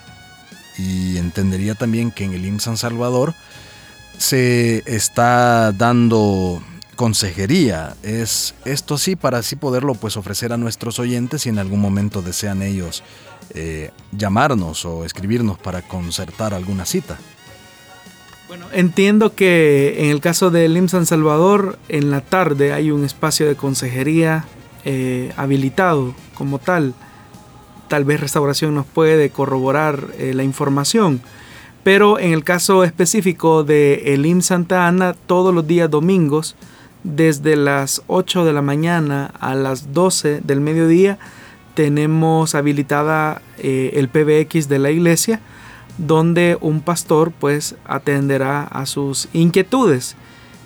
y 0.77 1.17
entendería 1.17 1.75
también 1.75 2.11
que 2.11 2.23
en 2.25 2.33
el 2.33 2.45
IM 2.45 2.59
San 2.59 2.77
Salvador, 2.77 3.33
se 4.17 4.83
está 4.85 5.71
dando 5.71 6.61
consejería. 6.95 7.95
Es 8.03 8.55
esto 8.65 8.97
sí 8.97 9.15
para 9.15 9.39
así 9.39 9.55
poderlo 9.55 9.95
pues 9.95 10.17
ofrecer 10.17 10.53
a 10.53 10.57
nuestros 10.57 10.99
oyentes 10.99 11.43
si 11.43 11.49
en 11.49 11.59
algún 11.59 11.79
momento 11.79 12.21
desean 12.21 12.61
ellos 12.61 13.03
eh, 13.53 13.91
llamarnos 14.11 14.85
o 14.85 15.05
escribirnos 15.05 15.57
para 15.57 15.81
concertar 15.81 16.53
alguna 16.53 16.85
cita. 16.85 17.17
Bueno, 18.47 18.67
entiendo 18.71 19.33
que 19.33 20.03
en 20.03 20.11
el 20.11 20.21
caso 20.21 20.51
del 20.51 20.77
IM 20.77 20.87
San 20.87 21.05
Salvador, 21.05 21.79
en 21.89 22.11
la 22.11 22.21
tarde 22.21 22.71
hay 22.73 22.91
un 22.91 23.03
espacio 23.03 23.47
de 23.47 23.55
consejería 23.55 24.45
eh, 24.85 25.33
habilitado 25.37 26.13
como 26.35 26.59
tal. 26.59 26.93
Tal 27.87 28.05
vez 28.05 28.19
Restauración 28.19 28.75
nos 28.75 28.85
puede 28.85 29.29
corroborar 29.29 30.07
eh, 30.17 30.33
la 30.33 30.43
información. 30.43 31.21
Pero 31.83 32.17
en 32.17 32.31
el 32.31 32.43
caso 32.43 32.83
específico 32.83 33.63
de 33.63 34.13
el 34.13 34.41
Santa 34.41 34.87
Ana, 34.87 35.13
todos 35.13 35.53
los 35.53 35.67
días 35.67 35.89
domingos, 35.89 36.55
desde 37.03 37.57
las 37.57 38.01
8 38.07 38.45
de 38.45 38.53
la 38.53 38.61
mañana 38.61 39.33
a 39.39 39.53
las 39.55 39.93
12 39.93 40.41
del 40.41 40.61
mediodía, 40.61 41.19
tenemos 41.73 42.55
habilitada 42.55 43.41
eh, 43.57 43.91
el 43.95 44.07
PBX 44.07 44.69
de 44.69 44.79
la 44.79 44.91
iglesia, 44.91 45.41
donde 45.97 46.57
un 46.61 46.79
pastor 46.79 47.31
pues 47.37 47.75
atenderá 47.85 48.63
a 48.63 48.85
sus 48.85 49.27
inquietudes 49.33 50.15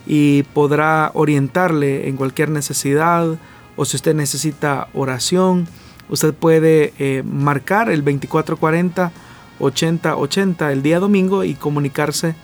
y 0.06 0.44
podrá 0.54 1.12
orientarle 1.16 2.08
en 2.08 2.16
cualquier 2.16 2.50
necesidad 2.50 3.38
o 3.76 3.86
si 3.86 3.96
usted 3.96 4.16
necesita 4.16 4.88
oración, 4.94 5.68
usted 6.10 6.34
puede 6.34 6.94
eh, 7.00 7.24
marcar 7.26 7.90
el 7.90 8.04
2440 8.04 9.12
8080 9.60 10.72
el 10.72 10.84
día 10.84 11.00
domingo 11.00 11.44
y 11.44 11.56
comunicarse 11.56 12.36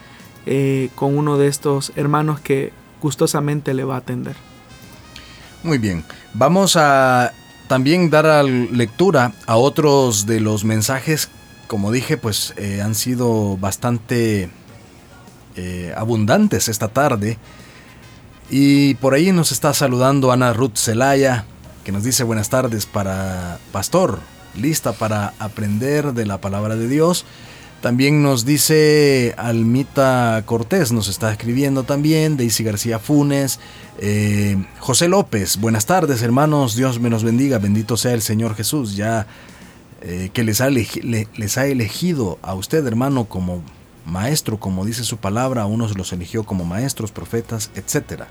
eh, 0.45 0.89
con 0.95 1.17
uno 1.17 1.37
de 1.37 1.47
estos 1.47 1.93
hermanos 1.95 2.39
que 2.39 2.73
gustosamente 3.01 3.73
le 3.73 3.83
va 3.83 3.95
a 3.95 3.99
atender. 3.99 4.35
Muy 5.63 5.77
bien, 5.77 6.03
vamos 6.33 6.75
a 6.75 7.31
también 7.67 8.09
dar 8.09 8.43
lectura 8.45 9.33
a 9.47 9.55
otros 9.55 10.25
de 10.25 10.39
los 10.41 10.65
mensajes, 10.65 11.29
como 11.67 11.91
dije, 11.91 12.17
pues 12.17 12.53
eh, 12.57 12.81
han 12.81 12.95
sido 12.95 13.57
bastante 13.57 14.49
eh, 15.55 15.93
abundantes 15.95 16.67
esta 16.67 16.89
tarde. 16.89 17.37
Y 18.49 18.95
por 18.95 19.13
ahí 19.13 19.31
nos 19.31 19.51
está 19.51 19.73
saludando 19.73 20.31
Ana 20.31 20.51
Ruth 20.51 20.75
Zelaya, 20.75 21.45
que 21.85 21.91
nos 21.91 22.03
dice 22.03 22.23
buenas 22.23 22.49
tardes 22.49 22.85
para 22.85 23.59
Pastor 23.71 24.19
lista 24.55 24.93
para 24.93 25.33
aprender 25.39 26.13
de 26.13 26.25
la 26.25 26.39
palabra 26.39 26.75
de 26.75 26.87
Dios. 26.87 27.25
También 27.81 28.23
nos 28.23 28.45
dice 28.45 29.35
Almita 29.37 30.41
Cortés, 30.45 30.93
nos 30.93 31.09
está 31.09 31.31
escribiendo 31.31 31.83
también, 31.83 32.37
Daisy 32.37 32.63
García 32.63 32.97
Funes, 32.97 33.59
eh, 33.99 34.55
José 34.79 35.09
López, 35.09 35.57
buenas 35.57 35.85
tardes 35.85 36.21
hermanos, 36.21 36.77
Dios 36.77 37.01
me 37.01 37.09
los 37.09 37.25
bendiga, 37.25 37.57
bendito 37.57 37.97
sea 37.97 38.13
el 38.13 38.21
Señor 38.21 38.55
Jesús, 38.55 38.95
ya 38.95 39.27
eh, 40.01 40.29
que 40.33 40.45
les 40.45 40.61
ha, 40.61 40.69
les 40.69 41.57
ha 41.57 41.65
elegido 41.65 42.39
a 42.41 42.53
usted 42.53 42.87
hermano 42.87 43.25
como 43.25 43.61
maestro, 44.05 44.59
como 44.59 44.85
dice 44.85 45.03
su 45.03 45.17
palabra, 45.17 45.63
a 45.63 45.65
unos 45.65 45.97
los 45.97 46.13
eligió 46.13 46.43
como 46.45 46.63
maestros, 46.65 47.11
profetas, 47.11 47.69
etc. 47.75 48.23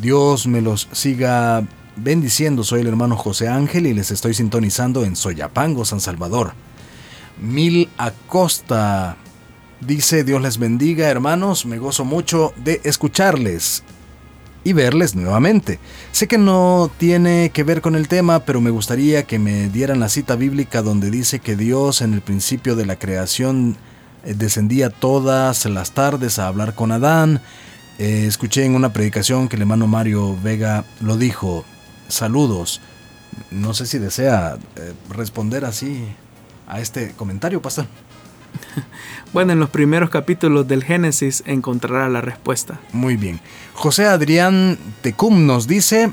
Dios 0.00 0.46
me 0.46 0.60
los 0.60 0.88
siga 0.92 1.64
bendiciendo, 2.02 2.64
soy 2.64 2.80
el 2.80 2.86
hermano 2.86 3.16
José 3.16 3.48
Ángel 3.48 3.86
y 3.86 3.94
les 3.94 4.10
estoy 4.10 4.34
sintonizando 4.34 5.04
en 5.04 5.16
Soyapango, 5.16 5.84
San 5.84 6.00
Salvador. 6.00 6.52
Mil 7.40 7.88
Acosta 7.96 9.16
dice 9.80 10.24
Dios 10.24 10.42
les 10.42 10.58
bendiga 10.58 11.08
hermanos, 11.08 11.64
me 11.66 11.78
gozo 11.78 12.04
mucho 12.04 12.52
de 12.56 12.80
escucharles 12.84 13.82
y 14.62 14.72
verles 14.72 15.14
nuevamente. 15.14 15.78
Sé 16.12 16.28
que 16.28 16.38
no 16.38 16.90
tiene 16.98 17.50
que 17.52 17.64
ver 17.64 17.80
con 17.80 17.94
el 17.96 18.08
tema, 18.08 18.40
pero 18.40 18.60
me 18.60 18.70
gustaría 18.70 19.22
que 19.24 19.38
me 19.38 19.68
dieran 19.68 20.00
la 20.00 20.08
cita 20.08 20.36
bíblica 20.36 20.82
donde 20.82 21.10
dice 21.10 21.38
que 21.38 21.56
Dios 21.56 22.02
en 22.02 22.12
el 22.12 22.20
principio 22.20 22.76
de 22.76 22.86
la 22.86 22.96
creación 22.96 23.76
eh, 24.24 24.34
descendía 24.34 24.90
todas 24.90 25.64
las 25.66 25.92
tardes 25.92 26.38
a 26.38 26.46
hablar 26.46 26.74
con 26.74 26.92
Adán. 26.92 27.40
Eh, 27.98 28.24
escuché 28.26 28.64
en 28.64 28.74
una 28.74 28.92
predicación 28.92 29.48
que 29.48 29.56
el 29.56 29.62
hermano 29.62 29.86
Mario 29.86 30.36
Vega 30.42 30.84
lo 31.00 31.16
dijo. 31.16 31.64
Saludos. 32.10 32.80
No 33.50 33.74
sé 33.74 33.86
si 33.86 33.98
desea 33.98 34.58
eh, 34.76 34.92
responder 35.08 35.64
así 35.64 36.04
a 36.66 36.80
este 36.80 37.12
comentario, 37.12 37.62
pastor? 37.62 37.86
Bueno, 39.32 39.52
en 39.52 39.60
los 39.60 39.70
primeros 39.70 40.10
capítulos 40.10 40.66
del 40.66 40.82
Génesis 40.82 41.44
encontrará 41.46 42.08
la 42.08 42.20
respuesta. 42.20 42.80
Muy 42.92 43.16
bien. 43.16 43.40
José 43.74 44.06
Adrián 44.06 44.76
Tecum 45.02 45.46
nos 45.46 45.68
dice, 45.68 46.12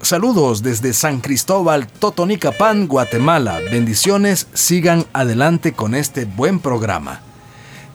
saludos 0.00 0.62
desde 0.62 0.94
San 0.94 1.20
Cristóbal, 1.20 1.86
Totonicapán, 1.86 2.88
Guatemala. 2.88 3.60
Bendiciones, 3.70 4.48
sigan 4.54 5.04
adelante 5.12 5.74
con 5.74 5.94
este 5.94 6.24
buen 6.24 6.58
programa. 6.60 7.20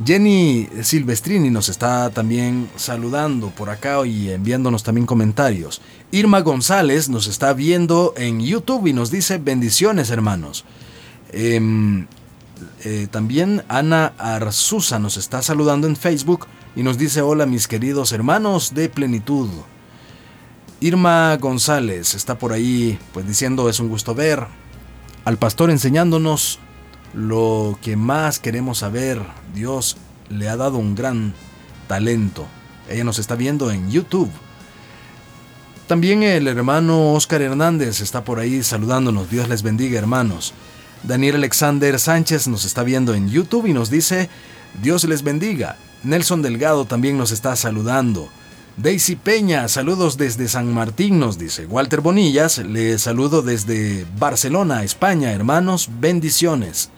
Jenny 0.03 0.67
Silvestrini 0.81 1.49
nos 1.49 1.69
está 1.69 2.09
también 2.09 2.69
saludando 2.75 3.49
por 3.49 3.69
acá 3.69 4.03
y 4.05 4.31
enviándonos 4.31 4.83
también 4.83 5.05
comentarios. 5.05 5.81
Irma 6.11 6.41
González 6.41 7.09
nos 7.09 7.27
está 7.27 7.53
viendo 7.53 8.13
en 8.17 8.39
YouTube 8.39 8.87
y 8.87 8.93
nos 8.93 9.11
dice 9.11 9.37
bendiciones 9.37 10.09
hermanos. 10.09 10.65
Em, 11.31 12.07
eh, 12.83 13.07
también 13.11 13.63
Ana 13.67 14.13
Arzusa 14.17 14.97
nos 14.97 15.17
está 15.17 15.41
saludando 15.41 15.87
en 15.87 15.95
Facebook 15.95 16.47
y 16.75 16.83
nos 16.83 16.97
dice 16.97 17.21
hola 17.21 17.45
mis 17.45 17.67
queridos 17.67 18.11
hermanos 18.11 18.73
de 18.73 18.89
plenitud. 18.89 19.49
Irma 20.79 21.37
González 21.37 22.15
está 22.15 22.39
por 22.39 22.53
ahí 22.53 22.97
pues 23.13 23.27
diciendo 23.27 23.69
es 23.69 23.79
un 23.79 23.89
gusto 23.89 24.15
ver 24.15 24.47
al 25.25 25.37
pastor 25.37 25.69
enseñándonos 25.69 26.59
lo 27.13 27.77
que 27.81 27.95
más 27.95 28.39
queremos 28.39 28.79
saber. 28.79 29.21
Dios 29.53 29.97
le 30.29 30.49
ha 30.49 30.57
dado 30.57 30.77
un 30.77 30.95
gran 30.95 31.33
talento. 31.87 32.47
Ella 32.89 33.03
nos 33.03 33.19
está 33.19 33.35
viendo 33.35 33.71
en 33.71 33.89
YouTube. 33.91 34.29
También 35.87 36.23
el 36.23 36.47
hermano 36.47 37.13
Oscar 37.13 37.41
Hernández 37.41 37.99
está 37.99 38.23
por 38.23 38.39
ahí 38.39 38.63
saludándonos. 38.63 39.29
Dios 39.29 39.49
les 39.49 39.61
bendiga 39.61 39.99
hermanos. 39.99 40.53
Daniel 41.03 41.35
Alexander 41.35 41.99
Sánchez 41.99 42.47
nos 42.47 42.63
está 42.63 42.83
viendo 42.83 43.13
en 43.13 43.29
YouTube 43.29 43.65
y 43.65 43.73
nos 43.73 43.89
dice, 43.89 44.29
Dios 44.81 45.03
les 45.03 45.23
bendiga. 45.23 45.77
Nelson 46.03 46.41
Delgado 46.41 46.85
también 46.85 47.17
nos 47.17 47.31
está 47.31 47.55
saludando. 47.55 48.29
Daisy 48.77 49.17
Peña, 49.17 49.67
saludos 49.67 50.17
desde 50.17 50.47
San 50.47 50.73
Martín, 50.73 51.19
nos 51.19 51.37
dice. 51.37 51.65
Walter 51.65 52.01
Bonillas, 52.01 52.59
le 52.59 52.97
saludo 52.97 53.41
desde 53.41 54.05
Barcelona, 54.17 54.83
España, 54.83 55.33
hermanos, 55.33 55.89
bendiciones. 55.99 56.89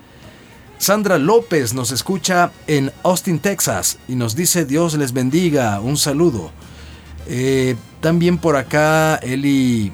Sandra 0.84 1.18
López 1.18 1.74
nos 1.74 1.94
escucha 1.94 2.52
en 2.68 2.92
Austin, 3.04 3.40
Texas, 3.40 4.00
y 4.10 4.16
nos 4.16 4.36
dice 4.36 4.66
Dios 4.66 4.96
les 4.96 5.14
bendiga, 5.14 5.80
un 5.80 5.96
saludo. 5.96 6.52
Eh, 7.26 7.78
también 8.02 8.38
por 8.38 8.58
acá 8.58 9.16
Eli 9.16 9.94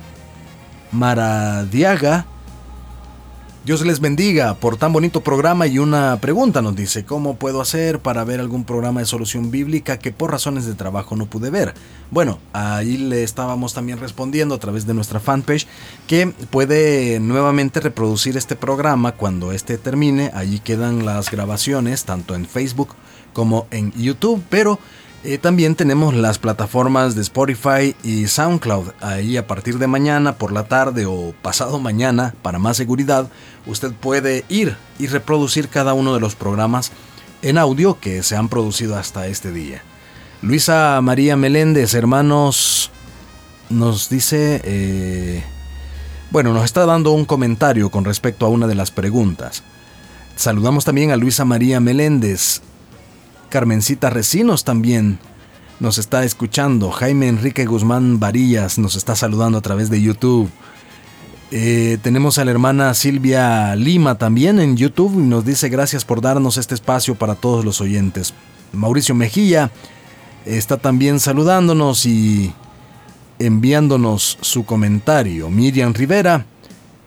Maradiaga 0.91 2.25
Dios 3.69 3.85
les 3.85 3.99
bendiga 3.99 4.55
por 4.55 4.77
tan 4.77 4.91
bonito 4.91 5.21
programa 5.21 5.67
y 5.67 5.77
una 5.77 6.19
pregunta 6.19 6.63
nos 6.63 6.75
dice, 6.75 7.05
¿cómo 7.05 7.35
puedo 7.35 7.61
hacer 7.61 7.99
para 7.99 8.23
ver 8.23 8.39
algún 8.39 8.63
programa 8.63 9.01
de 9.01 9.05
solución 9.05 9.51
bíblica 9.51 9.99
que 9.99 10.11
por 10.11 10.31
razones 10.31 10.65
de 10.65 10.73
trabajo 10.73 11.15
no 11.15 11.27
pude 11.27 11.51
ver? 11.51 11.75
Bueno, 12.09 12.39
ahí 12.51 12.97
le 12.97 13.21
estábamos 13.21 13.75
también 13.75 13.99
respondiendo 13.99 14.55
a 14.55 14.57
través 14.57 14.87
de 14.87 14.95
nuestra 14.95 15.19
fanpage 15.19 15.67
que 16.07 16.33
puede 16.49 17.19
nuevamente 17.19 17.79
reproducir 17.79 18.37
este 18.37 18.55
programa 18.55 19.11
cuando 19.11 19.51
este 19.51 19.77
termine. 19.77 20.31
Allí 20.33 20.57
quedan 20.57 21.05
las 21.05 21.29
grabaciones 21.29 22.05
tanto 22.05 22.33
en 22.33 22.47
Facebook 22.47 22.95
como 23.33 23.67
en 23.69 23.91
YouTube, 23.91 24.43
pero 24.49 24.79
eh, 25.23 25.37
también 25.37 25.75
tenemos 25.75 26.13
las 26.13 26.39
plataformas 26.39 27.15
de 27.15 27.21
Spotify 27.21 27.95
y 28.03 28.27
SoundCloud. 28.27 28.91
Ahí 29.01 29.37
a 29.37 29.47
partir 29.47 29.77
de 29.77 29.87
mañana 29.87 30.33
por 30.37 30.51
la 30.51 30.67
tarde 30.67 31.05
o 31.05 31.33
pasado 31.41 31.79
mañana, 31.79 32.33
para 32.41 32.59
más 32.59 32.77
seguridad, 32.77 33.29
usted 33.65 33.91
puede 33.91 34.45
ir 34.49 34.77
y 34.97 35.07
reproducir 35.07 35.67
cada 35.67 35.93
uno 35.93 36.13
de 36.13 36.19
los 36.19 36.35
programas 36.35 36.91
en 37.41 37.57
audio 37.57 37.99
que 37.99 38.23
se 38.23 38.35
han 38.35 38.49
producido 38.49 38.97
hasta 38.97 39.27
este 39.27 39.51
día. 39.51 39.81
Luisa 40.41 40.99
María 41.01 41.35
Meléndez, 41.35 41.93
hermanos, 41.93 42.91
nos 43.69 44.09
dice, 44.09 44.61
eh, 44.63 45.43
bueno, 46.31 46.53
nos 46.53 46.63
está 46.63 46.85
dando 46.85 47.11
un 47.11 47.25
comentario 47.25 47.89
con 47.89 48.05
respecto 48.05 48.45
a 48.45 48.49
una 48.49 48.67
de 48.67 48.75
las 48.75 48.91
preguntas. 48.91 49.63
Saludamos 50.35 50.85
también 50.85 51.11
a 51.11 51.17
Luisa 51.17 51.43
María 51.43 51.81
Meléndez. 51.81 52.61
Carmencita 53.49 54.09
Recinos 54.09 54.63
también 54.63 55.19
nos 55.79 55.97
está 55.97 56.23
escuchando. 56.23 56.91
Jaime 56.91 57.27
Enrique 57.27 57.65
Guzmán 57.65 58.19
Varillas 58.19 58.77
nos 58.77 58.95
está 58.95 59.15
saludando 59.15 59.57
a 59.57 59.61
través 59.61 59.89
de 59.89 60.01
YouTube. 60.01 60.49
Eh, 61.51 61.97
tenemos 62.03 62.37
a 62.37 62.45
la 62.45 62.51
hermana 62.51 62.93
Silvia 62.93 63.75
Lima 63.75 64.19
también 64.19 64.59
en 64.59 64.77
YouTube 64.77 65.15
y 65.15 65.23
nos 65.23 65.43
dice 65.45 65.69
gracias 65.69 66.05
por 66.05 66.21
darnos 66.21 66.57
este 66.57 66.75
espacio 66.75 67.15
para 67.15 67.35
todos 67.35 67.65
los 67.65 67.81
oyentes. 67.81 68.33
Mauricio 68.71 69.15
Mejía 69.15 69.71
está 70.45 70.77
también 70.77 71.19
saludándonos 71.19 72.05
y 72.05 72.53
enviándonos 73.39 74.37
su 74.41 74.65
comentario. 74.65 75.49
Miriam 75.49 75.93
Rivera 75.93 76.45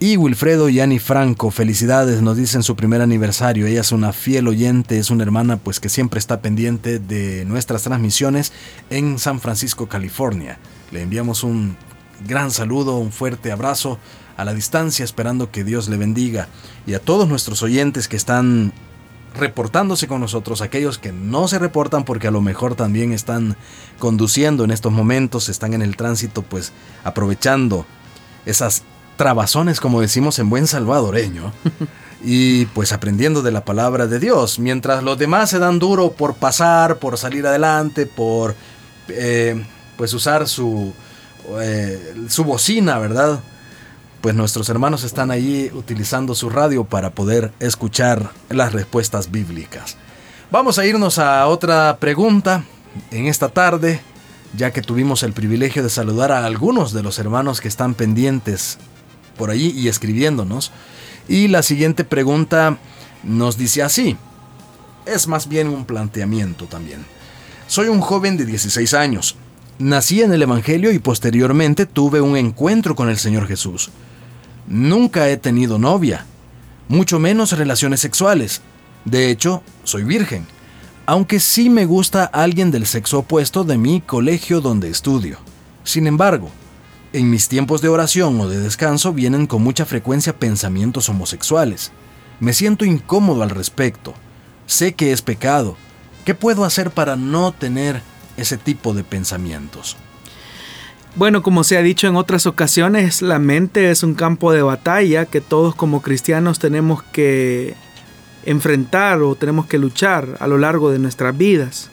y 0.03 0.17
Wilfredo 0.17 0.67
y 0.67 0.81
Annie 0.81 0.99
Franco, 0.99 1.49
felicidades, 1.49 2.21
nos 2.21 2.35
dicen 2.35 2.61
su 2.61 2.75
primer 2.75 3.01
aniversario. 3.01 3.67
Ella 3.67 3.79
es 3.79 3.93
una 3.93 4.11
fiel 4.11 4.49
oyente, 4.49 4.97
es 4.97 5.09
una 5.09 5.23
hermana 5.23 5.55
pues 5.55 5.79
que 5.79 5.87
siempre 5.87 6.19
está 6.19 6.41
pendiente 6.41 6.99
de 6.99 7.45
nuestras 7.45 7.83
transmisiones 7.83 8.51
en 8.89 9.17
San 9.17 9.39
Francisco, 9.39 9.87
California. 9.87 10.57
Le 10.91 11.03
enviamos 11.03 11.45
un 11.45 11.77
gran 12.27 12.51
saludo, 12.51 12.97
un 12.97 13.13
fuerte 13.13 13.53
abrazo 13.53 13.97
a 14.35 14.43
la 14.43 14.53
distancia, 14.53 15.05
esperando 15.05 15.51
que 15.51 15.63
Dios 15.63 15.87
le 15.87 15.95
bendiga. 15.95 16.49
Y 16.85 16.95
a 16.95 16.99
todos 16.99 17.29
nuestros 17.29 17.63
oyentes 17.63 18.09
que 18.09 18.17
están 18.17 18.73
reportándose 19.37 20.07
con 20.07 20.19
nosotros, 20.19 20.61
aquellos 20.61 20.97
que 20.97 21.13
no 21.13 21.47
se 21.47 21.59
reportan 21.59 22.03
porque 22.03 22.27
a 22.27 22.31
lo 22.31 22.41
mejor 22.41 22.75
también 22.75 23.13
están 23.13 23.55
conduciendo 23.99 24.65
en 24.65 24.71
estos 24.71 24.91
momentos, 24.91 25.47
están 25.47 25.73
en 25.73 25.81
el 25.81 25.95
tránsito, 25.95 26.41
pues 26.41 26.73
aprovechando 27.05 27.85
esas 28.45 28.83
trabazones, 29.15 29.79
como 29.79 30.01
decimos 30.01 30.39
en 30.39 30.49
buen 30.49 30.67
salvadoreño, 30.67 31.51
y 32.23 32.65
pues 32.67 32.93
aprendiendo 32.93 33.41
de 33.41 33.51
la 33.51 33.65
palabra 33.65 34.07
de 34.07 34.19
Dios, 34.19 34.59
mientras 34.59 35.03
los 35.03 35.17
demás 35.17 35.49
se 35.49 35.59
dan 35.59 35.79
duro 35.79 36.11
por 36.11 36.35
pasar, 36.35 36.97
por 36.97 37.17
salir 37.17 37.45
adelante, 37.45 38.05
por 38.05 38.55
eh, 39.09 39.65
pues 39.97 40.13
usar 40.13 40.47
su, 40.47 40.93
eh, 41.61 42.15
su 42.29 42.43
bocina, 42.43 42.97
¿verdad? 42.99 43.41
Pues 44.21 44.35
nuestros 44.35 44.69
hermanos 44.69 45.03
están 45.03 45.31
allí 45.31 45.69
utilizando 45.73 46.33
su 46.33 46.49
radio 46.49 46.85
para 46.85 47.09
poder 47.09 47.51
escuchar 47.59 48.31
las 48.49 48.71
respuestas 48.71 49.31
bíblicas. 49.31 49.97
Vamos 50.49 50.79
a 50.79 50.85
irnos 50.85 51.19
a 51.19 51.45
otra 51.47 51.97
pregunta 51.99 52.63
en 53.11 53.25
esta 53.27 53.49
tarde, 53.49 53.99
ya 54.55 54.71
que 54.71 54.81
tuvimos 54.81 55.23
el 55.23 55.33
privilegio 55.33 55.83
de 55.83 55.89
saludar 55.89 56.31
a 56.31 56.45
algunos 56.45 56.93
de 56.93 57.03
los 57.03 57.19
hermanos 57.19 57.59
que 57.59 57.67
están 57.67 57.95
pendientes 57.95 58.77
por 59.37 59.49
allí 59.49 59.71
y 59.71 59.87
escribiéndonos. 59.87 60.71
Y 61.27 61.47
la 61.47 61.63
siguiente 61.63 62.03
pregunta 62.03 62.77
nos 63.23 63.57
dice 63.57 63.83
así. 63.83 64.17
Es 65.05 65.27
más 65.27 65.47
bien 65.47 65.67
un 65.67 65.85
planteamiento 65.85 66.65
también. 66.65 67.05
Soy 67.67 67.87
un 67.87 68.01
joven 68.01 68.37
de 68.37 68.45
16 68.45 68.93
años. 68.93 69.35
Nací 69.79 70.21
en 70.21 70.33
el 70.33 70.41
Evangelio 70.41 70.91
y 70.91 70.99
posteriormente 70.99 71.85
tuve 71.85 72.21
un 72.21 72.37
encuentro 72.37 72.95
con 72.95 73.09
el 73.09 73.17
Señor 73.17 73.47
Jesús. 73.47 73.89
Nunca 74.67 75.29
he 75.29 75.37
tenido 75.37 75.79
novia, 75.79 76.25
mucho 76.87 77.19
menos 77.19 77.51
relaciones 77.57 77.99
sexuales. 77.99 78.61
De 79.03 79.29
hecho, 79.29 79.63
soy 79.83 80.03
virgen, 80.03 80.45
aunque 81.05 81.39
sí 81.39 81.69
me 81.69 81.85
gusta 81.85 82.23
alguien 82.25 82.71
del 82.71 82.85
sexo 82.85 83.19
opuesto 83.19 83.63
de 83.63 83.77
mi 83.77 83.99
colegio 83.99 84.61
donde 84.61 84.89
estudio. 84.89 85.37
Sin 85.83 86.07
embargo, 86.07 86.49
en 87.13 87.29
mis 87.29 87.47
tiempos 87.47 87.81
de 87.81 87.89
oración 87.89 88.41
o 88.41 88.49
de 88.49 88.59
descanso 88.59 89.13
vienen 89.13 89.45
con 89.45 89.61
mucha 89.61 89.85
frecuencia 89.85 90.37
pensamientos 90.37 91.07
homosexuales. 91.09 91.91
Me 92.39 92.53
siento 92.53 92.85
incómodo 92.85 93.43
al 93.43 93.51
respecto. 93.51 94.15
Sé 94.65 94.93
que 94.93 95.11
es 95.11 95.21
pecado. 95.21 95.77
¿Qué 96.25 96.33
puedo 96.33 96.65
hacer 96.65 96.89
para 96.89 97.15
no 97.15 97.51
tener 97.51 98.01
ese 98.35 98.57
tipo 98.57 98.93
de 98.93 99.03
pensamientos? 99.03 99.95
Bueno, 101.15 101.43
como 101.43 101.63
se 101.63 101.77
ha 101.77 101.83
dicho 101.83 102.07
en 102.07 102.15
otras 102.15 102.47
ocasiones, 102.47 103.21
la 103.21 103.37
mente 103.37 103.91
es 103.91 104.01
un 104.01 104.15
campo 104.15 104.51
de 104.51 104.63
batalla 104.63 105.27
que 105.27 105.41
todos 105.41 105.75
como 105.75 106.01
cristianos 106.01 106.57
tenemos 106.57 107.03
que 107.03 107.75
enfrentar 108.45 109.21
o 109.21 109.35
tenemos 109.35 109.67
que 109.67 109.77
luchar 109.77 110.37
a 110.39 110.47
lo 110.47 110.57
largo 110.57 110.91
de 110.91 110.97
nuestras 110.97 111.37
vidas. 111.37 111.91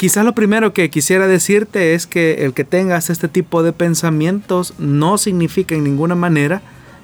Quizás 0.00 0.24
lo 0.24 0.34
primero 0.34 0.72
que 0.72 0.88
quisiera 0.88 1.26
decirte 1.26 1.92
es 1.92 2.06
que 2.06 2.46
el 2.46 2.54
que 2.54 2.64
tengas 2.64 3.10
este 3.10 3.28
tipo 3.28 3.62
de 3.62 3.74
pensamientos 3.74 4.72
no 4.78 5.18
significa 5.18 5.74
en 5.74 5.84
ninguna 5.84 6.14
manera 6.14 6.62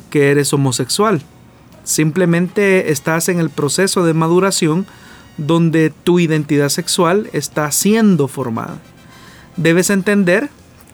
que 0.08 0.30
eres 0.30 0.50
homosexual. 0.54 1.20
Simplemente 1.84 2.90
estás 2.90 3.28
en 3.28 3.38
el 3.38 3.50
proceso 3.50 4.02
de 4.02 4.14
maduración 4.14 4.86
donde 5.36 5.90
tu 5.90 6.20
identidad 6.20 6.70
sexual 6.70 7.28
está 7.34 7.70
siendo 7.70 8.28
formada. 8.28 8.78
Debes 9.58 9.90
entender 9.90 10.48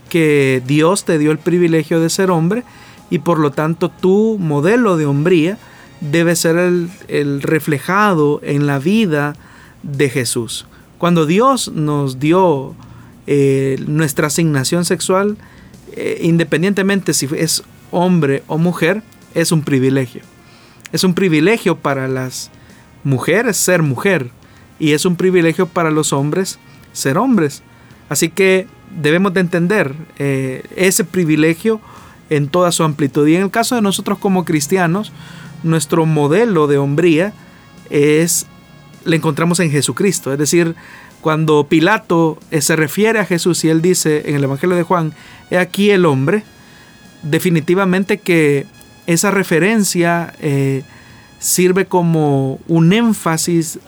que 0.08 0.60
Dios 0.66 1.04
te 1.04 1.18
dio 1.18 1.30
el 1.30 1.38
privilegio 1.38 2.00
de 2.00 2.10
ser 2.10 2.32
hombre 2.32 2.64
y 3.10 3.20
por 3.20 3.38
lo 3.38 3.52
tanto 3.52 3.90
tu 3.90 4.38
modelo 4.40 4.96
de 4.96 5.06
hombría 5.06 5.56
debe 6.00 6.34
ser 6.34 6.56
el, 6.56 7.42
reflejado 7.42 8.40
en 8.42 8.66
la 8.66 8.80
vida 8.80 9.36
de 9.84 10.10
Jesús. 10.10 10.66
Cuando 11.02 11.26
Dios 11.26 11.72
nos 11.74 12.20
dio 12.20 12.76
eh, 13.26 13.76
nuestra 13.88 14.28
asignación 14.28 14.84
sexual, 14.84 15.36
eh, 15.96 16.20
independientemente 16.22 17.12
si 17.12 17.28
es 17.36 17.64
hombre 17.90 18.44
o 18.46 18.56
mujer, 18.56 19.02
es 19.34 19.50
un 19.50 19.62
privilegio. 19.62 20.22
Es 20.92 21.02
un 21.02 21.14
privilegio 21.14 21.76
para 21.76 22.06
las 22.06 22.52
mujeres 23.02 23.56
ser 23.56 23.82
mujer 23.82 24.30
y 24.78 24.92
es 24.92 25.04
un 25.04 25.16
privilegio 25.16 25.66
para 25.66 25.90
los 25.90 26.12
hombres 26.12 26.60
ser 26.92 27.18
hombres. 27.18 27.64
Así 28.08 28.28
que 28.28 28.68
debemos 28.96 29.34
de 29.34 29.40
entender 29.40 29.96
eh, 30.20 30.62
ese 30.76 31.02
privilegio 31.02 31.80
en 32.30 32.46
toda 32.46 32.70
su 32.70 32.84
amplitud. 32.84 33.26
Y 33.26 33.34
en 33.34 33.42
el 33.42 33.50
caso 33.50 33.74
de 33.74 33.82
nosotros 33.82 34.18
como 34.18 34.44
cristianos, 34.44 35.10
nuestro 35.64 36.06
modelo 36.06 36.68
de 36.68 36.78
hombría 36.78 37.32
es 37.90 38.46
le 39.04 39.16
encontramos 39.16 39.60
en 39.60 39.70
Jesucristo. 39.70 40.32
Es 40.32 40.38
decir, 40.38 40.74
cuando 41.20 41.66
Pilato 41.68 42.38
eh, 42.50 42.60
se 42.60 42.76
refiere 42.76 43.20
a 43.20 43.24
Jesús 43.24 43.64
y 43.64 43.68
él 43.68 43.82
dice 43.82 44.22
en 44.26 44.36
el 44.36 44.44
Evangelio 44.44 44.76
de 44.76 44.82
Juan, 44.82 45.14
he 45.50 45.58
aquí 45.58 45.90
el 45.90 46.04
hombre, 46.04 46.44
definitivamente 47.22 48.18
que 48.18 48.66
esa 49.06 49.30
referencia 49.30 50.34
eh, 50.40 50.82
sirve 51.38 51.86
como 51.86 52.60
un 52.68 52.92
énfasis 52.92 53.78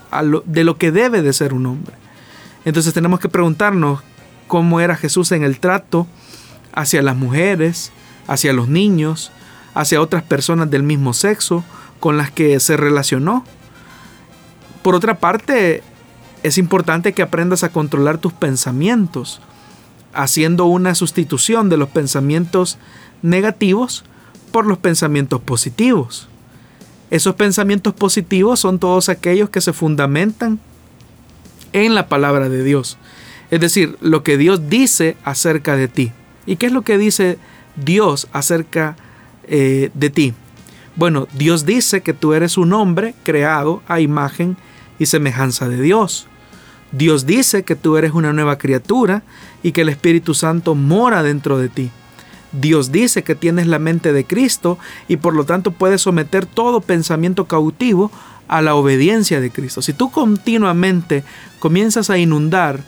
de 0.45 0.65
lo 0.65 0.77
que 0.77 0.91
debe 0.91 1.23
de 1.23 1.33
ser 1.33 1.55
un 1.55 1.67
hombre. 1.67 1.95
Entonces 2.65 2.95
tenemos 2.95 3.21
que 3.21 3.29
preguntarnos 3.29 4.01
cómo 4.47 4.81
era 4.81 4.97
Jesús 4.97 5.33
en 5.33 5.45
el 5.45 5.59
trato 5.59 6.07
hacia 6.73 7.03
las 7.03 7.17
mujeres, 7.17 7.93
hacia 8.27 8.53
los 8.53 8.69
niños, 8.69 9.31
hacia 9.75 10.01
otras 10.01 10.23
personas 10.23 10.71
del 10.71 10.83
mismo 10.83 11.13
sexo 11.13 11.65
con 12.01 12.17
las 12.17 12.31
que 12.31 12.59
se 12.61 12.77
relacionó. 12.77 13.45
Por 14.85 14.95
otra 14.95 15.19
parte, 15.19 15.83
es 16.43 16.59
importante 16.59 17.15
que 17.15 17.23
aprendas 17.23 17.65
a 17.65 17.71
controlar 17.71 18.19
tus 18.19 18.35
pensamientos, 18.35 19.41
haciendo 20.13 20.67
una 20.67 20.95
sustitución 20.95 21.71
de 21.71 21.79
los 21.79 21.89
pensamientos 21.89 22.77
negativos 23.23 24.05
por 24.53 24.67
los 24.67 24.77
pensamientos 24.77 25.41
positivos. 25.41 26.29
Esos 27.11 27.35
pensamientos 27.35 27.95
positivos 27.95 28.61
son 28.61 28.79
todos 28.79 29.09
aquellos 29.09 29.49
que 29.49 29.63
se 29.63 29.73
fundamentan 29.73 30.61
en 31.73 31.95
la 31.95 32.07
palabra 32.07 32.51
de 32.51 32.63
Dios. 32.63 32.99
Es 33.51 33.61
decir, 33.61 33.97
lo 34.03 34.23
que 34.23 34.37
Dios 34.37 34.69
dice 34.69 35.17
acerca 35.25 35.77
de 35.77 35.89
ti. 35.89 36.13
¿Y 36.45 36.57
qué 36.57 36.67
es 36.67 36.73
lo 36.73 36.83
que 36.83 36.99
dice 36.99 37.39
Dios 37.75 38.29
acerca 38.35 38.97
eh, 39.45 39.91
de 39.95 40.11
ti? 40.11 40.35
Bueno, 40.95 41.27
Dios 41.33 41.65
dice 41.65 42.03
que 42.03 42.13
tú 42.13 42.35
eres 42.35 42.59
un 42.59 42.75
hombre 42.75 43.15
creado 43.25 43.83
a 43.89 44.01
imagen 44.01 44.59
y 44.99 45.07
semejanza 45.07 45.69
de 45.69 45.81
Dios. 45.81 46.27
Dios 46.93 47.27
dice 47.27 47.65
que 47.65 47.75
tú 47.75 47.97
eres 47.97 48.13
una 48.13 48.33
nueva 48.33 48.59
criatura 48.59 49.23
y 49.63 49.73
que 49.73 49.81
el 49.81 49.89
Espíritu 49.89 50.35
Santo 50.35 50.75
mora 50.75 51.23
dentro 51.23 51.59
de 51.59 51.69
ti. 51.69 51.91
Dios 52.53 52.93
dice 52.93 53.25
que 53.25 53.35
tienes 53.35 53.67
la 53.67 53.81
mente 53.81 54.13
de 54.13 54.25
Cristo 54.25 54.79
y 55.09 55.17
por 55.17 55.35
lo 55.35 55.45
tanto 55.45 55.73
puedes 55.73 56.03
someter 56.03 56.47
todo 56.47 56.81
pensamiento 56.81 57.47
cautivo 57.47 58.13
a 58.47 58.63
la 58.63 58.77
obediencia 58.77 59.41
de 59.41 59.51
Cristo. 59.51 59.83
Si 59.83 59.93
tú 59.93 60.11
continuamente 60.11 61.25
comienzas 61.59 62.11
a 62.11 62.19
inundar 62.19 62.81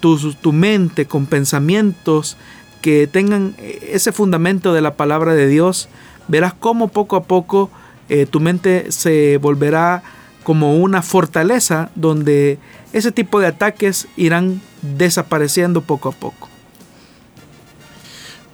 tu, 0.00 0.32
tu 0.34 0.52
mente 0.52 1.06
con 1.06 1.26
pensamientos 1.26 2.36
que 2.80 3.08
tengan 3.08 3.56
ese 3.58 4.12
fundamento 4.12 4.72
de 4.72 4.82
la 4.82 4.94
palabra 4.94 5.34
de 5.34 5.48
Dios, 5.48 5.88
verás 6.28 6.54
cómo 6.54 6.88
poco 6.88 7.16
a 7.16 7.24
poco 7.24 7.70
eh, 8.08 8.26
tu 8.26 8.38
mente 8.38 8.92
se 8.92 9.38
volverá 9.38 10.02
como 10.48 10.76
una 10.76 11.02
fortaleza 11.02 11.90
donde 11.94 12.58
ese 12.94 13.12
tipo 13.12 13.38
de 13.38 13.48
ataques 13.48 14.08
irán 14.16 14.62
desapareciendo 14.80 15.82
poco 15.82 16.08
a 16.08 16.12
poco. 16.12 16.48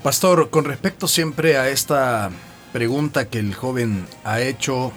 Pastor, 0.02 0.50
con 0.50 0.64
respecto 0.64 1.06
siempre 1.06 1.56
a 1.56 1.68
esta 1.68 2.32
pregunta 2.72 3.28
que 3.28 3.38
el 3.38 3.54
joven 3.54 4.08
ha 4.24 4.40
hecho, 4.40 4.90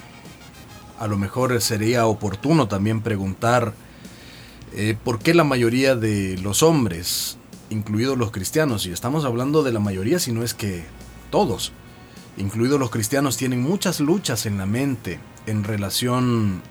a 0.98 1.06
lo 1.06 1.20
mejor 1.20 1.62
sería 1.62 2.08
oportuno 2.08 2.68
también 2.68 3.02
preguntar 3.02 3.76
eh, 4.74 4.98
por 5.04 5.20
qué 5.20 5.36
la 5.36 5.44
mayoría 5.44 5.96
de 5.96 6.40
los 6.40 6.64
hombres, 6.64 7.38
incluidos 7.70 8.18
los 8.18 8.32
cristianos, 8.32 8.88
y 8.88 8.92
estamos 8.92 9.24
hablando 9.24 9.62
de 9.62 9.72
la 9.72 9.80
mayoría, 9.80 10.18
si 10.18 10.32
no 10.32 10.42
es 10.42 10.56
que 10.56 10.84
todos, 11.30 11.74
incluidos 12.38 12.80
los 12.80 12.90
cristianos, 12.90 13.38
tienen 13.38 13.62
muchas 13.62 14.00
luchas 14.00 14.48
en 14.48 14.58
la 14.58 14.66
mente 14.66 15.20
en 15.46 15.64
relación 15.64 16.64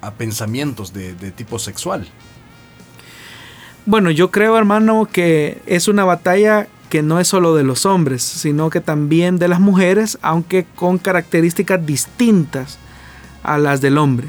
a 0.00 0.12
pensamientos 0.12 0.92
de, 0.92 1.14
tipo 1.32 1.58
sexual. 1.58 2.06
Bueno, 3.86 4.10
yo 4.10 4.30
creo, 4.30 4.56
hermano, 4.58 5.08
que 5.10 5.62
es 5.66 5.88
una 5.88 6.04
batalla 6.04 6.68
que 6.90 7.02
no 7.02 7.20
es 7.20 7.28
solo 7.28 7.54
de 7.54 7.64
los 7.64 7.86
hombres, 7.86 8.22
sino 8.22 8.70
que 8.70 8.80
también 8.80 9.38
de 9.38 9.48
las 9.48 9.60
mujeres, 9.60 10.18
aunque 10.22 10.66
con 10.74 10.98
características 10.98 11.84
distintas 11.84 12.78
a 13.42 13.58
las 13.58 13.80
del 13.80 13.98
hombre. 13.98 14.28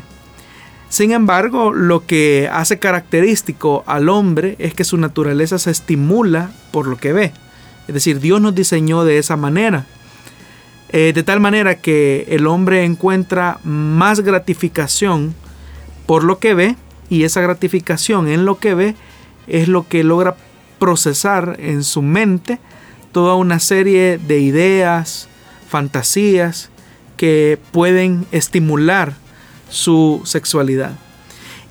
Sin 0.90 1.12
embargo, 1.12 1.72
lo 1.72 2.06
que 2.06 2.50
hace 2.52 2.80
característico 2.80 3.84
al 3.86 4.10
hombre 4.10 4.56
es 4.60 4.74
que 4.74 4.84
su 4.84 4.98
naturaleza 4.98 5.60
se 5.60 5.72
estimula 5.72 6.52
por 6.72 6.88
lo 6.88 6.98
que 6.98 7.14
ve. 7.14 7.32
Es 7.88 7.94
decir, 7.94 8.20
Dios 8.20 8.42
nos 8.42 8.56
diseñó 8.56 9.04
de 9.04 9.20
esa 9.20 9.38
manera. 9.38 9.86
Eh, 10.92 11.14
de 11.14 11.22
tal 11.22 11.40
manera 11.40 11.76
que 11.76 12.26
el 12.30 12.48
hombre 12.48 12.84
encuentra 12.84 13.60
más 13.64 14.22
gratificación 14.22 15.36
por 16.10 16.24
lo 16.24 16.40
que 16.40 16.56
ve 16.56 16.76
y 17.12 17.22
esa 17.22 17.40
gratificación 17.40 18.28
en 18.28 18.44
lo 18.44 18.58
que 18.58 18.74
ve 18.74 18.96
es 19.46 19.68
lo 19.68 19.88
que 19.88 20.04
logra 20.04 20.36
procesar 20.80 21.58
en 21.60 21.84
su 21.84 22.02
mente 22.02 22.58
toda 23.12 23.36
una 23.36 23.60
serie 23.60 24.18
de 24.18 24.40
ideas, 24.40 25.30
fantasías 25.70 26.72
que 27.16 27.60
pueden 27.72 28.26
estimular 28.32 29.14
su 29.70 30.22
sexualidad. 30.26 30.98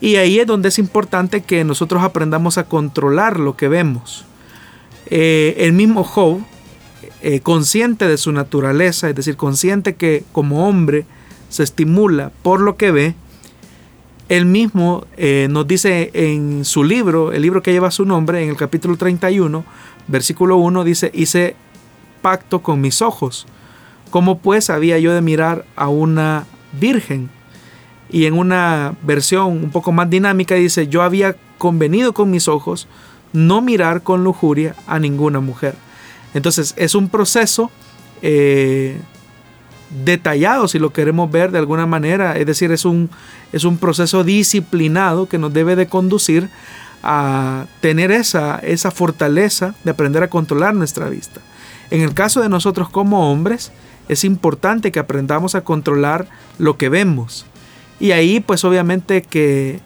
Y 0.01 0.15
ahí 0.15 0.39
es 0.39 0.47
donde 0.47 0.69
es 0.69 0.79
importante 0.79 1.41
que 1.41 1.65
nosotros 1.65 2.05
aprendamos 2.05 2.59
a 2.59 2.69
controlar 2.69 3.41
lo 3.41 3.57
que 3.57 3.67
vemos. 3.67 4.25
Eh, 5.07 5.57
el 5.59 5.73
mismo 5.73 6.05
Job, 6.05 6.43
eh, 7.23 7.41
consciente 7.41 8.07
de 8.07 8.17
su 8.17 8.31
naturaleza, 8.31 9.09
es 9.09 9.17
decir, 9.17 9.37
consciente 9.37 9.97
que 9.97 10.23
como 10.31 10.69
hombre 10.69 11.07
se 11.49 11.65
estimula 11.65 12.31
por 12.45 12.61
lo 12.61 12.77
que 12.77 12.93
ve, 12.93 13.17
él 14.29 14.45
mismo 14.45 15.07
eh, 15.17 15.49
nos 15.51 15.67
dice 15.67 16.11
en 16.13 16.65
su 16.65 16.85
libro, 16.85 17.33
el 17.33 17.43
libro 17.43 17.63
que 17.63 17.73
lleva 17.73 17.91
su 17.91 18.05
nombre, 18.05 18.43
en 18.43 18.51
el 18.51 18.57
capítulo 18.57 18.97
31, 18.97 19.65
versículo 20.07 20.57
1, 20.57 20.85
dice, 20.85 21.11
hice 21.15 21.57
pacto 22.21 22.61
con 22.61 22.81
mis 22.81 23.01
ojos. 23.01 23.47
¿Cómo 24.11 24.39
pues 24.39 24.71
había 24.71 24.99
yo 24.99 25.15
de 25.15 25.21
mirar 25.21 25.65
a 25.77 25.89
una 25.89 26.47
virgen? 26.79 27.31
Y 28.11 28.27
en 28.27 28.35
una 28.35 28.95
versión 29.03 29.47
un 29.49 29.71
poco 29.71 29.93
más 29.93 30.09
dinámica 30.09 30.55
dice, 30.55 30.89
yo 30.89 31.03
había 31.03 31.37
convenido 31.59 32.13
con 32.13 32.31
mis 32.31 32.49
ojos 32.49 32.87
no 33.33 33.61
mirar 33.61 34.03
con 34.03 34.25
lujuria 34.25 34.75
a 34.87 34.99
ninguna 34.99 35.41
mujer. 35.41 35.75
Entonces 36.35 36.75
es 36.77 36.95
un 36.95 37.09
proceso 37.09 37.71
eh, 38.23 39.01
detallado 40.05 40.69
si 40.69 40.79
lo 40.79 40.93
queremos 40.93 41.31
ver 41.31 41.51
de 41.51 41.59
alguna 41.59 41.87
manera, 41.87 42.37
es 42.37 42.47
decir, 42.47 42.73
es 42.73 42.85
un, 42.85 43.11
es 43.53 43.65
un 43.65 43.79
proceso 43.79 44.25
disciplinado 44.25 45.29
que 45.29 45.39
nos 45.39 45.53
debe 45.53 45.77
de 45.77 45.87
conducir 45.87 46.51
a 47.03 47.67
tener 47.81 48.11
esa, 48.11 48.59
esa 48.59 48.91
fortaleza 48.91 49.75
de 49.85 49.91
aprender 49.91 50.23
a 50.23 50.31
controlar 50.31 50.75
nuestra 50.75 51.09
vista. 51.09 51.41
En 51.91 52.03
el 52.03 52.13
caso 52.13 52.41
de 52.41 52.49
nosotros 52.49 52.89
como 52.91 53.33
hombres, 53.33 53.73
es 54.09 54.25
importante 54.25 54.93
que 54.93 54.99
aprendamos 54.99 55.55
a 55.55 55.63
controlar 55.63 56.29
lo 56.59 56.77
que 56.77 56.89
vemos. 56.89 57.47
Y 58.01 58.13
ahí 58.13 58.41
pues 58.41 58.65
obviamente 58.65 59.23
que 59.23 59.81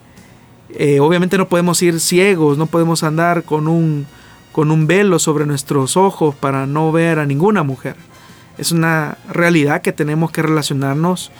eh, 0.69 0.99
obviamente 0.99 1.37
no 1.37 1.47
podemos 1.47 1.81
ir 1.81 1.99
ciegos, 1.99 2.57
no 2.57 2.65
podemos 2.65 3.03
andar 3.03 3.43
con 3.43 3.67
un, 3.67 4.07
con 4.51 4.71
un 4.71 4.87
velo 4.87 5.19
sobre 5.19 5.45
nuestros 5.45 5.97
ojos 5.97 6.35
para 6.35 6.65
no 6.65 6.91
ver 6.91 7.19
a 7.19 7.25
ninguna 7.25 7.63
mujer. 7.63 7.95
Es 8.57 8.71
una 8.71 9.17
realidad 9.29 9.81
que 9.81 9.93
tenemos 9.93 10.31
que 10.31 10.41
relacionarnos 10.41 11.31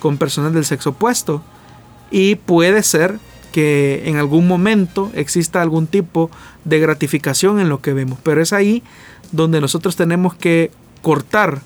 con 0.00 0.18
personas 0.18 0.52
del 0.52 0.64
sexo 0.64 0.90
opuesto. 0.90 1.42
Y 2.10 2.36
puede 2.36 2.82
ser 2.82 3.18
que 3.52 4.02
en 4.06 4.16
algún 4.16 4.48
momento 4.48 5.10
exista 5.14 5.62
algún 5.62 5.86
tipo 5.86 6.30
de 6.64 6.80
gratificación 6.80 7.60
en 7.60 7.68
lo 7.68 7.80
que 7.80 7.92
vemos. 7.92 8.18
Pero 8.22 8.42
es 8.42 8.52
ahí 8.52 8.82
donde 9.30 9.60
nosotros 9.60 9.96
tenemos 9.96 10.34
que 10.34 10.70
cortar 11.02 11.62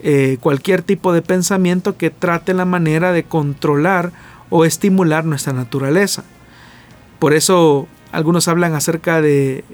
eh, 0.00 0.38
cualquier 0.40 0.82
tipo 0.82 1.12
de 1.12 1.22
pensamiento 1.22 1.96
que 1.96 2.10
trate 2.10 2.54
la 2.54 2.64
manera 2.64 3.12
de 3.12 3.24
controlar 3.24 4.12
o 4.50 4.64
estimular 4.64 5.24
nuestra 5.24 5.52
naturaleza. 5.52 6.24
Por 7.18 7.32
eso 7.32 7.88
algunos 8.12 8.48
hablan 8.48 8.74
acerca 8.74 9.20
de, 9.20 9.64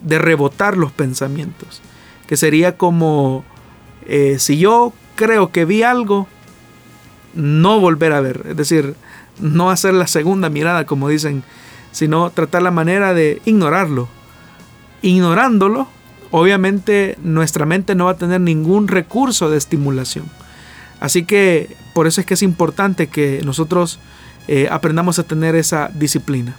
de 0.00 0.18
rebotar 0.18 0.76
los 0.76 0.92
pensamientos, 0.92 1.82
que 2.26 2.36
sería 2.36 2.76
como 2.76 3.44
eh, 4.06 4.36
si 4.38 4.58
yo 4.58 4.92
creo 5.16 5.50
que 5.50 5.64
vi 5.64 5.82
algo, 5.82 6.26
no 7.34 7.80
volver 7.80 8.12
a 8.12 8.20
ver, 8.20 8.46
es 8.48 8.56
decir, 8.56 8.94
no 9.40 9.70
hacer 9.70 9.94
la 9.94 10.06
segunda 10.06 10.48
mirada, 10.48 10.86
como 10.86 11.08
dicen, 11.08 11.42
sino 11.92 12.30
tratar 12.30 12.62
la 12.62 12.70
manera 12.70 13.14
de 13.14 13.40
ignorarlo. 13.44 14.08
Ignorándolo, 15.02 15.88
obviamente 16.30 17.16
nuestra 17.22 17.66
mente 17.66 17.94
no 17.94 18.06
va 18.06 18.12
a 18.12 18.16
tener 18.16 18.40
ningún 18.40 18.88
recurso 18.88 19.50
de 19.50 19.58
estimulación. 19.58 20.26
Así 21.00 21.24
que 21.24 21.76
por 21.92 22.06
eso 22.06 22.20
es 22.20 22.26
que 22.26 22.34
es 22.34 22.42
importante 22.42 23.08
que 23.08 23.40
nosotros 23.44 24.00
eh, 24.48 24.68
aprendamos 24.70 25.18
a 25.18 25.24
tener 25.24 25.54
esa 25.54 25.90
disciplina. 25.94 26.56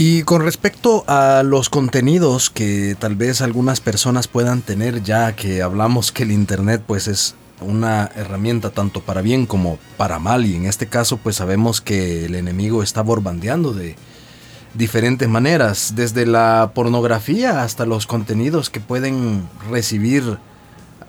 Y 0.00 0.22
con 0.22 0.42
respecto 0.42 1.02
a 1.08 1.42
los 1.44 1.70
contenidos 1.70 2.50
que 2.50 2.96
tal 2.96 3.16
vez 3.16 3.40
algunas 3.40 3.80
personas 3.80 4.28
puedan 4.28 4.62
tener, 4.62 5.02
ya 5.02 5.34
que 5.34 5.60
hablamos 5.60 6.12
que 6.12 6.22
el 6.22 6.30
Internet 6.30 6.84
pues 6.86 7.08
es 7.08 7.34
una 7.60 8.08
herramienta 8.14 8.70
tanto 8.70 9.00
para 9.00 9.22
bien 9.22 9.44
como 9.44 9.76
para 9.96 10.20
mal 10.20 10.46
y 10.46 10.54
en 10.54 10.66
este 10.66 10.86
caso 10.86 11.16
pues 11.16 11.34
sabemos 11.34 11.80
que 11.80 12.26
el 12.26 12.36
enemigo 12.36 12.84
está 12.84 13.02
borbandeando 13.02 13.72
de 13.72 13.96
diferentes 14.74 15.28
maneras, 15.28 15.94
desde 15.96 16.26
la 16.26 16.70
pornografía 16.76 17.64
hasta 17.64 17.84
los 17.84 18.06
contenidos 18.06 18.70
que 18.70 18.78
pueden 18.78 19.48
recibir 19.68 20.38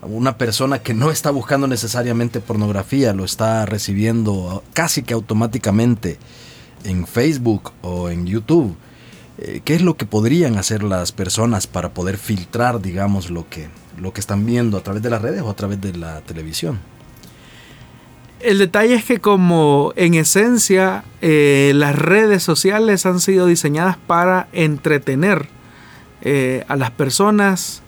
una 0.01 0.35
persona 0.35 0.79
que 0.79 0.95
no 0.95 1.11
está 1.11 1.29
buscando 1.29 1.67
necesariamente 1.67 2.39
pornografía, 2.39 3.13
lo 3.13 3.23
está 3.23 3.67
recibiendo 3.67 4.63
casi 4.73 5.03
que 5.03 5.13
automáticamente 5.13 6.17
en 6.84 7.05
Facebook 7.07 7.71
o 7.82 8.09
en 8.09 8.25
YouTube. 8.25 8.75
Eh, 9.38 9.61
¿Qué 9.63 9.75
es 9.75 9.82
lo 9.82 9.95
que 9.95 10.05
podrían 10.05 10.57
hacer 10.57 10.84
las 10.84 11.11
personas 11.11 11.65
para 11.65 11.93
poder 11.93 12.17
filtrar, 12.17 12.82
digamos, 12.82 13.30
lo 13.30 13.47
que, 13.49 13.69
lo 13.97 14.11
que 14.11 14.19
están 14.19 14.45
viendo 14.45 14.77
a 14.77 14.84
través 14.84 15.01
de 15.01 15.09
las 15.09 15.21
redes 15.21 15.41
o 15.41 15.49
a 15.49 15.55
través 15.55 15.80
de 15.80 15.93
la 15.93 16.21
televisión? 16.21 16.80
El 18.41 18.57
detalle 18.57 18.95
es 18.95 19.05
que 19.05 19.19
como 19.19 19.93
en 19.95 20.13
esencia 20.13 21.03
eh, 21.21 21.71
las 21.75 21.95
redes 21.97 22.43
sociales 22.43 23.05
han 23.05 23.19
sido 23.19 23.45
diseñadas 23.47 23.97
para 23.97 24.47
entretener 24.53 25.47
eh, 26.21 26.63
a 26.67 26.75
las 26.75 26.91
personas 26.91 27.82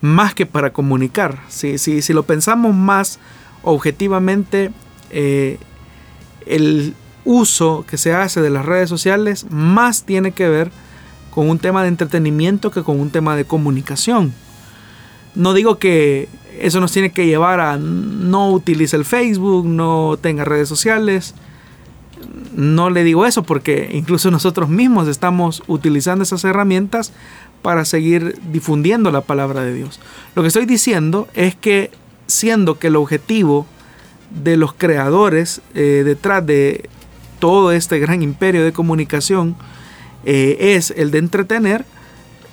más 0.00 0.34
que 0.34 0.46
para 0.46 0.72
comunicar. 0.72 1.40
Si, 1.48 1.78
si 1.78 2.12
lo 2.12 2.22
pensamos 2.24 2.74
más 2.74 3.18
objetivamente, 3.62 4.70
el 5.10 6.94
uso 7.26 7.84
que 7.86 7.98
se 7.98 8.14
hace 8.14 8.40
de 8.40 8.48
las 8.48 8.64
redes 8.64 8.88
sociales 8.88 9.46
más 9.50 10.04
tiene 10.04 10.32
que 10.32 10.48
ver 10.48 10.70
con 11.30 11.50
un 11.50 11.58
tema 11.58 11.82
de 11.82 11.88
entretenimiento 11.88 12.70
que 12.70 12.82
con 12.82 12.98
un 12.98 13.10
tema 13.10 13.36
de 13.36 13.44
comunicación. 13.44 14.32
No 15.34 15.52
digo 15.52 15.78
que 15.78 16.30
eso 16.58 16.80
nos 16.80 16.92
tiene 16.92 17.12
que 17.12 17.26
llevar 17.26 17.60
a 17.60 17.76
no 17.76 18.50
utilice 18.50 18.96
el 18.96 19.04
Facebook, 19.04 19.66
no 19.66 20.18
tenga 20.18 20.46
redes 20.46 20.68
sociales. 20.68 21.34
No 22.54 22.88
le 22.88 23.04
digo 23.04 23.26
eso 23.26 23.42
porque 23.42 23.90
incluso 23.92 24.30
nosotros 24.30 24.70
mismos 24.70 25.08
estamos 25.08 25.62
utilizando 25.66 26.22
esas 26.22 26.42
herramientas 26.44 27.12
para 27.60 27.84
seguir 27.84 28.38
difundiendo 28.50 29.10
la 29.10 29.20
palabra 29.20 29.62
de 29.62 29.74
Dios. 29.74 30.00
Lo 30.34 30.42
que 30.42 30.48
estoy 30.48 30.64
diciendo 30.64 31.28
es 31.34 31.54
que 31.54 31.90
siendo 32.26 32.78
que 32.78 32.86
el 32.86 32.96
objetivo 32.96 33.66
de 34.30 34.56
los 34.56 34.72
creadores 34.72 35.60
eh, 35.74 36.02
detrás 36.04 36.46
de 36.46 36.88
todo 37.38 37.72
este 37.72 37.98
gran 37.98 38.22
imperio 38.22 38.64
de 38.64 38.72
comunicación 38.72 39.56
eh, 40.24 40.74
es 40.76 40.92
el 40.96 41.10
de 41.10 41.18
entretener, 41.18 41.84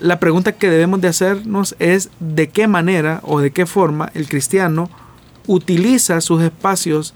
la 0.00 0.20
pregunta 0.20 0.52
que 0.52 0.70
debemos 0.70 1.00
de 1.00 1.08
hacernos 1.08 1.76
es 1.78 2.10
de 2.20 2.48
qué 2.48 2.68
manera 2.68 3.20
o 3.22 3.40
de 3.40 3.52
qué 3.52 3.64
forma 3.64 4.10
el 4.14 4.28
cristiano 4.28 4.90
utiliza 5.46 6.20
sus 6.20 6.42
espacios 6.42 7.14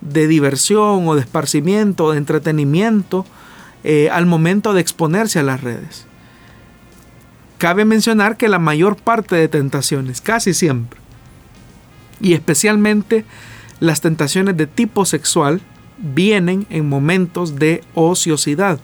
de 0.00 0.26
diversión 0.26 1.08
o 1.08 1.14
de 1.14 1.22
esparcimiento 1.22 2.04
o 2.04 2.12
de 2.12 2.18
entretenimiento 2.18 3.26
eh, 3.84 4.08
al 4.12 4.26
momento 4.26 4.72
de 4.72 4.80
exponerse 4.80 5.38
a 5.38 5.42
las 5.42 5.60
redes. 5.60 6.06
Cabe 7.58 7.84
mencionar 7.84 8.36
que 8.36 8.48
la 8.48 8.58
mayor 8.58 8.96
parte 8.96 9.34
de 9.34 9.48
tentaciones, 9.48 10.20
casi 10.20 10.54
siempre, 10.54 11.00
y 12.20 12.34
especialmente 12.34 13.24
las 13.80 14.00
tentaciones 14.00 14.56
de 14.56 14.66
tipo 14.66 15.04
sexual, 15.04 15.60
vienen 15.98 16.66
en 16.70 16.88
momentos 16.88 17.56
de 17.56 17.82
ociosidad. 17.94 18.80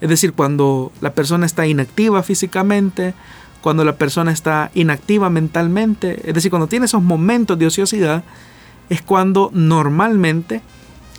Es 0.00 0.08
decir, 0.08 0.32
cuando 0.32 0.92
la 1.00 1.14
persona 1.14 1.46
está 1.46 1.66
inactiva 1.66 2.22
físicamente, 2.22 3.14
cuando 3.60 3.84
la 3.84 3.96
persona 3.96 4.32
está 4.32 4.70
inactiva 4.74 5.30
mentalmente, 5.30 6.20
es 6.28 6.34
decir, 6.34 6.50
cuando 6.50 6.66
tiene 6.66 6.86
esos 6.86 7.02
momentos 7.02 7.58
de 7.58 7.66
ociosidad, 7.66 8.24
es 8.90 9.00
cuando 9.00 9.50
normalmente 9.54 10.60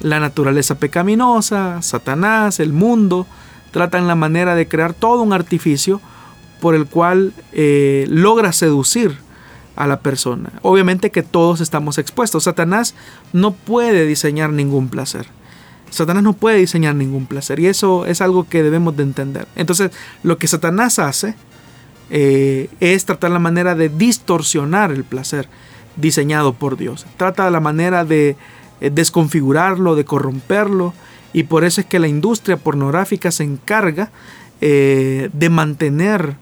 la 0.02 0.20
naturaleza 0.20 0.78
pecaminosa, 0.78 1.82
Satanás, 1.82 2.60
el 2.60 2.74
mundo, 2.74 3.26
tratan 3.72 4.08
la 4.08 4.16
manera 4.16 4.56
de 4.56 4.68
crear 4.68 4.94
todo 4.94 5.22
un 5.22 5.34
artificio 5.34 6.02
por 6.62 6.76
el 6.76 6.86
cual 6.86 7.34
eh, 7.52 8.06
logra 8.10 8.54
seducir 8.54 9.25
a 9.76 9.88
la 9.88 10.00
persona. 10.00 10.52
Obviamente 10.62 11.12
que 11.12 11.24
todos 11.24 11.62
estamos 11.62 11.98
expuestos. 11.98 12.44
Satanás 12.44 12.96
no 13.34 13.52
puede 13.52 14.06
diseñar 14.06 14.52
ningún 14.52 14.90
placer. 14.90 15.28
Satanás 15.90 16.24
no 16.24 16.34
puede 16.34 16.58
diseñar 16.58 16.96
ningún 16.96 17.26
placer 17.26 17.60
y 17.60 17.68
eso 17.68 18.06
es 18.06 18.22
algo 18.22 18.48
que 18.48 18.64
debemos 18.64 18.98
de 18.98 19.04
entender. 19.04 19.48
Entonces, 19.56 19.92
lo 20.24 20.38
que 20.38 20.48
Satanás 20.48 21.00
hace 21.00 21.36
eh, 22.10 22.70
es 22.80 23.06
tratar 23.06 23.32
la 23.32 23.40
manera 23.40 23.76
de 23.76 23.90
distorsionar 23.90 24.92
el 24.92 25.04
placer 25.04 25.48
diseñado 25.96 26.54
por 26.54 26.78
Dios. 26.78 27.06
Trata 27.18 27.50
la 27.50 27.60
manera 27.60 28.04
de 28.04 28.36
eh, 28.82 28.90
desconfigurarlo, 28.90 29.96
de 29.96 30.06
corromperlo 30.06 30.94
y 31.34 31.44
por 31.44 31.64
eso 31.64 31.82
es 31.82 31.88
que 31.88 32.00
la 32.00 32.08
industria 32.08 32.58
pornográfica 32.58 33.32
se 33.32 33.44
encarga 33.44 34.12
eh, 34.62 35.30
de 35.34 35.50
mantener 35.50 36.36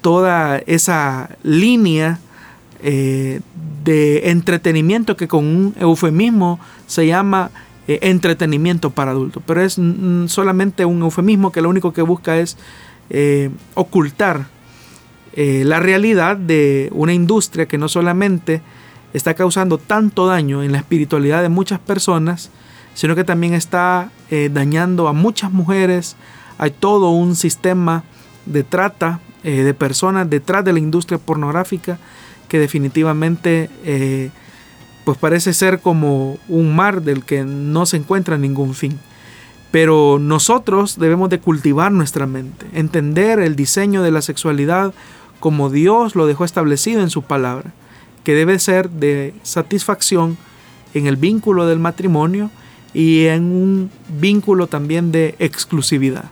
toda 0.00 0.58
esa 0.66 1.30
línea 1.42 2.18
eh, 2.86 3.40
de 3.82 4.28
entretenimiento 4.28 5.16
que 5.16 5.26
con 5.26 5.46
un 5.46 5.74
eufemismo 5.80 6.60
se 6.86 7.06
llama 7.06 7.50
eh, 7.88 7.98
entretenimiento 8.02 8.90
para 8.90 9.12
adultos. 9.12 9.42
Pero 9.46 9.62
es 9.62 9.80
solamente 10.26 10.84
un 10.84 11.00
eufemismo 11.00 11.50
que 11.50 11.62
lo 11.62 11.70
único 11.70 11.94
que 11.94 12.02
busca 12.02 12.36
es 12.36 12.58
eh, 13.08 13.48
ocultar 13.74 14.48
la 15.34 15.80
realidad 15.80 16.36
de 16.36 16.90
una 16.92 17.12
industria 17.12 17.66
que 17.66 17.76
no 17.76 17.88
solamente 17.88 18.60
está 19.14 19.34
causando 19.34 19.78
tanto 19.78 20.26
daño 20.26 20.62
en 20.62 20.70
la 20.70 20.78
espiritualidad 20.78 21.42
de 21.42 21.48
muchas 21.48 21.80
personas, 21.80 22.50
sino 22.92 23.16
que 23.16 23.24
también 23.24 23.52
está 23.52 24.12
dañando 24.50 25.08
a 25.08 25.12
muchas 25.12 25.50
mujeres. 25.50 26.14
Hay 26.56 26.70
todo 26.70 27.10
un 27.10 27.34
sistema 27.34 28.04
de 28.46 28.62
trata 28.62 29.18
de 29.42 29.74
personas 29.74 30.30
detrás 30.30 30.64
de 30.64 30.72
la 30.72 30.78
industria 30.78 31.18
pornográfica 31.18 31.98
que 32.48 32.58
definitivamente 32.58 33.70
eh, 33.84 34.30
pues 35.04 35.18
parece 35.18 35.52
ser 35.52 35.80
como 35.80 36.38
un 36.48 36.74
mar 36.74 37.02
del 37.02 37.24
que 37.24 37.44
no 37.44 37.86
se 37.86 37.96
encuentra 37.96 38.38
ningún 38.38 38.74
fin. 38.74 38.98
Pero 39.70 40.18
nosotros 40.20 40.98
debemos 40.98 41.30
de 41.30 41.40
cultivar 41.40 41.92
nuestra 41.92 42.26
mente, 42.26 42.66
entender 42.74 43.40
el 43.40 43.56
diseño 43.56 44.02
de 44.02 44.12
la 44.12 44.22
sexualidad 44.22 44.94
como 45.40 45.68
Dios 45.68 46.14
lo 46.14 46.26
dejó 46.26 46.44
establecido 46.44 47.02
en 47.02 47.10
su 47.10 47.22
palabra, 47.22 47.74
que 48.22 48.34
debe 48.34 48.58
ser 48.58 48.88
de 48.88 49.34
satisfacción 49.42 50.38
en 50.94 51.06
el 51.06 51.16
vínculo 51.16 51.66
del 51.66 51.80
matrimonio 51.80 52.50
y 52.94 53.26
en 53.26 53.44
un 53.52 53.90
vínculo 54.20 54.68
también 54.68 55.12
de 55.12 55.34
exclusividad. 55.38 56.30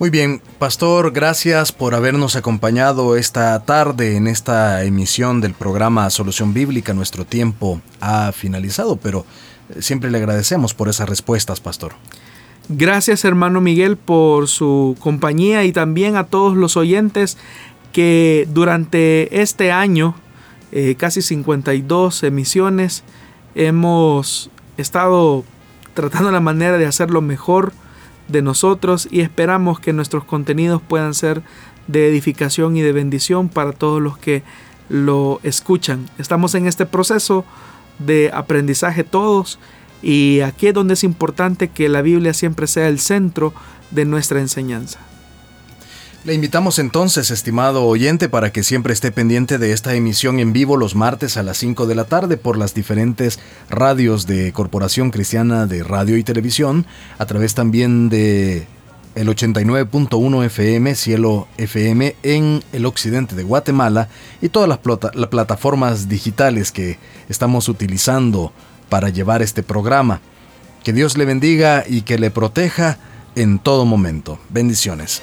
Muy 0.00 0.08
bien, 0.08 0.40
Pastor, 0.58 1.12
gracias 1.12 1.72
por 1.72 1.94
habernos 1.94 2.34
acompañado 2.34 3.18
esta 3.18 3.62
tarde 3.66 4.16
en 4.16 4.28
esta 4.28 4.82
emisión 4.82 5.42
del 5.42 5.52
programa 5.52 6.08
Solución 6.08 6.54
Bíblica. 6.54 6.94
Nuestro 6.94 7.26
tiempo 7.26 7.82
ha 8.00 8.32
finalizado, 8.32 8.96
pero 8.96 9.26
eh, 9.68 9.82
siempre 9.82 10.10
le 10.10 10.16
agradecemos 10.16 10.72
por 10.72 10.88
esas 10.88 11.06
respuestas, 11.06 11.60
Pastor. 11.60 11.92
Gracias, 12.70 13.26
hermano 13.26 13.60
Miguel, 13.60 13.98
por 13.98 14.48
su 14.48 14.96
compañía 15.00 15.64
y 15.64 15.72
también 15.72 16.16
a 16.16 16.24
todos 16.24 16.56
los 16.56 16.78
oyentes 16.78 17.36
que 17.92 18.48
durante 18.50 19.42
este 19.42 19.70
año, 19.70 20.14
eh, 20.72 20.94
casi 20.96 21.20
52 21.20 22.22
emisiones, 22.22 23.04
hemos 23.54 24.48
estado 24.78 25.44
tratando 25.92 26.32
la 26.32 26.40
manera 26.40 26.78
de 26.78 26.86
hacerlo 26.86 27.20
mejor 27.20 27.74
de 28.30 28.42
nosotros 28.42 29.08
y 29.10 29.20
esperamos 29.20 29.80
que 29.80 29.92
nuestros 29.92 30.24
contenidos 30.24 30.80
puedan 30.82 31.14
ser 31.14 31.42
de 31.86 32.08
edificación 32.08 32.76
y 32.76 32.82
de 32.82 32.92
bendición 32.92 33.48
para 33.48 33.72
todos 33.72 34.00
los 34.00 34.16
que 34.18 34.42
lo 34.88 35.40
escuchan. 35.42 36.08
Estamos 36.18 36.54
en 36.54 36.66
este 36.66 36.86
proceso 36.86 37.44
de 37.98 38.30
aprendizaje 38.32 39.04
todos 39.04 39.58
y 40.02 40.40
aquí 40.40 40.68
es 40.68 40.74
donde 40.74 40.94
es 40.94 41.04
importante 41.04 41.68
que 41.68 41.88
la 41.88 42.02
Biblia 42.02 42.32
siempre 42.34 42.66
sea 42.66 42.88
el 42.88 42.98
centro 42.98 43.52
de 43.90 44.04
nuestra 44.04 44.40
enseñanza. 44.40 45.00
Le 46.22 46.34
invitamos 46.34 46.78
entonces, 46.78 47.30
estimado 47.30 47.86
oyente, 47.86 48.28
para 48.28 48.52
que 48.52 48.62
siempre 48.62 48.92
esté 48.92 49.10
pendiente 49.10 49.56
de 49.56 49.72
esta 49.72 49.94
emisión 49.94 50.38
en 50.38 50.52
vivo 50.52 50.76
los 50.76 50.94
martes 50.94 51.38
a 51.38 51.42
las 51.42 51.56
5 51.56 51.86
de 51.86 51.94
la 51.94 52.04
tarde 52.04 52.36
por 52.36 52.58
las 52.58 52.74
diferentes 52.74 53.38
radios 53.70 54.26
de 54.26 54.52
Corporación 54.52 55.12
Cristiana 55.12 55.64
de 55.64 55.82
Radio 55.82 56.18
y 56.18 56.22
Televisión, 56.22 56.84
a 57.16 57.24
través 57.24 57.54
también 57.54 58.10
de 58.10 58.66
el 59.14 59.28
89.1 59.28 60.44
FM, 60.44 60.94
Cielo 60.94 61.48
FM 61.56 62.14
en 62.22 62.62
el 62.74 62.84
occidente 62.84 63.34
de 63.34 63.42
Guatemala 63.42 64.08
y 64.42 64.50
todas 64.50 64.68
las, 64.68 64.80
las 65.14 65.28
plataformas 65.30 66.10
digitales 66.10 66.70
que 66.70 66.98
estamos 67.30 67.66
utilizando 67.70 68.52
para 68.90 69.08
llevar 69.08 69.40
este 69.40 69.62
programa. 69.62 70.20
Que 70.84 70.92
Dios 70.92 71.16
le 71.16 71.24
bendiga 71.24 71.82
y 71.88 72.02
que 72.02 72.18
le 72.18 72.30
proteja 72.30 72.98
en 73.36 73.58
todo 73.58 73.86
momento. 73.86 74.38
Bendiciones. 74.50 75.22